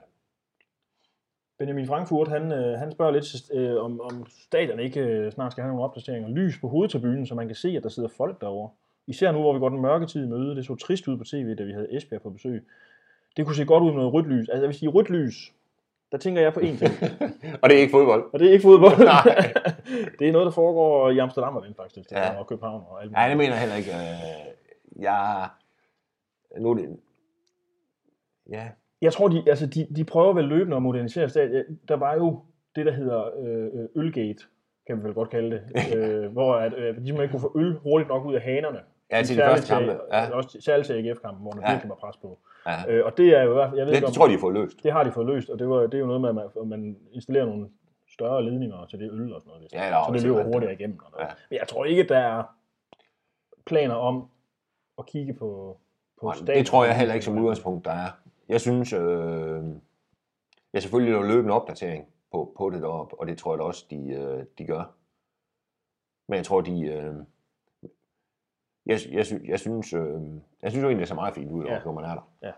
Benjamin 1.57 1.87
Frankfurt, 1.87 2.27
han, 2.27 2.51
øh, 2.51 2.79
han 2.79 2.91
spørger 2.91 3.11
lidt, 3.11 3.51
øh, 3.53 3.83
om, 3.83 4.01
om 4.01 4.25
stadion 4.29 4.79
ikke 4.79 4.99
øh, 4.99 5.31
snart 5.31 5.51
skal 5.51 5.61
have 5.61 5.69
nogle 5.73 5.83
opdateringer. 5.83 6.29
Lys 6.29 6.59
på 6.61 6.67
hovedtribunen, 6.67 7.25
så 7.25 7.35
man 7.35 7.47
kan 7.47 7.55
se, 7.55 7.69
at 7.69 7.83
der 7.83 7.89
sidder 7.89 8.09
folk 8.09 8.41
derovre. 8.41 8.69
Især 9.07 9.31
nu, 9.31 9.39
hvor 9.41 9.53
vi 9.53 9.59
går 9.59 9.69
den 9.69 9.81
mørke 9.81 10.05
tid 10.05 10.23
i 10.25 10.27
møde. 10.27 10.55
Det 10.55 10.65
så 10.65 10.75
trist 10.75 11.07
ud 11.07 11.17
på 11.17 11.23
tv, 11.23 11.55
da 11.55 11.63
vi 11.63 11.71
havde 11.71 11.95
Esbjerg 11.95 12.21
på 12.21 12.29
besøg. 12.29 12.67
Det 13.38 13.46
kunne 13.46 13.56
se 13.56 13.65
godt 13.65 13.84
ud 13.84 13.88
med 13.88 13.96
noget 13.98 14.13
rødt 14.13 14.28
lys. 14.28 14.50
Altså, 14.50 14.62
jeg 14.62 14.67
vil 14.67 14.76
sige, 14.78 14.89
rødt 14.89 15.10
lys, 15.10 15.54
der 16.12 16.17
tænker 16.17 16.41
jeg 16.41 16.54
på 16.54 16.60
én 16.60 16.78
ting. 16.78 16.94
og 17.62 17.70
det 17.70 17.78
er 17.78 17.82
ikke 17.82 17.91
fodbold. 17.91 18.24
Og 18.34 18.39
det 18.39 18.48
er 18.48 18.52
ikke 18.52 18.63
fodbold. 18.63 18.98
Nej. 19.15 19.54
det 20.20 20.28
er 20.28 20.32
noget, 20.32 20.46
der 20.46 20.52
foregår 20.52 21.10
i 21.10 21.17
Amsterdam 21.17 21.56
og 21.56 21.63
den 21.65 21.74
faktisk, 21.76 22.12
Ja. 22.12 22.39
og 22.39 22.48
København 22.48 22.84
og 22.89 23.02
alt 23.02 23.12
Nej, 23.12 23.28
det 23.28 23.38
mener 23.38 23.52
jeg 23.54 23.60
heller 23.60 23.76
ikke. 23.76 23.91
Øh, 23.91 25.02
Jeg... 25.04 25.50
Nu 26.60 26.70
er 26.70 26.74
det... 26.76 26.98
Ja, 28.50 28.67
Jeg 29.02 29.13
tror, 29.13 29.28
de, 29.28 29.44
altså, 29.48 29.65
de, 29.65 29.88
de 29.96 30.04
prøver 30.04 30.34
vel 30.34 30.46
løbende 30.46 30.76
at 30.76 30.82
modernisere 30.84 31.30
stadion. 31.30 31.63
Der 31.88 31.96
var 31.96 32.13
jo 32.15 32.39
det, 32.76 32.86
der 32.86 32.91
hedder 32.91 33.24
øh, 33.44 33.86
Ølgate, 33.96 34.44
kan 34.88 34.98
vi 35.00 35.04
vel 35.04 35.13
godt 35.13 35.30
kalde 35.30 35.52
det, 35.52 35.96
øh, 35.98 36.32
hvor 36.32 36.56
at, 36.56 36.74
øh, 36.74 36.80
de 36.80 36.86
simpelthen 36.96 37.22
ikke 37.22 37.32
kunne 37.32 37.41
få 37.41 37.52
øl 37.60 37.78
hurtigt 37.84 38.10
nok 38.10 38.26
ud 38.26 38.34
af 38.36 38.41
hanerne. 38.41 38.80
ja 39.12 39.24
til 39.24 39.38
de 39.38 39.41
første 39.41 39.74
kampe. 39.74 40.00
Ja, 40.13 40.30
Også 40.30 40.58
særligt 40.62 40.86
til 40.88 40.94
AGF-kampen, 40.94 41.41
hvor 41.41 41.52
der 41.52 41.62
Ja. 41.65 41.72
virkelig 41.72 41.89
var 41.89 41.96
pres 41.96 42.17
på. 42.17 42.39
Ja. 42.65 42.91
Øh, 42.91 43.06
og 43.06 43.17
det 43.17 43.38
er 43.38 43.43
jo 43.43 43.52
i 43.52 43.54
hvert 43.54 43.69
fald, 43.69 43.78
jeg 43.78 43.86
ved 43.86 43.93
Det, 43.93 43.97
ikke, 43.97 44.06
det 44.06 44.08
om, 44.08 44.13
tror 44.13 44.26
jeg, 44.26 44.30
de 44.30 44.36
har 44.36 44.41
fået 44.41 44.54
løst. 44.54 44.84
det 44.84 44.91
har 44.91 45.04
de 45.04 45.12
fået 45.12 45.28
løst, 45.28 45.50
og 45.50 45.60
det, 45.60 45.69
var, 45.69 45.82
det 45.82 45.93
er 45.93 46.00
jo 46.00 46.06
noget 46.06 46.21
med, 46.21 46.30
at 46.30 46.36
man, 46.36 46.67
man 46.67 46.97
installerer 47.12 47.45
nogle 47.45 47.69
større 48.13 48.43
ledninger 48.45 48.86
til 48.86 49.00
det 49.00 49.12
øl 49.12 49.34
og 49.34 49.41
sådan 49.41 49.54
noget. 49.54 49.74
Ja, 49.74 49.84
er 49.84 50.06
så 50.06 50.13
det 50.13 50.24
løber 50.24 50.43
hurtigere 50.43 50.74
igennem. 50.74 51.00
Og 51.06 51.12
noget. 51.12 51.26
Ja. 51.26 51.34
Men 51.50 51.60
jeg 51.60 51.67
tror 51.67 51.86
ikke, 51.86 52.04
der 52.04 52.17
er 52.17 52.43
planer 53.65 53.95
om 53.95 54.30
at 54.97 55.06
kigge 55.06 55.34
på, 55.34 55.78
på 56.19 56.26
Nej, 56.26 56.36
stadion. 56.36 56.58
Det 56.58 56.67
tror 56.67 56.86
jeg 56.86 56.97
heller 56.97 57.13
ikke 57.13 57.26
som 57.26 57.39
udgangspunkt, 57.39 57.86
der 57.86 57.91
er. 57.91 58.10
Jeg 58.50 58.62
synes, 58.62 58.93
øh, 58.93 59.63
ja 60.74 60.80
selvfølgelig 60.80 61.13
er 61.15 61.19
der 61.19 61.28
løbende 61.28 61.54
opdatering 61.54 62.08
på, 62.32 62.54
på 62.58 62.69
det 62.69 62.82
deroppe, 62.82 63.19
og 63.19 63.28
det 63.28 63.38
tror 63.38 63.54
jeg 63.54 63.60
da 63.60 63.63
også, 63.63 63.86
de, 63.89 64.10
øh, 64.10 64.45
de 64.58 64.65
gør. 64.65 64.84
Men 66.28 66.38
jeg 66.38 66.45
tror, 66.45 66.62
de... 66.62 66.82
Øh, 66.82 67.13
jeg, 68.86 69.00
jeg, 69.12 69.26
sy- 69.26 69.44
jeg, 69.48 69.60
synes, 69.60 69.94
øh, 69.94 70.22
jeg 70.62 70.72
synes 70.72 70.84
jo 70.84 70.88
egentlig, 70.88 71.00
det 71.00 71.08
ser 71.08 71.15
meget 71.15 71.36
fint 71.36 71.52
ud, 71.52 71.65
Ja. 71.65 71.74
ja. 71.74 71.80
når 71.86 71.91
man 71.91 72.04
er 72.04 72.13
der. 72.41 72.52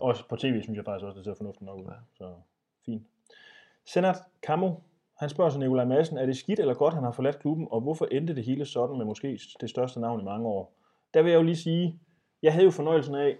Også 0.00 0.28
på 0.28 0.36
tv 0.36 0.62
synes 0.62 0.76
jeg 0.76 0.84
faktisk 0.84 1.04
også, 1.06 1.16
det 1.16 1.24
ser 1.24 1.34
fornuftigt 1.34 1.66
nok 1.66 1.78
ud. 1.78 1.84
Så 2.14 2.34
fint. 2.86 3.02
Senat 3.86 4.16
Kamo, 4.42 4.72
han 5.18 5.28
spørger 5.28 5.50
sig 5.50 5.60
Nikolaj 5.60 5.84
Madsen, 5.84 6.18
er 6.18 6.26
det 6.26 6.36
skidt 6.36 6.60
eller 6.60 6.74
godt, 6.74 6.94
han 6.94 7.02
har 7.04 7.10
forladt 7.10 7.38
klubben, 7.38 7.68
og 7.70 7.80
hvorfor 7.80 8.04
endte 8.06 8.34
det 8.36 8.44
hele 8.44 8.64
sådan 8.64 8.96
med 8.98 9.04
måske 9.04 9.40
det 9.60 9.70
største 9.70 10.00
navn 10.00 10.20
i 10.20 10.24
mange 10.24 10.46
år? 10.48 10.72
Der 11.14 11.22
vil 11.22 11.30
jeg 11.32 11.38
jo 11.38 11.42
lige 11.42 11.56
sige, 11.56 11.98
jeg 12.42 12.52
havde 12.52 12.64
jo 12.64 12.70
fornøjelsen 12.70 13.14
af 13.14 13.36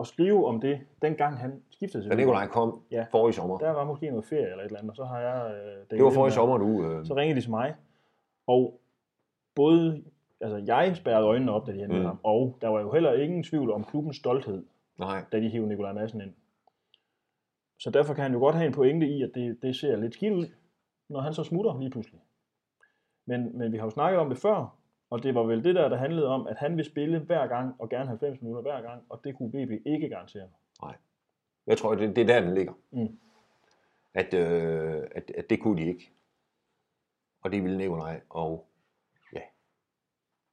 at 0.00 0.06
skrive 0.06 0.46
om 0.46 0.60
det, 0.60 0.80
dengang 1.02 1.38
han 1.38 1.62
skiftede 1.70 2.02
til 2.02 2.10
Da 2.10 2.16
Nikolaj 2.16 2.46
kom 2.46 2.82
Ja. 2.90 2.96
ja. 2.96 3.06
forrige 3.10 3.32
sommer, 3.34 3.58
Der 3.58 3.70
var 3.70 3.84
måske 3.84 4.10
noget 4.10 4.24
ferie 4.24 4.42
eller 4.50 4.58
et 4.58 4.64
eller 4.64 4.78
andet, 4.78 4.90
og 4.90 4.96
så 4.96 5.04
har 5.04 5.18
jeg... 5.20 5.54
Øh, 5.54 5.84
det 5.90 6.04
var 6.04 6.10
forrige 6.10 6.22
med- 6.24 6.30
sommer, 6.30 6.56
du... 6.58 6.84
Øh, 6.84 7.06
Så 7.06 7.14
ringede 7.16 7.36
de 7.40 7.44
til 7.44 7.50
mig, 7.50 7.74
og 8.46 8.80
både, 9.54 10.02
altså 10.42 10.62
jeg 10.74 10.96
spærrede 10.96 11.26
øjnene 11.26 11.52
op, 11.52 11.66
da 11.66 11.72
de 11.72 11.78
hentede 11.78 12.00
Mm. 12.00 12.06
ham, 12.06 12.18
og 12.22 12.58
der 12.60 12.68
var 12.68 12.80
jo 12.80 12.92
heller 12.92 13.12
ingen 13.12 13.42
tvivl 13.42 13.70
om 13.70 13.84
klubbens 13.84 14.16
stolthed, 14.16 14.64
nej, 14.98 15.24
da 15.32 15.40
de 15.40 15.48
hævde 15.48 15.68
Nikolaj 15.68 15.92
Madsen 15.92 16.20
ind. 16.20 16.34
Så 17.78 17.90
derfor 17.90 18.14
kan 18.14 18.22
han 18.22 18.32
jo 18.32 18.38
godt 18.38 18.54
have 18.54 18.66
en 18.66 18.72
pointe 18.72 19.06
i, 19.06 19.22
at 19.22 19.30
det, 19.34 19.62
det 19.62 19.76
ser 19.76 19.96
lidt 19.96 20.14
skidt 20.14 20.32
ud, 20.32 20.46
når 21.08 21.20
han 21.20 21.34
så 21.34 21.44
smutter 21.44 21.78
lige 21.78 21.90
pludselig. 21.90 22.20
Men, 23.26 23.58
men 23.58 23.72
vi 23.72 23.76
har 23.76 23.84
jo 23.84 23.90
snakket 23.90 24.20
om 24.20 24.28
det 24.28 24.38
før, 24.38 24.76
og 25.10 25.22
det 25.22 25.34
var 25.34 25.42
vel 25.42 25.64
det 25.64 25.74
der, 25.74 25.88
der 25.88 25.96
handlede 25.96 26.26
om, 26.28 26.46
at 26.46 26.56
han 26.56 26.76
vil 26.76 26.84
spille 26.84 27.18
hver 27.18 27.46
gang, 27.46 27.74
og 27.78 27.88
gerne 27.88 28.08
90 28.08 28.40
minutter 28.42 28.62
hver 28.62 28.80
gang, 28.82 29.02
og 29.08 29.20
det 29.24 29.36
kunne 29.36 29.50
BB 29.50 29.86
ikke 29.86 30.08
garantere. 30.08 30.48
jeg 31.66 31.78
tror, 31.78 31.94
det, 31.94 32.16
det 32.16 32.22
er 32.22 32.26
der, 32.26 32.40
den 32.46 32.54
ligger. 32.54 32.72
Mm. 32.90 33.18
At, 34.14 34.34
øh, 34.34 35.02
at, 35.14 35.30
at 35.38 35.50
det 35.50 35.60
kunne 35.60 35.82
de 35.82 35.88
ikke. 35.88 36.10
Og 37.44 37.52
det 37.52 37.62
ville 37.62 37.78
Nikolaj, 37.78 38.20
og 38.30 38.66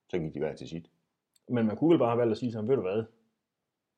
så 0.10 0.20
gik 0.20 0.34
de 0.34 0.40
hver 0.40 0.56
til 0.56 0.70
sit. 0.70 0.90
Men 1.50 1.66
man 1.68 1.76
kunne 1.78 1.90
vel 1.90 2.00
bare 2.00 2.10
have 2.10 2.18
valgt 2.20 2.32
at 2.32 2.38
sige 2.38 2.52
til 2.52 2.56
ham, 2.56 2.68
ved 2.68 2.76
du 2.76 2.82
hvad, 2.82 3.04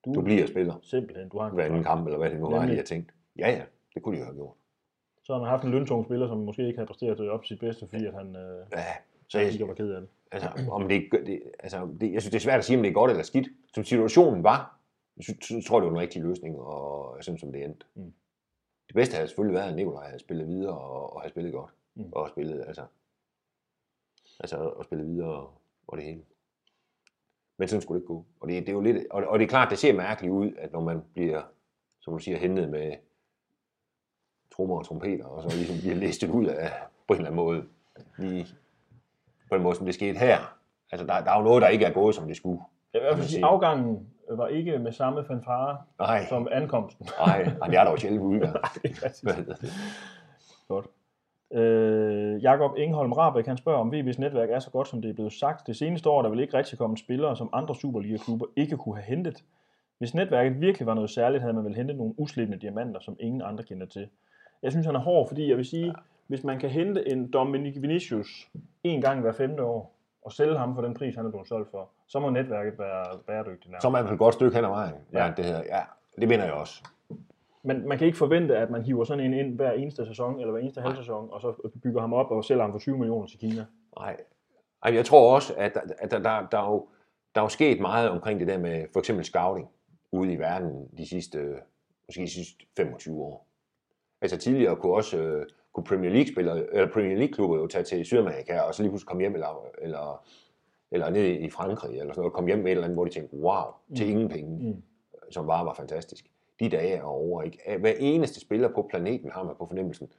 du, 0.06 0.14
Du 0.14 0.22
bliver 0.22 0.48
spiller 0.48 0.80
simpelthen, 0.82 1.30
du 1.30 1.40
har 1.40 1.48
en 1.48 1.54
hver 1.54 1.66
anden 1.66 1.84
kamp, 1.84 2.06
eller 2.08 2.18
hvad 2.18 2.30
det 2.30 2.40
nu 2.40 2.50
var, 2.50 2.66
de 2.66 2.76
har 2.76 2.84
tænkt. 2.84 3.14
Ja, 3.38 3.50
ja, 3.50 3.64
det 3.94 4.04
kunne 4.04 4.16
de 4.16 4.20
jo 4.20 4.26
have 4.26 4.36
gjort. 4.36 4.56
Så 5.24 5.34
har 5.34 5.40
man 5.40 5.50
haft 5.50 5.64
en 5.64 5.72
løntung 5.72 6.06
spiller, 6.06 6.28
som 6.28 6.38
måske 6.38 6.68
ikke 6.68 6.78
havde 6.78 6.88
præsteret 6.88 7.30
op 7.30 7.44
til 7.44 7.48
sit 7.48 7.60
bedste, 7.60 7.88
fordi 7.88 8.06
at 8.06 8.14
han 8.14 8.36
øh, 8.36 8.66
Ja, 8.72 8.84
så 8.84 9.30
så 9.30 9.40
jeg, 9.40 9.52
ikke 9.52 9.68
var 9.68 9.74
ked 9.74 9.92
af 9.92 10.02
det. 10.02 10.10
altså, 10.32 10.50
om 10.72 10.88
det, 10.88 11.04
det, 11.12 11.42
altså, 11.60 11.90
det, 12.02 12.14
jeg 12.14 12.22
synes, 12.22 12.32
det 12.32 12.36
er 12.36 12.44
svært 12.44 12.60
at 12.60 12.66
sige, 12.66 12.78
om 12.78 12.84
det 12.84 12.90
er 12.90 12.94
godt 12.94 13.12
eller 13.12 13.24
skidt. 13.24 13.48
Som 13.74 13.84
situationen 13.84 14.44
var, 14.44 14.80
så, 15.22 15.34
så 15.42 15.64
tror 15.68 15.78
jeg, 15.78 15.82
det 15.84 15.92
var 15.92 15.98
en 15.98 16.02
rigtig 16.02 16.22
løsning, 16.22 16.60
og 16.60 17.18
sådan 17.24 17.38
som 17.38 17.52
det 17.52 17.64
endte. 17.64 17.86
Mm. 17.96 18.14
Det 18.88 18.96
bedste 18.96 19.16
havde 19.16 19.28
selvfølgelig 19.28 19.54
været, 19.54 19.70
at 19.70 19.76
Nikolaj 19.76 20.06
havde 20.06 20.20
spillet 20.20 20.48
videre, 20.48 20.78
og, 20.78 21.14
og 21.14 21.22
havde 21.22 21.34
spillet 21.34 21.54
godt. 21.54 21.72
Mm. 21.96 22.10
Og 22.12 22.30
spillet, 22.30 22.64
altså, 22.68 22.86
altså, 24.40 24.58
og 24.58 24.86
spillet 24.86 25.08
videre, 25.08 25.48
og, 25.88 25.98
det 25.98 26.06
hele. 26.06 26.22
Men 27.58 27.68
sådan 27.68 27.82
skulle 27.82 28.00
det 28.00 28.04
ikke 28.04 28.14
gå. 28.14 28.26
Og 28.40 28.48
det, 28.48 28.62
det 28.62 28.70
er 28.70 28.74
jo 28.74 28.82
lidt, 28.82 29.08
og, 29.12 29.24
og 29.24 29.40
det 29.40 29.46
er 29.46 29.50
klart, 29.50 29.70
det 29.70 29.78
ser 29.78 29.94
mærkeligt 29.94 30.34
ud, 30.34 30.52
at 30.58 30.72
når 30.72 30.82
man 30.82 31.02
bliver, 31.14 31.42
som 32.02 32.14
du 32.14 32.20
siger, 32.20 32.38
hentet 32.38 32.70
med 32.70 32.94
trommer 34.56 34.78
og 34.78 34.86
trompeter, 34.86 35.26
og 35.26 35.44
så 35.52 35.58
ligesom 35.58 35.78
bliver 35.82 35.96
listet 35.96 36.30
ud 36.30 36.46
af, 36.46 36.72
på 37.08 37.14
en 37.14 37.20
eller 37.20 37.32
anden 37.32 37.46
måde, 37.46 37.64
lige 38.18 38.48
på 39.50 39.56
en 39.56 39.64
måde, 39.64 39.76
som 39.76 39.86
det 39.86 39.96
skete 39.96 40.20
her. 40.20 40.58
Altså, 40.92 41.08
der, 41.08 41.24
der 41.24 41.32
er 41.32 41.38
jo 41.38 41.44
noget, 41.44 41.62
der 41.62 41.68
ikke 41.68 41.86
er 41.86 41.94
gået, 41.94 42.16
som 42.16 42.28
det 42.28 42.38
skulle. 42.38 42.62
Jeg 42.94 43.02
vil 43.02 43.18
man 43.18 43.28
sige, 43.28 43.46
afgangen 43.46 44.10
var 44.30 44.48
ikke 44.48 44.80
med 44.80 44.92
samme 44.92 45.26
fanfare 45.26 45.82
Nej, 46.00 46.26
som 46.26 46.48
ankomsten. 46.52 47.08
nej, 47.20 47.44
det 47.44 47.78
er 47.78 47.84
der 47.84 47.92
jo 47.92 47.98
sjældent 47.98 48.44
det? 48.44 49.74
Godt. 50.68 50.88
Øh, 51.54 52.44
Jakob 52.44 52.78
Ingholm 52.78 53.12
Rabeck, 53.12 53.48
han 53.48 53.58
spørger, 53.58 53.80
om 53.80 53.94
VB's 53.94 54.20
netværk 54.20 54.50
er 54.50 54.60
så 54.60 54.72
godt, 54.72 54.88
som 54.88 55.02
det 55.02 55.10
er 55.10 55.14
blevet 55.14 55.34
sagt. 55.34 55.68
Det 55.68 55.76
seneste 55.78 56.10
år 56.10 56.18
er 56.18 56.22
der 56.22 56.30
vel 56.30 56.40
ikke 56.40 56.58
rigtig 56.58 56.78
kommet 56.78 57.00
spillere, 57.00 57.36
som 57.36 57.50
andre 57.54 57.76
Superliga-klubber 57.76 58.46
ikke 58.56 58.78
kunne 58.78 58.96
have 58.96 59.16
hentet. 59.16 59.44
Hvis 59.98 60.14
netværket 60.14 60.62
virkelig 60.62 60.86
var 60.86 60.94
noget 60.94 61.10
særligt, 61.10 61.42
havde 61.42 61.54
man 61.54 61.66
vel 61.66 61.76
hentet 61.76 61.98
nogle 61.98 62.14
uslidende 62.18 62.58
diamanter, 62.58 63.00
som 63.00 63.16
ingen 63.20 63.42
andre 63.42 63.64
kender 63.64 63.86
til. 63.86 64.08
Jeg 64.64 64.72
synes, 64.72 64.86
han 64.86 64.96
er 64.96 65.00
hård, 65.00 65.28
fordi 65.28 65.50
jeg 65.50 65.58
vil 65.58 65.66
sige, 65.66 65.86
ja. 65.86 65.94
hvis 66.28 66.44
man 66.44 66.60
kan 66.60 66.70
hente 66.70 67.12
en 67.12 67.32
Dominic 67.32 67.82
Vinicius 67.82 68.50
en 68.84 69.02
gang 69.02 69.22
hver 69.22 69.32
femte 69.32 69.64
år, 69.64 69.96
og 70.26 70.32
sælge 70.32 70.58
ham 70.58 70.76
for 70.76 70.82
den 70.82 70.94
pris, 70.94 71.16
han 71.16 71.26
er 71.26 71.30
blevet 71.30 71.48
solgt 71.48 71.72
for, 71.72 71.90
så 72.08 72.20
må 72.20 72.30
netværket 72.30 72.80
være 72.80 73.18
bæredygtigt. 73.28 73.66
nærmest. 73.66 73.82
Så 73.82 73.88
er 73.88 73.92
man 73.92 74.14
et 74.14 74.20
godt 74.20 74.34
stykke 74.34 74.56
hen 74.56 74.66
ad 74.66 74.70
vejen. 74.70 74.96
Ja. 75.14 75.26
Ja, 75.26 75.34
det, 75.38 75.46
her. 75.46 75.58
ja, 75.58 75.82
det 76.20 76.28
mener 76.28 76.44
jeg 76.44 76.54
også. 76.54 76.84
Men 77.64 77.88
man 77.88 77.98
kan 77.98 78.08
ikke 78.08 78.18
forvente, 78.18 78.58
at 78.58 78.70
man 78.70 78.82
hiver 78.82 79.04
sådan 79.04 79.24
en 79.26 79.34
ind 79.34 79.56
hver 79.56 79.72
eneste 79.72 80.06
sæson, 80.06 80.40
eller 80.40 80.52
hver 80.52 80.62
eneste 80.62 80.82
halv 80.82 80.96
sæson, 80.96 81.30
og 81.32 81.42
så 81.42 81.70
bygger 81.84 82.02
ham 82.02 82.14
op 82.14 82.32
og 82.32 82.44
sælger 82.46 82.62
ham 82.64 82.72
for 82.72 82.80
20 82.80 82.98
millioner 82.98 83.28
til 83.28 83.40
Kina. 83.40 83.66
Nej. 84.00 84.18
Ej, 84.84 84.94
jeg 84.96 85.06
tror 85.06 85.36
også, 85.36 85.54
at, 85.58 85.74
der, 85.74 85.82
at 86.00 86.12
der, 86.12 86.20
der, 86.20 86.48
der, 86.52 86.58
er 86.58 86.72
jo, 86.72 86.88
der 87.36 87.42
er 87.42 87.46
jo 87.46 87.50
sket 87.50 87.80
meget 87.82 88.10
omkring 88.10 88.40
det 88.40 88.48
der 88.48 88.58
med 88.60 88.86
for 88.94 89.00
eksempel 89.00 89.26
scouting 89.26 89.70
ude 90.12 90.34
i 90.34 90.40
verden 90.40 90.88
de 90.98 91.06
sidste, 91.10 91.56
måske 92.08 92.22
de 92.22 92.30
sidste 92.30 92.66
25 92.78 93.22
år. 93.24 93.48
Altså 94.22 94.38
tidligere 94.38 94.76
kunne 94.76 94.94
også 94.94 95.18
øh, 95.18 95.46
kunne 95.74 95.84
Premier 95.84 96.10
League 96.12 96.28
spillere, 96.28 96.74
eller 96.74 96.92
Premier 96.94 97.18
League 97.18 97.34
klubber 97.34 97.58
jo 97.58 97.68
tage 97.68 97.84
til 97.84 98.06
Sydamerika 98.06 98.60
og 98.60 98.74
så 98.76 98.84
lige 98.84 98.92
pludselig 98.92 99.08
komme 99.08 99.22
hjem 99.24 99.34
eller, 99.34 99.66
eller, 99.82 100.26
eller 100.92 101.10
ned 101.10 101.24
i 101.26 101.50
Frankrig 101.50 102.00
eller 102.00 102.14
sådan 102.14 102.22
noget, 102.22 102.34
komme 102.34 102.50
hjem 102.50 102.58
med 102.60 102.66
et 102.66 102.72
eller 102.72 102.84
andet, 102.84 102.96
hvor 102.96 103.06
de 103.06 103.12
tænkte, 103.12 103.36
wow, 103.38 103.64
til 103.98 104.10
ingen 104.10 104.30
penge, 104.30 104.70
Mm. 104.74 104.82
som 105.32 105.48
bare 105.48 105.66
var 105.66 105.74
fantastisk. 105.74 106.31
De 106.62 106.70
dage 106.70 106.94
er 106.94 107.04
over, 107.04 107.44
ikke? 107.44 107.78
Hver 107.80 107.94
eneste 108.00 108.40
spiller 108.40 108.74
på 108.74 108.88
planeten 108.90 109.32
har 109.32 109.44
man 109.44 109.56
på 109.56 109.66
fornemmelsen, 109.66 110.14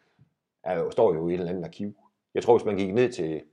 er 0.63 0.79
jo, 0.79 0.91
står 0.91 1.15
jo 1.15 1.29
i 1.29 1.35
et 1.35 1.39
eller 1.39 1.53
andet 1.53 1.65
arkiv. 1.65 1.95
Jeg 2.35 2.43
tror, 2.43 2.59
hvis 2.59 2.65
man 2.65 2.77
gik 2.77 2.95
ned 2.95 3.13
til 3.13 3.45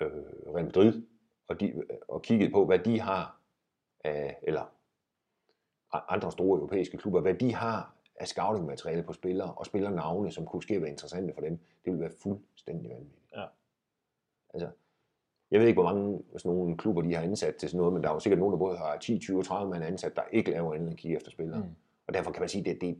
øh, 0.00 0.10
Real 0.54 0.64
Madrid 0.64 1.02
og, 1.48 1.60
de, 1.60 1.82
og 2.08 2.22
kiggede 2.22 2.52
på, 2.52 2.64
hvad 2.64 2.78
de 2.78 3.00
har 3.00 3.40
af, 4.04 4.38
eller 4.42 4.74
andre 5.92 6.32
store 6.32 6.58
europæiske 6.58 6.96
klubber, 6.96 7.20
hvad 7.20 7.34
de 7.34 7.54
har 7.54 7.94
af 8.16 8.28
scouting-materiale 8.28 9.02
på 9.02 9.12
spillere 9.12 9.54
og 9.54 9.66
spillernavne, 9.66 10.32
som 10.32 10.46
kunne 10.46 10.62
ske 10.62 10.80
være 10.80 10.90
interessante 10.90 11.34
for 11.34 11.40
dem, 11.40 11.56
det 11.56 11.92
ville 11.92 12.00
være 12.00 12.12
fuldstændig 12.22 12.90
vanvittigt. 12.90 13.32
Ja. 13.36 13.46
Altså, 14.54 14.70
jeg 15.50 15.60
ved 15.60 15.66
ikke, 15.66 15.82
hvor 15.82 15.92
mange 15.92 16.22
sådan 16.36 16.56
nogle 16.56 16.76
klubber, 16.76 17.02
de 17.02 17.14
har 17.14 17.22
ansat 17.22 17.56
til 17.56 17.68
sådan 17.68 17.78
noget, 17.78 17.92
men 17.92 18.02
der 18.02 18.08
er 18.08 18.12
jo 18.12 18.20
sikkert 18.20 18.38
nogen, 18.38 18.52
der 18.52 18.58
både 18.58 18.76
har 18.76 18.96
10, 18.98 19.18
20, 19.18 19.42
30 19.42 19.70
mand 19.70 19.84
ansat, 19.84 20.16
der 20.16 20.22
ikke 20.32 20.50
laver 20.50 20.74
andet 20.74 20.86
end 20.86 20.92
at 20.92 20.98
kigge 20.98 21.16
efter 21.16 21.30
spillere. 21.30 21.58
Mm. 21.58 21.74
Og 22.06 22.14
derfor 22.14 22.32
kan 22.32 22.42
man 22.42 22.48
sige, 22.48 22.60
at 22.60 22.66
det, 22.66 22.80
det 22.80 22.98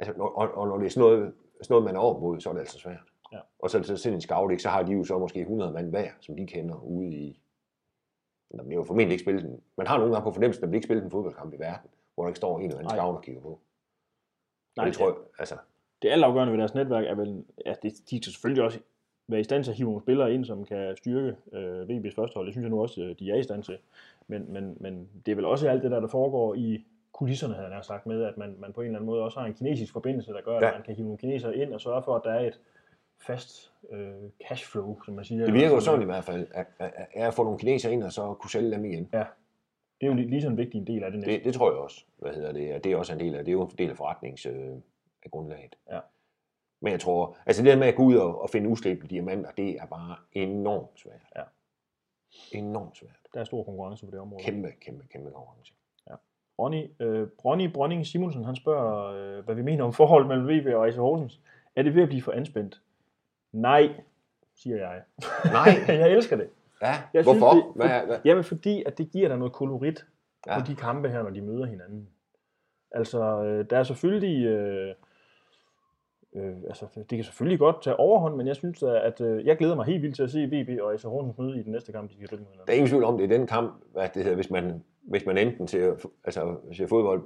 altså, 0.00 0.14
når, 0.18 0.28
og, 0.28 0.54
og, 0.54 0.68
når 0.68 0.78
det 0.78 0.86
er 0.86 0.90
sådan 0.90 1.08
noget, 1.08 1.34
sådan 1.62 1.74
noget, 1.74 1.84
man 1.84 1.96
er 1.96 2.00
over 2.00 2.20
mod, 2.20 2.40
så 2.40 2.48
er 2.48 2.52
det 2.52 2.60
altså 2.60 2.78
svært. 2.78 3.12
Ja. 3.32 3.38
Og 3.58 3.70
så, 3.70 3.82
så 3.82 3.96
sådan 3.96 4.14
en 4.14 4.20
scout, 4.20 4.50
ikke, 4.50 4.62
så 4.62 4.68
har 4.68 4.82
de 4.82 4.92
jo 4.92 5.04
så 5.04 5.18
måske 5.18 5.40
100 5.40 5.72
mand 5.72 5.90
hver, 5.90 6.10
som 6.20 6.36
de 6.36 6.46
kender 6.46 6.80
ude 6.82 7.14
i... 7.14 7.42
Nå, 8.50 8.64
det 8.64 8.70
er 8.70 8.74
jo 8.74 8.84
formentlig 8.84 9.12
ikke 9.12 9.24
spillet 9.24 9.44
en... 9.44 9.60
Man 9.76 9.86
har 9.86 9.98
nogle 9.98 10.14
gange 10.14 10.24
på 10.24 10.32
fornemmelsen, 10.32 10.60
at 10.60 10.62
der 10.62 10.70
bliver 10.70 10.78
ikke 10.78 10.86
spillet 10.86 11.04
en 11.04 11.10
fodboldkamp 11.10 11.54
i 11.54 11.58
verden, 11.58 11.90
hvor 12.14 12.24
der 12.24 12.28
ikke 12.28 12.36
står 12.36 12.58
en 12.58 12.64
eller 12.64 12.78
anden 12.78 12.90
scout 12.90 13.16
og 13.16 13.22
kigger 13.22 13.40
på. 13.40 13.48
Nej, 13.48 14.84
Nej, 14.84 14.84
det 14.84 14.94
tror 14.94 15.06
jeg, 15.06 15.16
altså... 15.38 15.56
det 16.02 16.08
altafgørende 16.08 16.52
ved 16.52 16.58
deres 16.58 16.74
netværk 16.74 17.04
er 17.04 17.14
vel, 17.14 17.44
at 17.66 17.82
de, 17.82 17.90
de 17.90 18.22
skal 18.22 18.32
selvfølgelig 18.32 18.64
også 18.64 18.80
være 19.28 19.40
i 19.40 19.44
stand 19.44 19.64
til 19.64 19.70
at 19.70 19.76
hive 19.76 19.86
nogle 19.88 20.02
spillere 20.02 20.34
ind, 20.34 20.44
som 20.44 20.64
kan 20.64 20.96
styrke 20.96 21.36
øh, 21.52 21.82
VB's 21.82 22.14
første 22.14 22.34
hold. 22.34 22.46
Det 22.46 22.54
synes 22.54 22.62
jeg 22.64 22.70
nu 22.70 22.82
også, 22.82 23.02
øh, 23.02 23.14
de 23.18 23.30
er 23.30 23.36
i 23.36 23.42
stand 23.42 23.62
til. 23.62 23.78
Men, 24.28 24.52
men, 24.52 24.76
men 24.80 25.08
det 25.26 25.32
er 25.32 25.36
vel 25.36 25.44
også 25.44 25.68
alt 25.68 25.82
det 25.82 25.90
der, 25.90 26.00
der 26.00 26.08
foregår 26.08 26.54
i 26.54 26.84
kulisserne, 27.12 27.54
havde 27.54 27.68
jeg 27.74 27.84
sagt, 27.84 28.06
med, 28.06 28.22
at 28.22 28.36
man, 28.38 28.56
man 28.58 28.72
på 28.72 28.80
en 28.80 28.86
eller 28.86 28.98
anden 28.98 29.06
måde 29.06 29.22
også 29.22 29.40
har 29.40 29.46
en 29.46 29.54
kinesisk 29.54 29.92
forbindelse, 29.92 30.32
der 30.32 30.40
gør, 30.40 30.56
at 30.56 30.62
Ja. 30.62 30.72
man 30.72 30.82
kan 30.82 30.94
hive 30.94 31.04
nogle 31.04 31.18
kinesere 31.18 31.56
ind 31.56 31.72
og 31.72 31.80
sørge 31.80 32.02
for, 32.02 32.14
at 32.16 32.22
der 32.24 32.30
er 32.30 32.46
et 32.46 32.60
fast 33.26 33.72
øh, 33.92 34.12
cashflow, 34.48 35.00
som 35.04 35.14
man 35.14 35.24
siger. 35.24 35.44
Det 35.44 35.54
virker 35.54 35.74
jo 35.74 35.80
sådan 35.80 36.02
i 36.02 36.04
hvert 36.04 36.24
fald, 36.24 36.46
at, 36.54 36.66
at, 36.78 36.92
at, 36.96 37.06
at 37.26 37.34
få 37.34 37.44
nogle 37.44 37.58
kinesere 37.58 37.92
ind 37.92 38.02
og 38.02 38.12
så 38.12 38.34
kunne 38.34 38.50
sælge 38.50 38.70
dem 38.70 38.84
igen. 38.84 39.08
Ja, 39.12 39.24
det 40.00 40.06
er 40.06 40.10
jo 40.10 40.14
lige, 40.14 40.42
så 40.42 40.48
en 40.48 40.56
vigtig 40.56 40.78
en 40.78 40.86
del 40.86 41.02
af 41.04 41.10
det 41.10 41.20
næste. 41.20 41.32
Det, 41.32 41.44
det 41.44 41.54
tror 41.54 41.70
jeg 41.70 41.78
også. 41.78 42.04
Hvad 42.18 42.32
hedder 42.32 42.52
det? 42.52 42.84
Det 42.84 42.92
er 42.92 42.96
også 42.96 43.12
en 43.12 43.20
del 43.20 43.34
af, 43.34 43.44
det 43.44 43.48
er 43.52 43.52
jo 43.52 43.62
en 43.62 43.70
del 43.78 43.90
af 43.90 43.96
forretnings 43.96 44.46
øh, 44.46 44.54
grundlaget. 45.30 45.76
Ja. 45.90 45.98
Men 46.80 46.92
jeg 46.92 47.00
tror, 47.00 47.36
altså 47.46 47.62
det 47.62 47.70
der 47.70 47.78
med 47.78 47.86
at 47.86 47.94
gå 47.94 48.02
ud 48.02 48.16
og, 48.16 48.42
og 48.42 48.50
finde 48.50 48.68
uslebne 48.68 49.08
diamanter, 49.08 49.50
det 49.50 49.70
er 49.70 49.86
bare 49.86 50.16
enormt 50.32 51.00
svært. 51.00 51.22
Ja. 51.36 51.42
Enormt 52.52 52.96
svært. 52.96 53.16
Der 53.34 53.40
er 53.40 53.44
stor 53.44 53.62
konkurrence 53.62 54.06
på 54.06 54.10
det 54.10 54.20
område. 54.20 54.44
Kæmpe, 54.44 54.72
kæmpe, 54.80 55.04
kæmpe 55.12 55.30
konkurrence. 55.30 55.72
Ronny, 56.58 56.90
øh, 57.00 57.28
Ronny 57.44 57.72
Bronning 57.72 58.06
Simonsen, 58.06 58.44
han 58.44 58.56
spørger, 58.56 59.04
øh, 59.04 59.44
hvad 59.44 59.54
vi 59.54 59.62
mener 59.62 59.84
om 59.84 59.92
forholdet 59.92 60.28
mellem 60.28 60.48
VB 60.48 60.74
og 60.74 60.88
AC 60.88 60.94
Horsens. 60.94 61.40
Er 61.76 61.82
det 61.82 61.94
ved 61.94 62.02
at 62.02 62.08
blive 62.08 62.22
for 62.22 62.32
anspændt? 62.32 62.80
Nej, 63.52 63.92
siger 64.54 64.76
jeg. 64.76 65.02
Nej, 65.44 65.68
jeg 66.00 66.12
elsker 66.12 66.36
det. 66.36 66.48
ja. 66.82 66.94
Jeg 67.14 67.22
Hvorfor? 67.22 67.52
Synes, 67.52 67.64
det, 67.64 67.74
hvad, 67.74 68.06
hvad? 68.06 68.18
Jamen 68.24 68.44
fordi, 68.44 68.82
at 68.86 68.98
det 68.98 69.10
giver 69.10 69.28
dig 69.28 69.38
noget 69.38 69.52
kolorit 69.52 70.06
ja. 70.46 70.52
Ja. 70.52 70.60
på 70.60 70.66
de 70.66 70.74
kampe 70.74 71.08
her, 71.08 71.22
når 71.22 71.30
de 71.30 71.40
møder 71.40 71.66
hinanden. 71.66 72.08
Altså, 72.90 73.42
øh, 73.42 73.70
der 73.70 73.78
er 73.78 73.82
selvfølgelig... 73.82 74.46
Øh, 74.46 74.94
øh, 76.36 76.56
altså, 76.66 76.86
det 76.96 77.08
kan 77.08 77.24
selvfølgelig 77.24 77.58
godt 77.58 77.82
tage 77.82 77.96
overhånd, 77.96 78.34
men 78.36 78.46
jeg 78.46 78.56
synes, 78.56 78.82
at, 78.82 79.20
øh, 79.20 79.46
jeg 79.46 79.56
glæder 79.58 79.74
mig 79.74 79.84
helt 79.86 80.02
vildt 80.02 80.16
til 80.16 80.22
at 80.22 80.30
se 80.30 80.44
VB 80.46 80.80
og 80.82 80.92
AC 80.94 81.02
Horsens 81.02 81.38
møde 81.38 81.58
i 81.60 81.62
den 81.62 81.72
næste 81.72 81.92
kamp, 81.92 82.10
de 82.10 82.14
skal 82.14 82.26
spille 82.26 82.42
mod 82.44 82.46
Der 82.46 82.52
hinanden. 82.52 82.70
er 82.72 82.74
ingen 82.74 82.88
tvivl 82.88 83.04
om, 83.04 83.18
det 83.18 83.24
er 83.32 83.38
den 83.38 83.46
kamp, 83.46 83.82
hvad 83.92 84.08
det 84.14 84.22
hedder, 84.22 84.34
hvis 84.34 84.50
man, 84.50 84.84
hvis 85.02 85.26
man 85.26 85.38
enten 85.38 85.68
ser, 85.68 86.08
altså, 86.24 86.56
ser 86.72 86.86
fodbold 86.86 87.22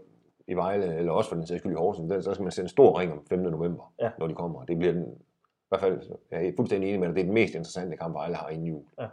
i 0.46 0.54
Vejle, 0.54 0.94
eller 0.94 1.12
også 1.12 1.28
for 1.28 1.36
den 1.36 1.46
sags 1.46 1.58
skyld 1.60 1.72
i 1.72 1.76
Horsens, 1.76 2.08
der- 2.10 2.20
så 2.20 2.34
skal 2.34 2.42
man 2.42 2.52
sende 2.52 2.64
en 2.64 2.68
stor 2.68 3.00
ring 3.00 3.12
om 3.12 3.24
5. 3.28 3.38
november, 3.38 3.92
Ja. 4.00 4.10
når 4.18 4.26
de 4.26 4.34
kommer. 4.34 4.64
Det 4.64 4.78
bliver 4.78 4.92
den, 4.92 5.04
i 5.04 5.68
hvert 5.68 5.80
fald, 5.80 6.02
jeg 6.30 6.46
er 6.46 6.52
fuldstændig 6.56 6.88
enig 6.88 7.00
med 7.00 7.08
dig, 7.08 7.14
det 7.16 7.20
er 7.20 7.24
den 7.24 7.34
mest 7.34 7.54
interessante 7.54 7.96
kamp, 7.96 8.14
Vejle 8.14 8.34
har 8.34 8.48
inden 8.48 8.66
jul. 8.66 8.82
Ja. 8.98 9.04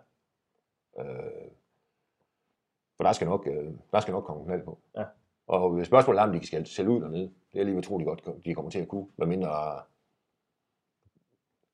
Øh, 1.00 1.06
for 2.98 3.04
der 3.04 3.12
skal 3.12 3.28
nok, 3.28 3.48
øh, 3.52 3.72
der 3.92 4.00
skal 4.00 4.12
nok 4.12 4.24
komme 4.24 4.46
knald 4.46 4.64
på. 4.64 4.78
Ja. 4.98 5.04
Og 5.48 5.86
spørgsmålet 5.86 6.20
er, 6.20 6.24
om 6.24 6.32
de 6.40 6.48
skal 6.48 6.66
sælge 6.66 6.90
ud 6.90 7.02
dernede. 7.02 7.32
Det 7.58 7.64
er 7.64 7.74
jeg 7.74 7.82
lige 7.84 8.00
de 8.00 8.06
godt 8.06 8.46
de 8.46 8.54
kommer 8.54 8.72
til 8.72 8.80
at 8.80 8.88
kunne, 8.88 9.08
medmindre 9.18 9.82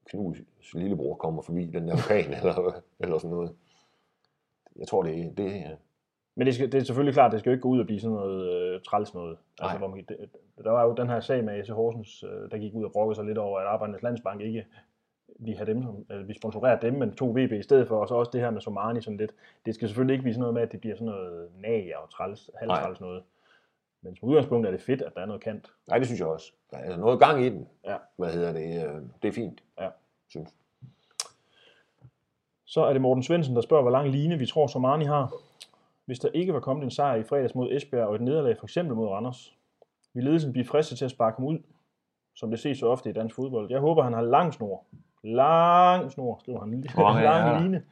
Knuds 0.05 0.73
lillebror 0.73 1.15
kommer 1.15 1.41
forbi 1.41 1.65
den 1.65 1.87
der 1.87 1.93
orkan, 1.93 2.33
eller, 2.39 2.81
eller 2.99 3.17
sådan 3.17 3.29
noget. 3.35 3.55
Jeg 4.75 4.87
tror, 4.87 5.03
det, 5.03 5.19
er- 5.25 5.33
det 5.33 5.55
er... 5.55 5.75
Men 6.35 6.47
det, 6.47 6.55
skal, 6.55 6.71
det 6.71 6.79
er 6.81 6.83
selvfølgelig 6.83 7.13
klart, 7.13 7.31
det 7.31 7.39
skal 7.39 7.49
jo 7.49 7.53
ikke 7.53 7.61
gå 7.61 7.69
ud 7.69 7.79
og 7.79 7.85
blive 7.85 7.99
sådan 7.99 8.15
noget 8.15 8.51
øh, 8.53 8.81
træls 8.81 9.13
noget. 9.13 9.37
Altså, 9.59 9.77
hvor 9.77 9.87
man, 9.87 10.05
det, 10.09 10.29
der 10.63 10.71
var 10.71 10.83
jo 10.83 10.93
den 10.95 11.09
her 11.09 11.19
sag 11.19 11.43
med 11.43 11.53
AC 11.53 11.67
Horsens, 11.67 12.23
øh, 12.23 12.51
der 12.51 12.57
gik 12.57 12.73
ud 12.73 12.83
og 12.83 12.91
brokkede 12.91 13.15
sig 13.15 13.25
lidt 13.25 13.37
over, 13.37 13.59
at 13.59 13.65
Arbejdernes 13.67 14.01
Landsbank 14.03 14.41
ikke 14.41 14.65
vi 15.39 15.51
har 15.51 15.65
dem, 15.65 15.83
som, 15.83 16.05
eller 16.09 16.25
vi 16.25 16.33
sponsorerer 16.33 16.79
dem, 16.79 16.93
men 16.93 17.15
to 17.15 17.29
VB 17.31 17.51
i 17.51 17.61
stedet 17.61 17.87
for, 17.87 17.99
og 18.01 18.07
så 18.07 18.15
også 18.15 18.29
det 18.33 18.41
her 18.41 18.49
med 18.49 18.61
Somani 18.61 19.01
sådan 19.01 19.17
lidt. 19.17 19.31
Det 19.65 19.75
skal 19.75 19.87
selvfølgelig 19.87 20.13
ikke 20.13 20.21
blive 20.23 20.33
sådan 20.33 20.39
noget 20.41 20.53
med, 20.53 20.61
at 20.61 20.71
det 20.71 20.79
bliver 20.79 20.95
sådan 20.95 21.07
noget 21.07 21.51
nager 21.59 21.97
og 21.97 22.09
træls, 22.09 22.49
halvtræls 22.55 22.99
noget. 23.01 23.23
Men 24.03 24.15
som 24.15 24.29
udgangspunkt 24.29 24.67
er 24.67 24.71
det 24.71 24.81
fedt, 24.81 25.01
at 25.01 25.11
der 25.15 25.21
er 25.21 25.25
noget 25.25 25.43
kant. 25.43 25.71
Nej, 25.87 25.97
det 25.97 26.07
synes 26.07 26.19
jeg 26.19 26.27
også. 26.27 26.51
Der 26.71 26.77
er 26.77 26.97
noget 26.97 27.19
gang 27.19 27.45
i 27.45 27.49
den. 27.49 27.67
Ja. 27.85 27.95
Hvad 28.17 28.33
hedder 28.33 28.53
det? 28.53 28.85
øh, 28.87 29.01
Det 29.21 29.27
er 29.27 29.31
fint. 29.33 29.63
Ja. 29.79 29.89
Synes. 30.29 30.49
Så 32.65 32.81
er 32.85 32.93
det 32.93 33.01
Morten 33.01 33.23
Svendsen, 33.23 33.55
der 33.55 33.61
spørger, 33.61 33.81
hvor 33.83 33.91
lang 33.91 34.09
line 34.09 34.37
vi 34.37 34.45
tror, 34.45 34.67
Somani 34.67 35.05
har. 35.05 35.33
Hvis 36.05 36.19
der 36.19 36.29
ikke 36.29 36.53
var 36.53 36.59
kommet 36.59 36.83
en 36.83 36.91
sejr 36.91 37.15
i 37.15 37.23
fredags 37.23 37.55
mod 37.55 37.71
Esbjerg 37.71 38.07
og 38.07 38.15
et 38.15 38.21
nederlag 38.21 38.57
for 38.57 38.65
eksempel 38.65 38.95
mod 38.95 39.07
Randers, 39.07 39.55
vil 40.13 40.23
ledelsen 40.23 40.51
blive 40.51 40.65
fristet 40.65 40.97
til 40.97 41.05
at 41.05 41.11
sparke 41.11 41.35
ham 41.37 41.45
ud, 41.47 41.59
som 42.35 42.49
det 42.51 42.59
ses 42.59 42.77
så 42.77 42.87
ofte 42.87 43.09
i 43.09 43.13
dansk 43.13 43.35
fodbold. 43.35 43.71
Jeg 43.71 43.79
håber, 43.79 44.03
han 44.03 44.13
har 44.13 44.21
lang 44.21 44.53
snor. 44.53 44.83
Lang 45.23 46.11
snor, 46.11 46.37
skriver 46.39 46.59
han. 46.59 46.69
Mange 46.97 47.23
lang 47.29 47.61
line. 47.63 47.83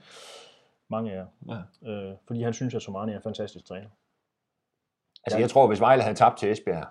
Mange 0.87 1.11
er. 1.11 1.25
Ja. 1.49 1.89
Øh, 1.91 2.13
fordi 2.27 2.41
han 2.43 2.53
synes, 2.53 2.75
at 2.75 2.81
Somani 2.81 3.11
er 3.11 3.15
en 3.15 3.23
fantastisk 3.23 3.65
træner. 3.65 3.87
Altså, 5.23 5.37
Ja. 5.37 5.41
jeg 5.41 5.49
tror, 5.49 5.67
hvis 5.67 5.79
Vejle 5.79 6.03
havde 6.03 6.15
tabt 6.15 6.37
til 6.39 6.51
Esbjerg, 6.51 6.87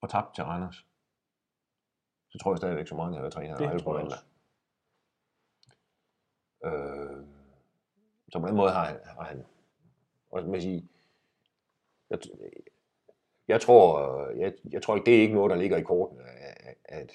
og 0.00 0.10
tabt 0.10 0.34
til 0.34 0.44
Randers, 0.44 0.86
så 2.28 2.38
tror 2.38 2.52
jeg 2.52 2.58
stadigvæk, 2.58 2.86
så 2.88 2.94
mange 2.94 3.12
havde 3.12 3.22
været 3.22 3.32
træner. 3.32 3.56
Det 3.72 3.82
tror 3.82 3.98
jeg 3.98 4.04
mandag. 4.04 4.18
Øh, 6.64 7.24
så 8.32 8.38
på 8.40 8.46
den 8.46 8.56
måde 8.56 8.70
har 8.70 8.84
han, 8.84 8.96
har 9.04 9.24
han 9.24 9.44
også 10.30 10.46
med 10.48 10.56
at 10.56 10.62
sige, 10.62 10.88
jeg, 12.10 12.18
jeg 13.48 13.60
tror, 13.60 14.24
jeg, 14.30 14.52
jeg 14.70 14.82
tror 14.82 14.94
ikke, 14.96 15.06
det 15.06 15.16
er 15.16 15.20
ikke 15.22 15.34
noget, 15.34 15.50
der 15.50 15.56
ligger 15.56 15.76
i 15.76 15.82
korten, 15.82 16.20
at, 16.20 16.74
at, 16.84 17.12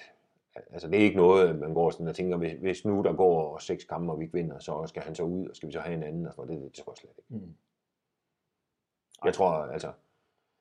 altså 0.70 0.88
det 0.88 0.98
er 1.00 1.04
ikke 1.04 1.16
noget, 1.16 1.58
man 1.58 1.74
går 1.74 1.90
sådan 1.90 2.08
og 2.08 2.14
tænker, 2.14 2.36
hvis, 2.36 2.52
hvis 2.60 2.84
nu 2.84 3.02
der 3.02 3.12
går 3.12 3.58
seks 3.58 3.84
kampe, 3.84 4.12
og 4.12 4.18
vi 4.18 4.24
ikke 4.24 4.36
vinder, 4.36 4.58
så 4.58 4.86
skal 4.86 5.02
han 5.02 5.14
så 5.14 5.22
ud, 5.22 5.48
og 5.48 5.56
skal 5.56 5.66
vi 5.66 5.72
så 5.72 5.80
have 5.80 5.94
en 5.94 6.02
anden, 6.02 6.28
og 6.36 6.48
det, 6.48 6.60
det 6.62 6.72
tror 6.74 6.92
jeg 6.92 6.96
slet 6.96 7.10
ikke. 7.18 7.44
Mm. 7.44 7.56
Jeg 9.24 9.34
tror, 9.34 9.50
altså, 9.52 9.92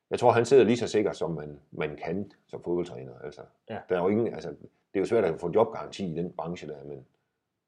jeg 0.09 0.19
tror, 0.19 0.31
han 0.31 0.45
sidder 0.45 0.63
lige 0.63 0.77
så 0.77 0.87
sikker, 0.87 1.11
som 1.11 1.31
man, 1.31 1.59
man 1.71 1.95
kan 1.95 2.31
som 2.47 2.63
fodboldtræner. 2.63 3.19
Altså, 3.23 3.41
Ja. 3.69 3.79
der 3.89 3.97
er 3.97 4.01
jo 4.01 4.07
ingen, 4.09 4.33
altså, 4.33 4.49
det 4.49 4.59
er 4.93 4.99
jo 4.99 5.05
svært 5.05 5.23
at 5.25 5.39
få 5.39 5.51
jobgaranti 5.55 6.11
i 6.11 6.15
den 6.15 6.31
branche 6.33 6.67
der, 6.67 6.83
men, 6.83 7.05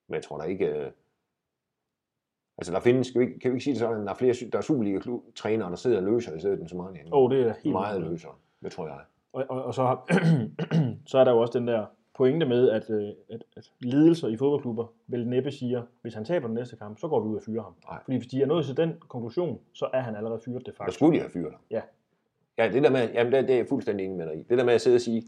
men 0.07 0.15
jeg 0.15 0.23
tror 0.23 0.37
der 0.37 0.43
ikke... 0.43 0.65
Øh, 0.65 0.91
altså, 2.57 2.73
der 2.73 2.79
findes, 2.79 3.11
kan 3.11 3.21
vi, 3.21 3.25
ikke- 3.25 3.39
kan 3.39 3.51
vi 3.51 3.55
ikke 3.55 3.63
sige 3.63 3.73
det 3.73 3.79
sådan, 3.79 4.05
der 4.05 4.09
er 4.11 4.15
flere, 4.15 4.33
der 4.51 4.57
er 4.57 4.61
Superliga-trænere, 4.61 5.69
der 5.69 5.75
sidder 5.75 5.97
og 5.97 6.03
løser 6.03 6.35
i 6.35 6.39
stedet 6.39 6.69
for 6.69 6.77
mange. 6.77 6.99
Åh, 7.13 7.23
oh, 7.23 7.31
det 7.31 7.47
er 7.47 7.53
helt 7.63 7.73
meget 7.73 8.01
løser, 8.01 8.39
det 8.63 8.71
tror 8.71 8.87
jeg. 8.87 8.99
Og, 9.33 9.45
og, 9.49 9.63
og 9.63 9.73
så, 9.73 9.83
har, 9.83 10.05
så 11.09 11.17
er 11.17 11.23
der 11.23 11.31
jo 11.31 11.39
også 11.41 11.59
den 11.59 11.67
der 11.67 11.85
pointe 12.17 12.45
med, 12.45 12.69
at, 12.69 12.89
øh, 12.89 13.09
at, 13.29 13.43
at 13.57 13.71
ledelser 13.79 14.27
i 14.27 14.37
fodboldklubber 14.37 14.85
vel 15.07 15.27
næppe 15.27 15.51
siger, 15.51 15.83
hvis 16.01 16.13
han 16.13 16.25
taber 16.25 16.47
den 16.47 16.55
næste 16.55 16.75
kamp, 16.75 16.99
så 16.99 17.07
går 17.07 17.19
vi 17.19 17.29
ud 17.29 17.35
og 17.35 17.41
fyrer 17.45 17.63
ham. 17.63 17.75
Nej. 17.89 17.99
Fordi 18.03 18.17
hvis 18.17 18.27
de 18.27 18.41
er 18.41 18.45
nået 18.45 18.65
til 18.65 18.77
den 18.77 18.93
konklusion, 19.07 19.59
så 19.73 19.89
er 19.93 20.01
han 20.01 20.15
allerede 20.15 20.39
fyret 20.45 20.59
det 20.59 20.65
Der 20.65 20.71
faktisk. 20.77 20.95
skulle 20.97 21.15
de 21.15 21.19
have 21.21 21.31
fyret 21.31 21.51
ham. 21.51 21.61
Ja. 21.71 21.81
Ja, 22.57 22.71
det 22.71 22.83
der 22.83 22.89
med, 22.89 23.09
jamen 23.13 23.33
det, 23.33 23.43
det 23.47 23.53
er 23.53 23.57
jeg 23.57 23.67
fuldstændig 23.69 24.05
enig 24.05 24.17
med 24.17 24.27
dig 24.27 24.35
i. 24.39 24.43
Det 24.43 24.57
der 24.57 24.63
med 24.63 24.73
at 24.73 24.81
sidde 24.81 24.95
og 24.95 25.01
sige, 25.01 25.23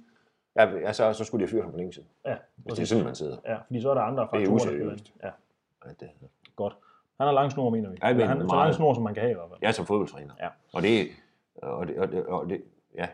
ja, 0.55 0.69
ja 0.77 0.93
så, 0.93 1.13
så 1.13 1.23
skulle 1.23 1.39
de 1.39 1.47
have 1.47 1.51
fyret 1.51 1.63
ham 1.63 1.71
for 1.71 1.77
længe 1.77 1.93
siden. 1.93 2.07
Ja, 2.25 2.35
Hvis 2.55 2.73
det 2.73 2.81
er 2.81 2.85
sådan, 2.87 3.03
man 3.05 3.15
sidder. 3.15 3.37
Ja, 3.45 3.57
fordi 3.67 3.81
så 3.81 3.89
er 3.89 3.93
der 3.93 4.01
andre 4.01 4.23
Det 4.23 4.29
er 4.29 4.37
faktorer, 4.39 4.57
der 4.57 4.65
spiller 4.65 4.85
useriøst. 4.85 5.13
Ja, 5.23 5.29
Ja, 5.85 5.89
det, 5.99 6.09
godt. 6.55 6.75
Han 7.17 7.27
har 7.27 7.33
lang 7.33 7.51
snor, 7.51 7.69
mener 7.69 7.89
vi. 7.89 7.97
Ja, 8.03 8.13
mener 8.13 8.25
han, 8.25 8.37
meget. 8.37 8.49
lang 8.65 8.73
snor, 8.75 8.93
som 8.93 9.03
man 9.03 9.13
kan 9.13 9.21
have 9.21 9.31
i 9.31 9.35
hvert 9.35 9.49
fald. 9.49 9.59
er 9.63 9.71
som 9.71 9.85
fodboldtræner. 9.85 10.33
Ja. 10.39 10.47
Og 10.73 10.81
det, 10.81 11.07
og 11.55 11.87
det, 11.87 11.97
og 11.97 12.11
det, 12.11 12.25
og 12.25 12.49
det 12.49 12.61
ja, 12.95 13.07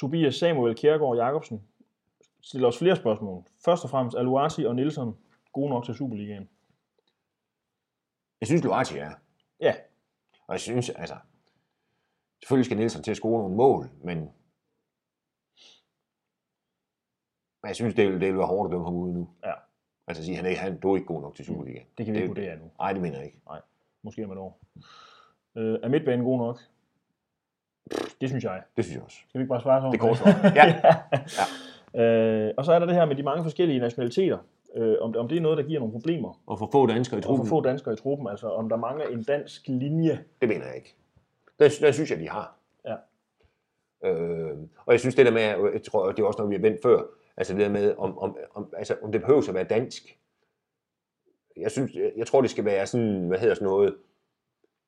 Tobias 0.00 0.34
Samuel 0.34 0.74
Kjærgaard 0.74 1.16
Jacobsen 1.16 1.62
stiller 2.44 2.68
os 2.68 2.78
flere 2.78 2.96
spørgsmål. 2.96 3.44
Først 3.64 3.84
og 3.84 3.90
fremmest, 3.90 4.16
er 4.16 4.22
Luati 4.22 4.64
og 4.66 4.74
Nielsen 4.76 5.16
gode 5.52 5.70
nok 5.70 5.84
til 5.84 5.94
Superligaen? 5.94 6.48
Jeg 8.40 8.46
synes, 8.46 8.64
Luati 8.64 8.96
er. 8.98 9.12
Ja, 9.60 9.74
Og 10.46 10.52
jeg 10.54 10.60
synes, 10.60 10.90
altså, 10.90 11.16
selvfølgelig 12.42 12.64
skal 12.64 12.76
Nielsen 12.76 13.02
til 13.02 13.10
at 13.10 13.16
score 13.16 13.38
nogle 13.42 13.56
mål, 13.56 13.90
men, 14.04 14.18
men 17.62 17.68
jeg 17.68 17.76
synes, 17.76 17.94
det 17.94 18.06
vil, 18.08 18.20
det 18.20 18.28
vil 18.28 18.38
være 18.38 18.46
hårdt 18.46 18.68
at 18.68 18.72
dømme 18.72 18.86
ham 18.86 18.94
ude 18.96 19.12
nu. 19.14 19.28
Ja. 19.44 19.52
Altså 20.06 20.20
at 20.20 20.24
sige, 20.24 20.36
han 20.36 20.46
er, 20.46 20.56
han, 20.56 20.80
du 20.80 20.92
er 20.92 20.96
ikke 20.96 21.06
god 21.06 21.20
nok 21.20 21.34
til 21.36 21.44
Superligaen. 21.44 21.86
det 21.98 22.06
kan 22.06 22.14
vi 22.14 22.18
Det- 22.18 22.22
ikke 22.24 22.34
vurdere 22.34 22.56
nu. 22.56 22.70
Nej, 22.78 22.92
det 22.92 23.02
mener 23.02 23.16
jeg 23.16 23.26
ikke. 23.26 23.38
Måske 24.02 24.24
om 24.24 24.32
et 24.32 24.38
år. 24.38 24.60
Øh, 25.56 25.78
er 25.82 25.88
midtbanen 25.88 26.24
god 26.24 26.38
nok? 26.38 26.58
Det 28.20 28.28
synes 28.28 28.44
jeg. 28.44 28.62
Det 28.76 28.84
synes 28.84 28.94
jeg 28.96 29.04
også. 29.04 29.16
Skal 29.28 29.38
vi 29.38 29.42
ikke 29.42 29.48
bare 29.48 29.60
svare 29.62 29.80
sådan? 29.80 29.92
Det 29.92 29.98
er 29.98 30.06
kort 30.08 30.18
svar. 30.18 30.30
Ja. 30.54 30.82
Øh, 31.96 32.50
og 32.56 32.64
så 32.64 32.72
er 32.72 32.78
der 32.78 32.86
det 32.86 32.94
her 32.94 33.04
med 33.04 33.16
de 33.16 33.22
mange 33.22 33.42
forskellige 33.42 33.78
nationaliteter. 33.78 34.38
Øh, 34.76 34.96
om, 35.00 35.16
om 35.16 35.28
det 35.28 35.36
er 35.36 35.42
noget, 35.42 35.58
der 35.58 35.64
giver 35.64 35.80
nogle 35.80 35.92
problemer. 35.92 36.40
Og 36.46 36.58
for 36.58 36.68
få 36.72 36.86
danskere 36.86 37.18
i 37.18 37.20
Og 37.20 37.22
for 37.22 37.28
truppen, 37.28 37.48
få 37.48 37.60
danskere 37.60 37.94
i 37.94 37.96
truppen, 37.96 38.28
altså 38.28 38.48
om 38.48 38.68
der 38.68 38.76
mangler 38.76 39.06
en 39.06 39.22
dansk 39.22 39.68
linje. 39.68 40.24
det 40.40 40.48
mener 40.48 40.66
jeg 40.66 40.76
ikke. 40.76 40.94
Det, 41.58 41.72
det 41.80 41.94
synes 41.94 42.10
jeg, 42.10 42.18
de 42.18 42.28
har. 42.28 42.56
Ja. 42.84 42.94
Øh, 44.04 44.58
og 44.86 44.92
jeg 44.92 45.00
synes, 45.00 45.14
det 45.14 45.26
der 45.26 45.32
med, 45.32 45.70
jeg 45.72 45.82
tror, 45.82 46.12
det 46.12 46.22
er 46.22 46.26
også 46.26 46.38
noget, 46.38 46.50
vi 46.50 46.56
har 46.56 46.62
vendt 46.62 46.82
før, 46.82 47.02
altså 47.36 47.52
det 47.52 47.60
der 47.60 47.70
med, 47.70 47.94
om, 47.98 48.18
om, 48.18 48.36
om, 48.54 48.72
altså, 48.76 48.96
om 49.02 49.12
det 49.12 49.20
behøver 49.20 49.48
at 49.48 49.54
være 49.54 49.64
dansk. 49.64 50.18
Jeg, 51.56 51.70
synes, 51.70 51.94
jeg, 51.94 52.12
jeg 52.16 52.26
tror, 52.26 52.40
det 52.40 52.50
skal 52.50 52.64
være 52.64 52.86
sådan, 52.86 53.28
hvad 53.28 53.38
hedder 53.38 53.54
sådan 53.54 53.68
noget, 53.68 53.94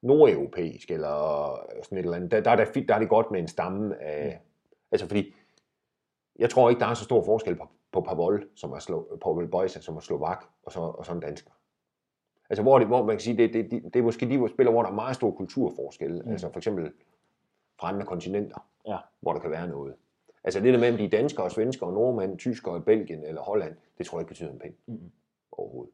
nordeuropæisk, 0.03 0.91
eller 0.91 1.59
sådan 1.83 1.99
et 1.99 2.03
eller 2.03 2.17
andet. 2.17 2.31
Der, 2.31 2.41
der, 2.41 2.51
er, 2.51 2.65
det, 2.65 2.89
der 2.89 2.95
er 2.95 2.99
det 2.99 3.09
godt 3.09 3.31
med 3.31 3.41
en 3.41 3.49
stamme 3.49 4.03
af, 4.03 4.41
altså 4.93 5.07
fordi, 5.07 5.35
jeg 6.39 6.51
tror 6.51 6.71
ikke, 6.71 6.81
der 6.81 6.87
er 6.87 6.95
så 6.95 7.05
stor 7.05 7.23
forskel 7.25 7.57
på, 7.57 7.69
på 7.93 8.01
Pavol, 8.01 8.49
som 8.55 8.73
er 8.73 8.79
Slo, 8.79 9.03
Pavel 9.25 9.49
Bojsa, 9.49 9.81
som 9.81 9.97
er 9.97 10.01
slovak, 10.01 10.45
og 10.63 10.73
så, 10.73 10.81
og 10.81 11.07
så 11.07 11.13
en 11.13 11.21
dansker. 11.21 11.51
Altså 12.51 12.63
hvor, 12.63 12.79
det, 12.79 12.87
hvor 12.89 13.05
man 13.05 13.15
kan 13.17 13.21
sige, 13.21 13.37
det, 13.37 13.55
det, 13.55 13.71
det, 13.71 13.83
det 13.95 13.97
er 13.97 14.03
måske 14.03 14.29
de 14.29 14.49
spiller, 14.49 14.73
hvor 14.73 14.83
der 14.83 14.91
er 14.91 14.95
meget 14.95 15.15
stor 15.17 15.31
kulturforskel. 15.31 16.23
Mm. 16.25 16.31
Altså 16.31 16.49
for 16.53 16.57
eksempel 16.57 16.93
fra 17.81 17.89
andre 17.89 18.07
kontinenter, 18.07 18.69
Ja. 18.87 18.99
hvor 19.21 19.33
der 19.33 19.41
kan 19.41 19.51
være 19.51 19.69
noget. 19.69 19.95
Altså 20.45 20.61
det 20.61 20.75
der 20.75 20.81
med, 20.81 20.91
om 20.93 20.97
de 20.97 21.05
er 21.05 21.09
danskere 21.09 21.45
og 21.47 21.51
svenskere 21.51 21.89
og 21.89 21.95
nordmænd, 21.95 22.39
tyskere 22.39 22.75
og 22.75 22.85
Belgien 22.85 23.25
eller 23.25 23.41
Holland, 23.43 23.77
det 23.99 24.07
tror 24.07 24.19
jeg 24.19 24.23
ikke 24.23 24.29
betyder 24.29 24.51
en 24.53 24.59
pind 24.59 24.75
Mm. 24.87 25.11
overhovedet. 25.53 25.93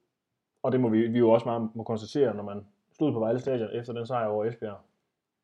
Og 0.62 0.72
det 0.72 0.80
må 0.80 0.88
vi, 0.88 1.07
vi 1.07 1.18
jo 1.18 1.30
også 1.30 1.45
meget 1.47 1.70
må 1.74 1.82
konstatere, 1.82 2.34
når 2.34 2.43
man 2.43 2.66
stod 2.93 3.12
på 3.12 3.18
Vejle 3.18 3.40
Stadion 3.40 3.68
efter 3.72 3.93
den 3.93 4.07
sejr 4.07 4.26
over 4.26 4.45
Esbjerg. 4.45 4.76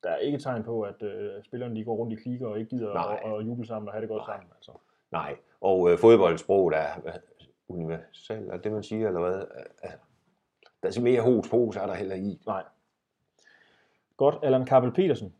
der 0.02 0.10
er 0.10 0.16
ikke 0.16 0.38
tegn 0.38 0.62
på, 0.62 0.82
at 0.82 1.02
øh, 1.02 1.44
spillerne 1.44 1.76
de 1.76 1.84
går 1.84 1.94
rundt 1.96 2.12
i 2.12 2.16
klikker 2.16 2.46
og 2.46 2.58
ikke 2.58 2.70
gider 2.70 2.94
at, 2.94 3.32
at 3.40 3.46
juble 3.46 3.66
sammen 3.66 3.88
og 3.88 3.92
have 3.94 4.00
det 4.00 4.08
godt 4.08 4.26
Nej. 4.26 4.36
sammen. 4.36 4.50
Altså. 4.56 4.72
Nej, 5.10 5.36
og 5.60 5.90
øh, 5.90 5.98
fodboldsproget 5.98 6.76
er 6.76 7.00
hvad, 7.02 7.12
universal, 7.68 8.48
er 8.50 8.56
det 8.56 8.72
man 8.72 8.82
siger, 8.82 9.06
eller 9.08 9.20
hvad? 9.20 9.42
Altså, 9.82 9.98
der 10.82 10.88
er 10.88 10.92
så 10.92 11.00
mere 11.02 11.20
hos 11.20 11.46
så 11.74 11.80
er 11.82 11.86
der 11.86 11.94
heller 11.94 12.14
i. 12.16 12.40
Nej. 12.46 12.62
Godt. 14.16 14.38
Allan 14.42 14.64
Kappel 14.64 14.92
Petersen. 14.92 15.34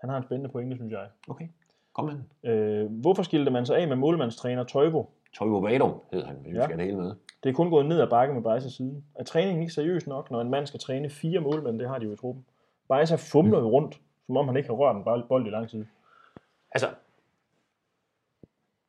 Han 0.00 0.10
har 0.10 0.16
en 0.16 0.22
spændende 0.22 0.50
pointe, 0.50 0.76
synes 0.76 0.92
jeg. 0.92 1.08
Okay, 1.28 1.48
kom 1.92 2.04
med 2.04 2.14
den. 2.14 2.50
Øh, 2.50 2.90
hvorfor 3.00 3.22
skilte 3.22 3.50
man 3.50 3.66
sig 3.66 3.76
af 3.76 3.88
med 3.88 3.96
målmandstræner 3.96 4.64
Tøjbo? 4.64 5.10
Toivo 5.32 5.58
Vadum 5.58 6.00
hed 6.12 6.24
han, 6.24 6.36
hvis 6.36 6.54
Ja. 6.54 6.58
vi 6.58 6.62
skal 6.64 6.68
have 6.68 6.76
det 6.78 6.84
hele 6.84 6.96
med. 6.96 7.14
Det 7.42 7.48
er 7.48 7.52
kun 7.54 7.70
gået 7.70 7.86
ned 7.86 8.00
ad 8.00 8.06
bakke 8.10 8.34
med 8.34 8.42
Bejsa 8.42 8.68
siden. 8.68 9.04
Er 9.14 9.24
træningen 9.24 9.62
ikke 9.62 9.72
seriøs 9.74 10.06
nok, 10.06 10.30
når 10.30 10.40
en 10.40 10.50
mand 10.50 10.66
skal 10.66 10.80
træne 10.80 11.10
fire 11.10 11.40
målmænd? 11.40 11.78
Det 11.78 11.88
har 11.88 11.98
de 11.98 12.04
jo 12.06 12.12
i 12.12 12.16
truppen. 12.16 12.46
Bejsa 12.88 13.14
fumler 13.18 13.58
jo 13.58 13.68
rundt, 13.70 14.00
som 14.26 14.36
om 14.36 14.46
han 14.48 14.56
ikke 14.56 14.68
har 14.68 14.74
rørt 14.76 14.96
en 14.96 15.04
bold- 15.04 15.28
bold 15.28 15.46
i 15.46 15.50
lang 15.50 15.68
tid. 15.68 15.86
Altså, 16.72 16.88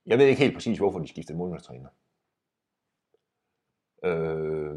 jeg 0.05 0.17
ved 0.17 0.25
ikke 0.25 0.41
helt 0.41 0.53
præcis, 0.53 0.77
hvorfor 0.77 0.99
de 0.99 1.07
skiftede 1.07 1.37
målmandstræner. 1.37 1.89
Øh, 4.03 4.75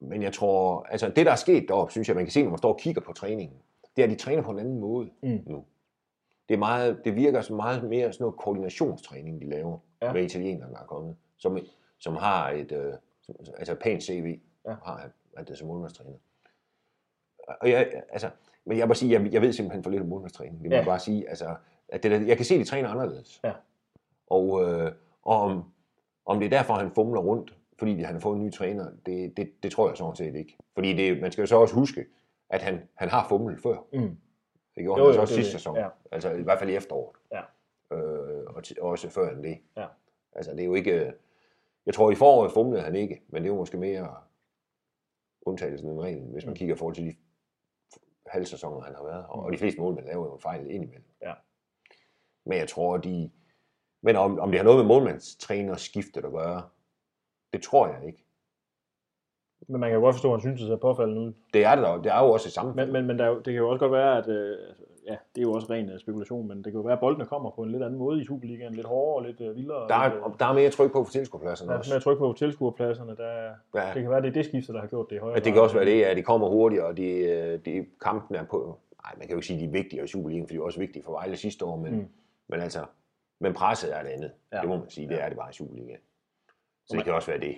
men 0.00 0.22
jeg 0.22 0.32
tror, 0.32 0.82
altså 0.82 1.08
det 1.08 1.26
der 1.26 1.32
er 1.32 1.36
sket 1.36 1.68
deroppe, 1.68 1.90
synes 1.92 2.08
jeg, 2.08 2.16
man 2.16 2.24
kan 2.24 2.32
se, 2.32 2.42
når 2.42 2.50
man 2.50 2.58
står 2.58 2.72
og 2.72 2.78
kigger 2.80 3.00
på 3.00 3.12
træningen, 3.12 3.58
det 3.96 4.02
er, 4.02 4.06
at 4.06 4.10
de 4.10 4.16
træner 4.16 4.42
på 4.42 4.50
en 4.50 4.58
anden 4.58 4.80
måde 4.80 5.10
Mm. 5.22 5.42
nu. 5.46 5.64
Det, 6.48 6.54
er 6.54 6.58
meget, 6.58 7.00
det 7.04 7.14
virker 7.16 7.40
som 7.40 7.56
meget 7.56 7.84
mere 7.84 8.12
sådan 8.12 8.22
noget 8.24 8.38
koordinationstræning, 8.38 9.40
de 9.40 9.46
laver 9.48 9.78
Ja. 10.02 10.12
med 10.12 10.24
italienerne, 10.24 10.72
der 10.74 10.80
er 10.80 10.86
kommet, 10.86 11.16
som, 11.36 11.58
som 11.98 12.14
har 12.16 12.50
et 12.50 12.72
øh, 12.72 12.94
altså 13.58 13.74
pænt 13.74 14.02
CV, 14.02 14.40
Ja. 14.66 14.74
har 14.84 14.96
at, 14.96 15.10
at 15.36 15.46
det 15.46 15.52
er 15.52 15.56
som 15.56 15.68
målmandstræner. 15.68 16.18
Og 17.60 17.70
jeg, 17.70 18.02
altså, 18.08 18.30
men 18.70 18.78
jeg 18.78 18.88
må 18.88 18.94
sige, 18.94 19.12
jeg, 19.12 19.32
jeg 19.32 19.42
ved 19.42 19.52
simpelthen 19.52 19.82
for 19.82 19.90
lidt 19.90 20.02
om 20.02 20.08
målmandstræning. 20.08 20.62
Det 20.62 20.70
må 20.70 20.76
Ja. 20.76 20.84
bare 20.84 20.98
sige. 20.98 21.28
Altså, 21.28 21.56
at 21.88 22.02
det 22.02 22.10
der, 22.10 22.20
jeg 22.20 22.36
kan 22.36 22.46
se, 22.46 22.54
at 22.54 22.60
de 22.60 22.64
træner 22.64 22.88
anderledes. 22.88 23.40
Ja. 23.44 23.52
Og, 24.26 24.62
øh, 24.62 24.92
og 25.22 25.36
om, 25.40 25.64
om 26.26 26.38
det 26.38 26.46
er 26.46 26.50
derfor, 26.50 26.74
han 26.74 26.90
fumler 26.90 27.20
rundt, 27.20 27.58
fordi 27.78 28.00
han 28.02 28.14
har 28.14 28.20
fået 28.20 28.36
en 28.36 28.44
ny 28.44 28.52
træner, 28.52 28.90
det, 29.06 29.36
det, 29.36 29.62
det 29.62 29.72
tror 29.72 29.88
jeg 29.88 29.96
sådan 29.96 30.16
set 30.16 30.34
ikke. 30.34 30.56
Fordi 30.74 30.92
det, 30.92 31.20
man 31.22 31.32
skal 31.32 31.42
jo 31.42 31.46
så 31.46 31.56
også 31.56 31.74
huske, 31.74 32.06
at 32.50 32.62
han, 32.62 32.80
han 32.94 33.08
har 33.08 33.26
fumlet 33.28 33.60
før. 33.62 33.76
Mm. 33.92 34.16
Det 34.74 34.82
gjorde 34.84 35.00
Jo, 35.00 35.06
han 35.06 35.12
jo, 35.12 35.16
jo, 35.16 35.20
også 35.20 35.34
det- 35.34 35.44
sidste 35.44 35.52
sæson. 35.58 35.76
ja. 35.76 35.88
Altså 36.12 36.30
i 36.30 36.42
hvert 36.42 36.58
fald 36.58 36.70
i 36.70 36.74
efteråret. 36.76 37.16
Ja. 37.32 37.40
Øh, 37.96 38.44
og 38.46 38.64
ti- 38.64 38.76
også 38.80 39.08
før 39.08 39.30
end 39.30 39.42
det. 39.42 39.58
Ja. 39.76 39.86
Altså 40.32 40.50
det 40.52 40.60
er 40.60 40.64
jo 40.64 40.74
ikke... 40.74 40.92
øh, 41.06 41.12
Jeg 41.86 41.94
tror 41.94 42.10
i 42.10 42.14
foråret 42.14 42.52
fumlede 42.52 42.82
han 42.82 42.94
ikke, 42.96 43.22
men 43.28 43.42
det 43.42 43.50
var 43.50 43.56
måske 43.56 43.76
mere 43.76 44.08
undtagelsen 45.42 45.88
end 45.90 46.00
reglen, 46.00 46.32
hvis 46.32 46.44
man 46.46 46.52
Mm. 46.52 46.56
kigger 46.56 46.74
forhold 46.74 46.94
til 46.94 47.06
de 47.06 47.14
halvsæsoner, 48.30 48.80
han 48.80 48.94
har 48.94 49.02
været 49.02 49.22
her. 49.22 49.34
Mm. 49.34 49.40
Og 49.40 49.52
de 49.52 49.58
fleste 49.58 49.80
målmænd 49.80 50.06
laver 50.06 50.26
jo 50.26 50.34
en 50.34 50.40
fejl 50.40 50.70
indimellem. 50.70 51.14
Ja. 51.22 51.34
Men 52.46 52.58
jeg 52.58 52.68
tror, 52.68 52.96
de... 52.96 53.30
Men 54.02 54.16
om, 54.16 54.38
om 54.38 54.50
det 54.50 54.58
har 54.58 54.64
noget 54.64 54.78
med 54.78 54.86
målmandstræner 54.86 55.76
skiftet 55.76 56.24
at 56.24 56.32
gøre, 56.32 56.68
det 57.52 57.62
tror 57.62 57.88
jeg 57.88 58.06
ikke. 58.06 58.24
Men 59.68 59.80
man 59.80 59.90
kan 59.90 59.94
jo 59.98 60.02
godt 60.04 60.14
forstå, 60.14 60.28
at 60.28 60.34
han 60.34 60.40
synes, 60.40 60.60
det 60.60 60.68
ser 60.68 60.76
påfaldende 60.76 61.20
ud. 61.22 61.32
Det 61.54 61.64
er 61.64 61.74
det 61.74 61.84
da. 61.84 61.92
Det 62.04 62.06
er 62.16 62.24
jo 62.24 62.30
også 62.30 62.48
et 62.48 62.52
samme. 62.52 62.72
Men, 62.74 62.92
men, 62.92 63.06
men 63.06 63.18
der, 63.18 63.24
er 63.24 63.28
jo- 63.28 63.36
det 63.36 63.44
kan 63.44 63.54
jo 63.54 63.68
også 63.68 63.78
godt 63.78 63.92
være, 63.92 64.18
at 64.18 64.28
øh, 64.28 64.58
ja, 65.06 65.16
det 65.34 65.38
er 65.38 65.42
jo 65.42 65.52
også 65.52 65.66
ren 65.70 65.90
øh, 65.90 65.98
spekulation, 66.00 66.48
men 66.48 66.56
det 66.56 66.64
kan 66.64 66.72
jo 66.74 66.80
være, 66.80 66.92
at 66.92 67.00
boldene 67.00 67.26
kommer 67.26 67.50
på 67.50 67.62
en 67.62 67.70
lidt 67.72 67.82
anden 67.82 67.98
måde 67.98 68.20
i 68.20 68.24
Superligaen. 68.24 68.74
Lidt 68.74 68.86
hårdere 68.86 69.14
og 69.16 69.22
lidt 69.22 69.40
øh, 69.40 69.56
vildere. 69.56 69.88
der, 69.88 70.08
lidt, 70.08 70.24
er, 70.24 70.36
der 70.40 70.46
er 70.46 70.52
mere 70.52 70.70
tryk 70.70 70.92
på 70.92 71.04
for 71.04 71.12
tilskuerpladserne 71.12 71.68
der 71.68 71.74
er 71.74 71.78
også. 71.78 71.92
mere 71.94 72.00
tryk 72.00 72.18
på 72.18 72.34
tilskuerpladserne. 72.38 73.16
Der, 73.16 73.32
Ja. 73.74 73.90
det 73.94 74.02
kan 74.02 74.10
være, 74.10 74.22
det 74.22 74.28
er 74.28 74.32
det 74.32 74.44
skifte, 74.44 74.72
der 74.72 74.80
har 74.80 74.86
gjort 74.86 75.06
det 75.10 75.16
i 75.16 75.18
højere 75.18 75.34
Men 75.36 75.44
det 75.44 75.52
kan 75.52 75.62
også 75.62 75.76
være 75.76 75.84
det, 75.86 76.02
at 76.04 76.16
de 76.16 76.22
kommer 76.22 76.48
hurtigt, 76.48 76.82
og 76.82 76.96
de, 76.96 77.08
øh, 77.10 77.58
de 77.64 77.86
kampen 78.00 78.36
er 78.36 78.44
på... 78.44 78.78
Nej, 79.04 79.12
man 79.16 79.20
kan 79.26 79.30
jo 79.30 79.36
ikke 79.36 79.46
sige, 79.46 79.56
at 79.56 79.60
de 79.60 79.66
er 79.66 79.72
vigtigere 79.82 80.04
i 80.04 80.08
Superligaen, 80.08 80.46
for 80.46 80.52
de 80.52 80.58
er 80.58 80.62
også 80.62 80.78
vigtige 80.80 81.02
for 81.02 81.12
Vejle 81.12 81.36
sidste 81.36 81.64
år, 81.64 81.76
men, 81.76 81.94
Mm. 81.96 82.06
men 82.48 82.60
altså, 82.60 82.84
men 83.40 83.54
presset 83.54 83.96
er 83.98 84.02
det 84.02 84.08
andet. 84.08 84.30
Ja. 84.52 84.56
Ja. 84.56 84.60
Det 84.60 84.68
må 84.68 84.76
man 84.76 84.90
sige, 84.90 85.08
det 85.08 85.14
Ja. 85.14 85.20
er 85.20 85.28
det 85.28 85.38
bare 85.38 85.50
i 85.50 85.52
Superligaen. 85.52 85.98
Så 86.86 86.94
man- 86.94 86.98
det 86.98 87.04
kan 87.04 87.14
også 87.14 87.30
være 87.30 87.40
det. 87.40 87.54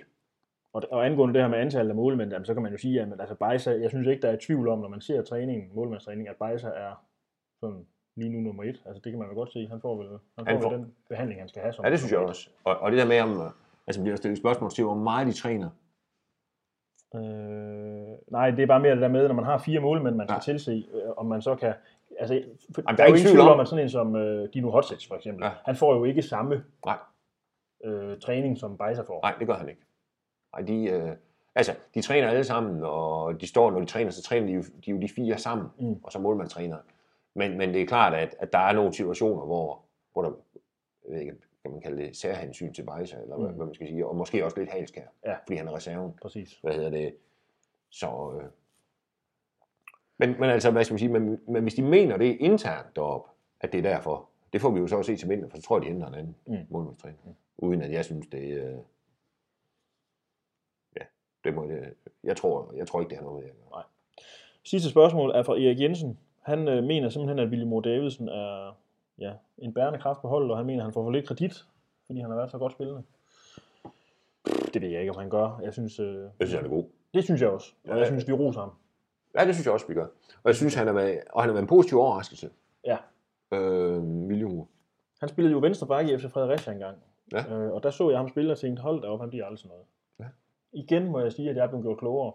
Og, 0.73 0.83
og 0.91 1.05
angående 1.05 1.33
det 1.33 1.41
her 1.41 1.49
med 1.49 1.57
antallet 1.59 1.89
af 1.89 1.95
målmænd, 1.95 2.31
jamen, 2.31 2.45
så 2.45 2.53
kan 2.53 2.63
man 2.63 2.71
jo 2.71 2.77
sige, 2.77 3.01
at 3.01 3.07
altså 3.19 3.35
Bejsa, 3.35 3.71
jeg 3.81 3.89
synes 3.89 4.07
ikke, 4.07 4.21
der 4.21 4.29
er 4.29 4.37
tvivl 4.41 4.67
om, 4.67 4.79
når 4.79 4.87
man 4.87 5.01
ser 5.01 5.21
træningen, 5.21 5.69
målmandstræning, 5.75 6.27
at 6.29 6.35
Bejsa 6.35 6.67
er 6.67 7.05
sådan 7.63 7.85
lige 8.15 8.29
nu 8.29 8.39
nummer 8.39 8.63
et. 8.63 8.81
Altså 8.85 9.01
det 9.03 9.11
kan 9.11 9.19
man 9.19 9.27
jo 9.29 9.35
godt 9.35 9.51
se. 9.51 9.67
Han 9.67 9.81
får 9.81 9.95
vel, 9.97 10.07
han 10.09 10.19
får 10.37 10.43
Han 10.45 10.55
vel 10.55 10.61
får- 10.63 10.69
den 10.69 10.93
behandling, 11.09 11.41
han 11.41 11.49
skal 11.49 11.61
have. 11.61 11.73
Som 11.73 11.85
Ja, 11.85 11.91
det 11.91 11.99
synes 11.99 12.11
jeg 12.11 12.19
også. 12.19 12.49
Og, 12.63 12.77
og 12.77 12.91
det 12.91 12.99
der 12.99 13.05
med, 13.07 13.19
om, 13.21 13.51
altså 13.87 14.01
bliver 14.01 14.11
der 14.11 14.17
stillet 14.17 14.37
spørgsmål 14.39 14.69
til, 14.71 14.83
hvor 14.83 14.95
meget 14.95 15.27
de 15.27 15.33
træner. 15.33 15.69
Øh, 17.15 18.17
nej, 18.31 18.49
det 18.51 18.59
er 18.63 18.67
bare 18.67 18.79
mere 18.79 18.91
det 18.91 19.01
der 19.01 19.07
med, 19.07 19.27
når 19.27 19.35
man 19.35 19.45
har 19.45 19.57
fire 19.57 19.79
målmænd, 19.79 20.15
man 20.15 20.27
skal 20.27 20.35
Ja. 20.35 20.53
tilse, 20.53 20.71
øh, 20.93 21.09
om 21.17 21.25
man 21.25 21.41
så 21.41 21.55
kan... 21.55 21.73
Altså, 22.19 22.43
for, 22.75 22.81
der 22.81 22.91
er 22.91 22.95
der 22.95 23.03
er 23.03 23.07
jo 23.07 23.13
ikke 23.13 23.19
ingen 23.23 23.35
tvivl 23.35 23.49
om- 23.49 23.59
at 23.59 23.67
sådan 23.67 23.83
en 23.85 23.89
som 23.89 24.15
øh, 24.15 24.49
Dino 24.53 24.69
Hotsets 24.69 25.07
for 25.07 25.15
eksempel, 25.15 25.45
Ja. 25.45 25.51
han 25.65 25.75
får 25.75 25.95
jo 25.95 26.03
ikke 26.03 26.21
samme 26.21 26.63
Nej, 26.85 26.97
øh, 27.83 28.19
træning, 28.19 28.57
som 28.57 28.77
Bejsa 28.77 29.01
får. 29.01 29.19
nej, 29.23 29.35
det 29.39 29.47
gør 29.47 29.53
han 29.53 29.69
ikke. 29.69 29.81
Nej, 30.53 30.61
de, 30.65 30.83
øh, 30.85 31.11
altså, 31.55 31.75
de 31.93 32.01
træner 32.01 32.27
alle 32.29 32.43
sammen, 32.43 32.83
og 32.83 33.41
de 33.41 33.47
står, 33.47 33.71
når 33.71 33.79
de 33.79 33.85
træner, 33.85 34.11
så 34.11 34.21
træner 34.23 34.47
de 34.47 34.53
jo 34.53 34.61
de, 34.85 34.91
jo 34.91 34.97
de 35.01 35.09
fire 35.09 35.37
sammen, 35.37 35.67
Mm. 35.79 35.99
og 36.03 36.11
så 36.11 36.19
målmandstræner. 36.19 36.77
Men, 37.35 37.57
men 37.57 37.73
det 37.73 37.81
er 37.81 37.85
klart, 37.85 38.13
at, 38.13 38.35
at 38.39 38.53
der 38.53 38.59
er 38.59 38.73
nogle 38.73 38.93
situationer, 38.93 39.45
hvor, 39.45 39.81
hvor 40.13 40.21
der, 40.21 40.31
jeg 41.05 41.13
ved 41.13 41.19
ikke, 41.21 41.33
kan 41.63 41.71
man 41.71 41.81
kalde 41.81 42.01
det 42.03 42.17
særhensyn 42.17 42.73
til 42.73 42.83
Bejsa, 42.83 43.17
eller 43.21 43.37
hvad, 43.37 43.49
Mm. 43.49 43.55
hvad 43.55 43.65
man 43.65 43.75
skal 43.75 43.87
sige, 43.87 44.07
og 44.07 44.15
måske 44.15 44.45
også 44.45 44.59
lidt 44.59 44.69
halskær, 44.71 45.05
Ja. 45.25 45.33
fordi 45.33 45.55
han 45.55 45.67
er 45.67 45.75
reserven. 45.75 46.13
Præcis. 46.21 46.59
Hvad 46.61 46.73
hedder 46.73 46.89
det? 46.89 47.15
Så, 47.89 48.33
øh, 48.41 48.49
men, 50.17 50.29
men 50.39 50.49
altså, 50.49 50.71
hvad 50.71 50.83
skal 50.83 50.93
man 50.93 50.99
sige, 50.99 51.09
men, 51.11 51.39
men 51.47 51.61
hvis 51.63 51.73
de 51.73 51.81
mener 51.81 52.17
det 52.17 52.37
internt 52.39 52.95
deroppe, 52.95 53.29
at 53.61 53.71
det 53.71 53.77
er 53.77 53.81
derfor, 53.93 54.29
det 54.53 54.61
får 54.61 54.69
vi 54.71 54.79
jo 54.79 54.87
så 54.87 54.99
at 54.99 55.05
se 55.05 55.15
til 55.15 55.29
vinter, 55.29 55.49
for 55.49 55.57
så 55.57 55.63
tror 55.63 55.77
jeg, 55.77 55.81
de 55.83 55.87
henter 55.87 56.07
en 56.07 56.13
anden 56.15 56.35
Mm. 56.47 56.57
målmandstræner. 56.69 57.17
Mm. 57.25 57.31
Uden 57.57 57.81
at 57.81 57.91
jeg 57.91 58.05
synes, 58.05 58.27
det 58.27 58.43
øh, 58.63 58.75
det 61.43 61.53
må 61.53 61.65
det, 61.65 61.93
jeg 62.23 62.37
tror, 62.37 62.73
jeg 62.75 62.87
tror 62.87 62.99
ikke, 62.99 63.09
det 63.09 63.17
har 63.17 63.23
noget 63.25 63.39
med 63.43 63.43
det 63.43 63.57
at 63.65 63.71
gøre. 63.73 63.83
Sidste 64.63 64.89
spørgsmål 64.89 65.31
er 65.31 65.43
fra 65.43 65.53
Erik 65.53 65.79
Jensen. 65.79 66.19
Han 66.41 66.67
øh, 66.67 66.83
mener 66.83 67.09
simpelthen, 67.09 67.39
at 67.39 67.49
William 67.49 67.81
Davidsen 67.81 68.29
er 68.29 68.77
ja, 69.19 69.33
en 69.57 69.73
bærende 69.73 69.99
kraft 69.99 70.21
på 70.21 70.27
holdet, 70.27 70.51
og 70.51 70.57
han 70.57 70.65
mener, 70.65 70.79
at 70.79 70.83
han 70.85 70.93
får 70.93 71.03
for 71.03 71.11
lidt 71.11 71.27
kredit, 71.27 71.65
fordi 72.05 72.19
han 72.19 72.29
har 72.29 72.37
været 72.37 72.51
så 72.51 72.57
godt 72.57 72.71
spillende. 72.71 73.03
Det 74.73 74.81
ved 74.81 74.89
jeg 74.89 74.99
ikke, 74.99 75.11
om 75.11 75.17
han 75.19 75.29
gør. 75.29 75.59
Jeg 75.63 75.73
synes, 75.73 75.99
øh, 75.99 76.15
Jeg 76.15 76.47
synes, 76.47 76.53
han 76.53 76.65
er 76.65 76.69
god. 76.69 76.83
det 77.13 77.23
synes 77.23 77.41
jeg 77.41 77.49
også. 77.49 77.73
Og 77.83 77.89
Ja, 77.89 77.95
jeg 77.95 78.07
synes, 78.07 78.27
vi 78.27 78.33
roser 78.33 78.59
ham. 78.59 78.71
Ja, 79.37 79.45
det 79.45 79.55
synes 79.55 79.65
jeg 79.65 79.73
også, 79.73 79.87
vi 79.87 79.93
gør. 79.93 80.05
Og 80.43 80.45
jeg 80.45 80.55
synes, 80.55 80.75
han 80.75 80.87
har 80.87 80.93
været, 80.93 81.19
og 81.29 81.41
han 81.41 81.49
har 81.49 81.53
været 81.53 81.63
en 81.63 81.67
positiv 81.67 81.97
overraskelse. 81.99 82.49
Ja. 82.85 82.97
Øh, 83.53 84.03
William. 84.03 84.63
Han 85.19 85.29
spillede 85.29 85.51
jo 85.51 85.59
venstre 85.59 85.87
bakke 85.87 86.13
i 86.13 86.17
FC 86.17 86.25
Fredericia 86.31 86.73
engang. 86.73 86.97
Ja. 87.31 87.53
Øh, 87.53 87.71
og 87.73 87.83
der 87.83 87.89
så 87.89 88.09
jeg 88.09 88.19
ham 88.19 88.29
spille 88.29 88.51
og 88.51 88.57
tænkte, 88.57 88.81
hold 88.81 89.01
da 89.01 89.07
op, 89.07 89.19
han 89.19 89.29
bliver 89.29 89.45
aldrig 89.45 89.59
sådan 89.59 89.69
noget. 89.69 89.85
Ja. 90.73 90.79
Igen 90.79 91.07
må 91.11 91.19
jeg 91.19 91.31
sige, 91.33 91.49
at 91.49 91.55
jeg 91.55 91.63
er 91.63 91.67
blevet 91.67 91.83
gjort 91.85 91.97
klogere. 91.97 92.33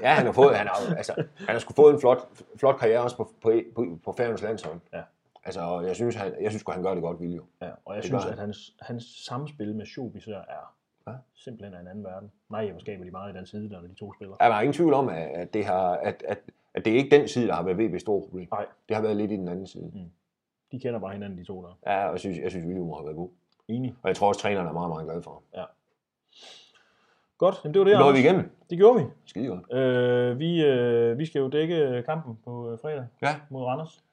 Ja, 0.00 0.08
han 0.14 0.26
har 0.26 0.32
fået, 0.32 0.56
han 0.56 0.66
har, 0.66 0.94
altså, 0.96 1.12
han 1.38 1.48
har 1.48 1.58
sgu 1.58 1.72
fået 1.74 1.94
en 1.94 2.00
flot, 2.00 2.18
flot 2.56 2.76
karriere 2.78 3.00
også 3.02 3.16
på, 3.16 3.30
på, 3.42 3.52
på, 3.74 3.86
på 4.04 4.12
Færøernes 4.12 4.42
landshold. 4.42 4.80
Ja. 4.92 5.02
Altså, 5.44 5.60
og 5.60 5.86
jeg 5.86 5.96
synes, 5.96 6.14
han, 6.14 6.34
jeg 6.40 6.50
synes 6.50 6.60
sgu, 6.60 6.72
han 6.72 6.82
gør 6.82 6.94
det 6.94 7.02
godt, 7.02 7.20
William. 7.20 7.44
Ja, 7.62 7.70
og 7.84 7.94
jeg 7.94 8.02
Det 8.02 8.04
synes, 8.04 8.24
at 8.24 8.38
hans, 8.38 8.74
hans 8.80 9.04
samspil 9.26 9.74
med 9.74 9.86
Schobi 9.86 10.20
så 10.20 10.34
er 10.34 10.74
Ja. 11.06 11.12
simpelthen 11.34 11.74
af 11.74 11.80
en 11.80 11.86
anden 11.88 12.04
verden. 12.04 12.32
Nej, 12.50 12.70
hvor 12.70 12.80
skaber 12.80 13.04
de 13.04 13.10
meget 13.10 13.34
i 13.34 13.38
den 13.38 13.46
side, 13.46 13.70
der 13.70 13.80
når 13.80 13.88
de 13.88 13.94
to 13.94 14.12
spiller. 14.12 14.36
Der 14.36 14.44
er 14.44 14.60
ingen 14.60 14.72
tvivl 14.74 14.94
om, 14.94 15.08
at, 15.08 15.54
det 15.54 15.64
har, 15.64 15.90
at, 15.90 16.22
at, 16.28 16.38
at 16.74 16.84
det 16.84 16.92
er 16.92 16.96
ikke 16.96 17.16
den 17.16 17.28
side, 17.28 17.46
der 17.46 17.54
har 17.54 17.62
været 17.62 17.78
VB 17.78 18.00
store 18.00 18.20
problem. 18.20 18.48
Nej. 18.52 18.66
Det 18.88 18.96
har 18.96 19.02
været 19.02 19.16
lidt 19.16 19.30
i 19.30 19.36
den 19.36 19.48
anden 19.48 19.66
side. 19.66 19.92
De 20.72 20.80
kender 20.80 21.00
bare 21.00 21.12
hinanden, 21.12 21.38
de 21.38 21.44
to 21.44 21.62
der. 21.62 21.78
Ja, 21.86 22.06
og 22.06 22.12
jeg 22.12 22.20
synes, 22.20 22.38
jeg 22.38 22.50
synes 22.50 22.66
William 22.66 22.88
har 22.88 23.02
været 23.02 23.16
god. 23.16 23.28
Enig. 23.68 23.94
Og 24.02 24.08
jeg 24.08 24.16
tror 24.16 24.28
også, 24.28 24.40
træneren 24.40 24.66
er 24.66 24.72
meget, 24.72 24.88
meget 24.88 25.04
glad 25.06 25.22
for 25.22 25.30
ham. 25.54 25.66
Godt, 27.38 27.60
jamen 27.64 27.74
det 27.74 27.80
var 27.80 27.84
det, 27.86 27.98
Nåede 27.98 28.12
vi 28.14 28.18
igennem? 28.20 28.50
Det 28.70 28.78
gjorde 28.78 28.98
vi. 29.04 29.10
Skide 29.24 29.46
godt. 29.48 29.72
Øh, 29.72 30.38
vi, 30.38 30.64
øh, 30.64 31.18
vi 31.18 31.26
skal 31.26 31.38
jo 31.40 31.48
dække 31.48 32.02
kampen 32.06 32.38
på 32.44 32.70
øh, 32.70 32.78
fredag 32.78 33.06
Ja, 33.22 33.40
mod 33.50 33.64
Randers. 33.64 34.04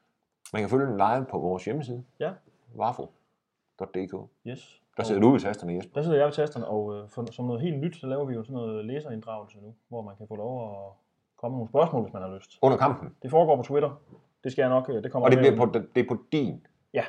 man 0.53 0.61
kan 0.61 0.69
følge 0.69 0.85
den 0.85 0.97
live 0.97 1.25
på 1.31 1.37
vores 1.39 1.65
hjemmeside. 1.65 2.03
Ja. 2.19 2.31
Varfo.dk. 2.75 4.29
Yes. 4.47 4.81
Der 4.97 5.03
sidder 5.03 5.21
du 5.21 5.29
ved 5.31 5.39
tasterne, 5.39 5.73
Jesper. 5.73 5.93
Der 5.93 6.01
sidder 6.01 6.17
jeg 6.17 6.25
ved 6.25 6.33
tasterne, 6.33 6.67
og 6.67 6.95
øh, 6.97 7.09
for, 7.09 7.31
som 7.31 7.45
noget 7.45 7.61
helt 7.61 7.79
nyt, 7.79 7.95
så 7.95 8.07
laver 8.07 8.25
vi 8.25 8.33
jo 8.33 8.43
sådan 8.43 8.53
noget 8.55 8.85
læserinddragelse 8.85 9.57
nu, 9.61 9.73
hvor 9.87 10.01
man 10.01 10.15
kan 10.15 10.27
få 10.27 10.35
lov 10.35 10.71
at 10.71 10.93
komme 11.37 11.53
med 11.53 11.57
nogle 11.59 11.69
spørgsmål, 11.69 12.01
hvis 12.01 12.13
man 12.13 12.21
har 12.21 12.35
lyst. 12.35 12.59
Under 12.61 12.77
kampen. 12.77 13.15
Det 13.21 13.29
foregår 13.31 13.55
på 13.55 13.63
Twitter. 13.63 14.01
Det 14.43 14.51
skal 14.51 14.61
jeg 14.61 14.69
nok, 14.69 14.89
øh, 14.89 15.03
det 15.03 15.11
kommer 15.11 15.25
Og 15.25 15.31
det 15.31 15.39
bliver 15.39 15.55
på, 15.55 15.65
det 15.95 16.03
er 16.03 16.07
på 16.07 16.17
din, 16.31 16.67
Ja, 16.93 17.03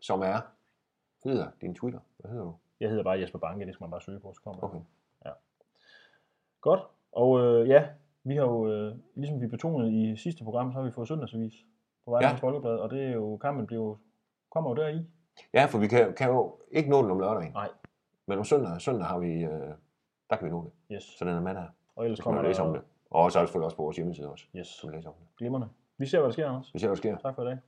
som 0.00 0.20
er, 0.20 0.38
hedder 1.24 1.46
din 1.60 1.74
Twitter? 1.74 2.00
Hvad 2.18 2.30
hedder 2.30 2.44
du? 2.44 2.54
jeg 2.80 2.88
hedder 2.88 3.04
bare 3.04 3.20
Jesper 3.20 3.38
Banke, 3.38 3.66
det 3.66 3.74
skal 3.74 3.84
man 3.84 3.90
bare 3.90 4.00
søge 4.00 4.20
på, 4.20 4.32
så 4.34 4.40
kommer. 4.44 4.64
Okay. 4.64 4.78
Godt. 6.60 6.80
Og 7.12 7.40
øh, 7.40 7.68
ja, 7.68 7.84
vi 8.24 8.36
har 8.36 8.42
jo, 8.42 8.72
øh, 8.72 8.96
ligesom 9.14 9.40
vi 9.40 9.46
betonede 9.46 9.92
i 9.92 10.16
sidste 10.16 10.44
program, 10.44 10.72
så 10.72 10.78
har 10.78 10.84
vi 10.84 10.90
fået 10.90 11.08
søndagsavis 11.08 11.54
på 12.04 12.10
vej 12.10 12.20
ja. 12.22 12.34
Folkeblad, 12.34 12.76
og 12.76 12.90
det 12.90 13.04
er 13.04 13.12
jo, 13.12 13.36
kampen 13.36 13.66
bliver 13.66 13.82
jo, 13.82 13.98
kommer 14.50 14.70
jo 14.70 14.76
deri. 14.76 15.06
Ja, 15.54 15.64
for 15.64 15.78
vi 15.78 15.86
kan, 15.88 16.14
kan 16.14 16.30
jo 16.30 16.58
ikke 16.70 16.90
nå 16.90 17.02
den 17.02 17.10
om 17.10 17.20
lørdagen. 17.20 17.52
Nej. 17.52 17.68
Men 18.26 18.38
om 18.38 18.44
søndag, 18.44 18.80
søndag 18.80 19.06
har 19.06 19.18
vi, 19.18 19.32
øh, 19.42 19.74
der 20.30 20.36
kan 20.36 20.46
vi 20.46 20.50
nå 20.50 20.64
det. 20.64 20.94
Yes. 20.96 21.02
Så 21.02 21.24
den 21.24 21.34
er 21.34 21.40
mandag. 21.40 21.66
Og 21.96 22.04
ellers 22.04 22.20
kommer 22.20 22.42
der... 22.42 22.60
om 22.60 22.72
det. 22.72 22.82
Og 23.10 23.32
så 23.32 23.38
er 23.38 23.42
det 23.42 23.48
selvfølgelig 23.48 23.64
også 23.64 23.76
på 23.76 23.82
vores 23.82 23.96
hjemmeside 23.96 24.30
også. 24.30 24.44
Yes. 24.56 24.66
Så 24.66 24.86
vi 24.90 24.96
læser 24.96 25.08
om 25.08 25.14
det. 25.20 25.36
Glimrende. 25.36 25.68
Vi 25.98 26.06
ser, 26.06 26.18
hvad 26.18 26.26
der 26.26 26.32
sker, 26.32 26.48
Anders. 26.48 26.74
Vi 26.74 26.78
ser, 26.78 26.86
hvad 26.86 26.96
der 26.96 27.00
sker. 27.00 27.16
Tak 27.16 27.34
for 27.34 27.42
i 27.42 27.46
dag. 27.46 27.52
1, 27.52 27.58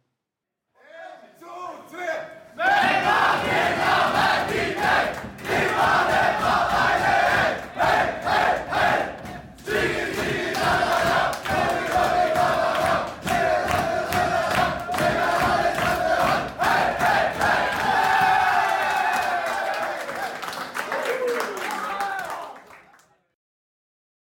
2, 1.40 1.46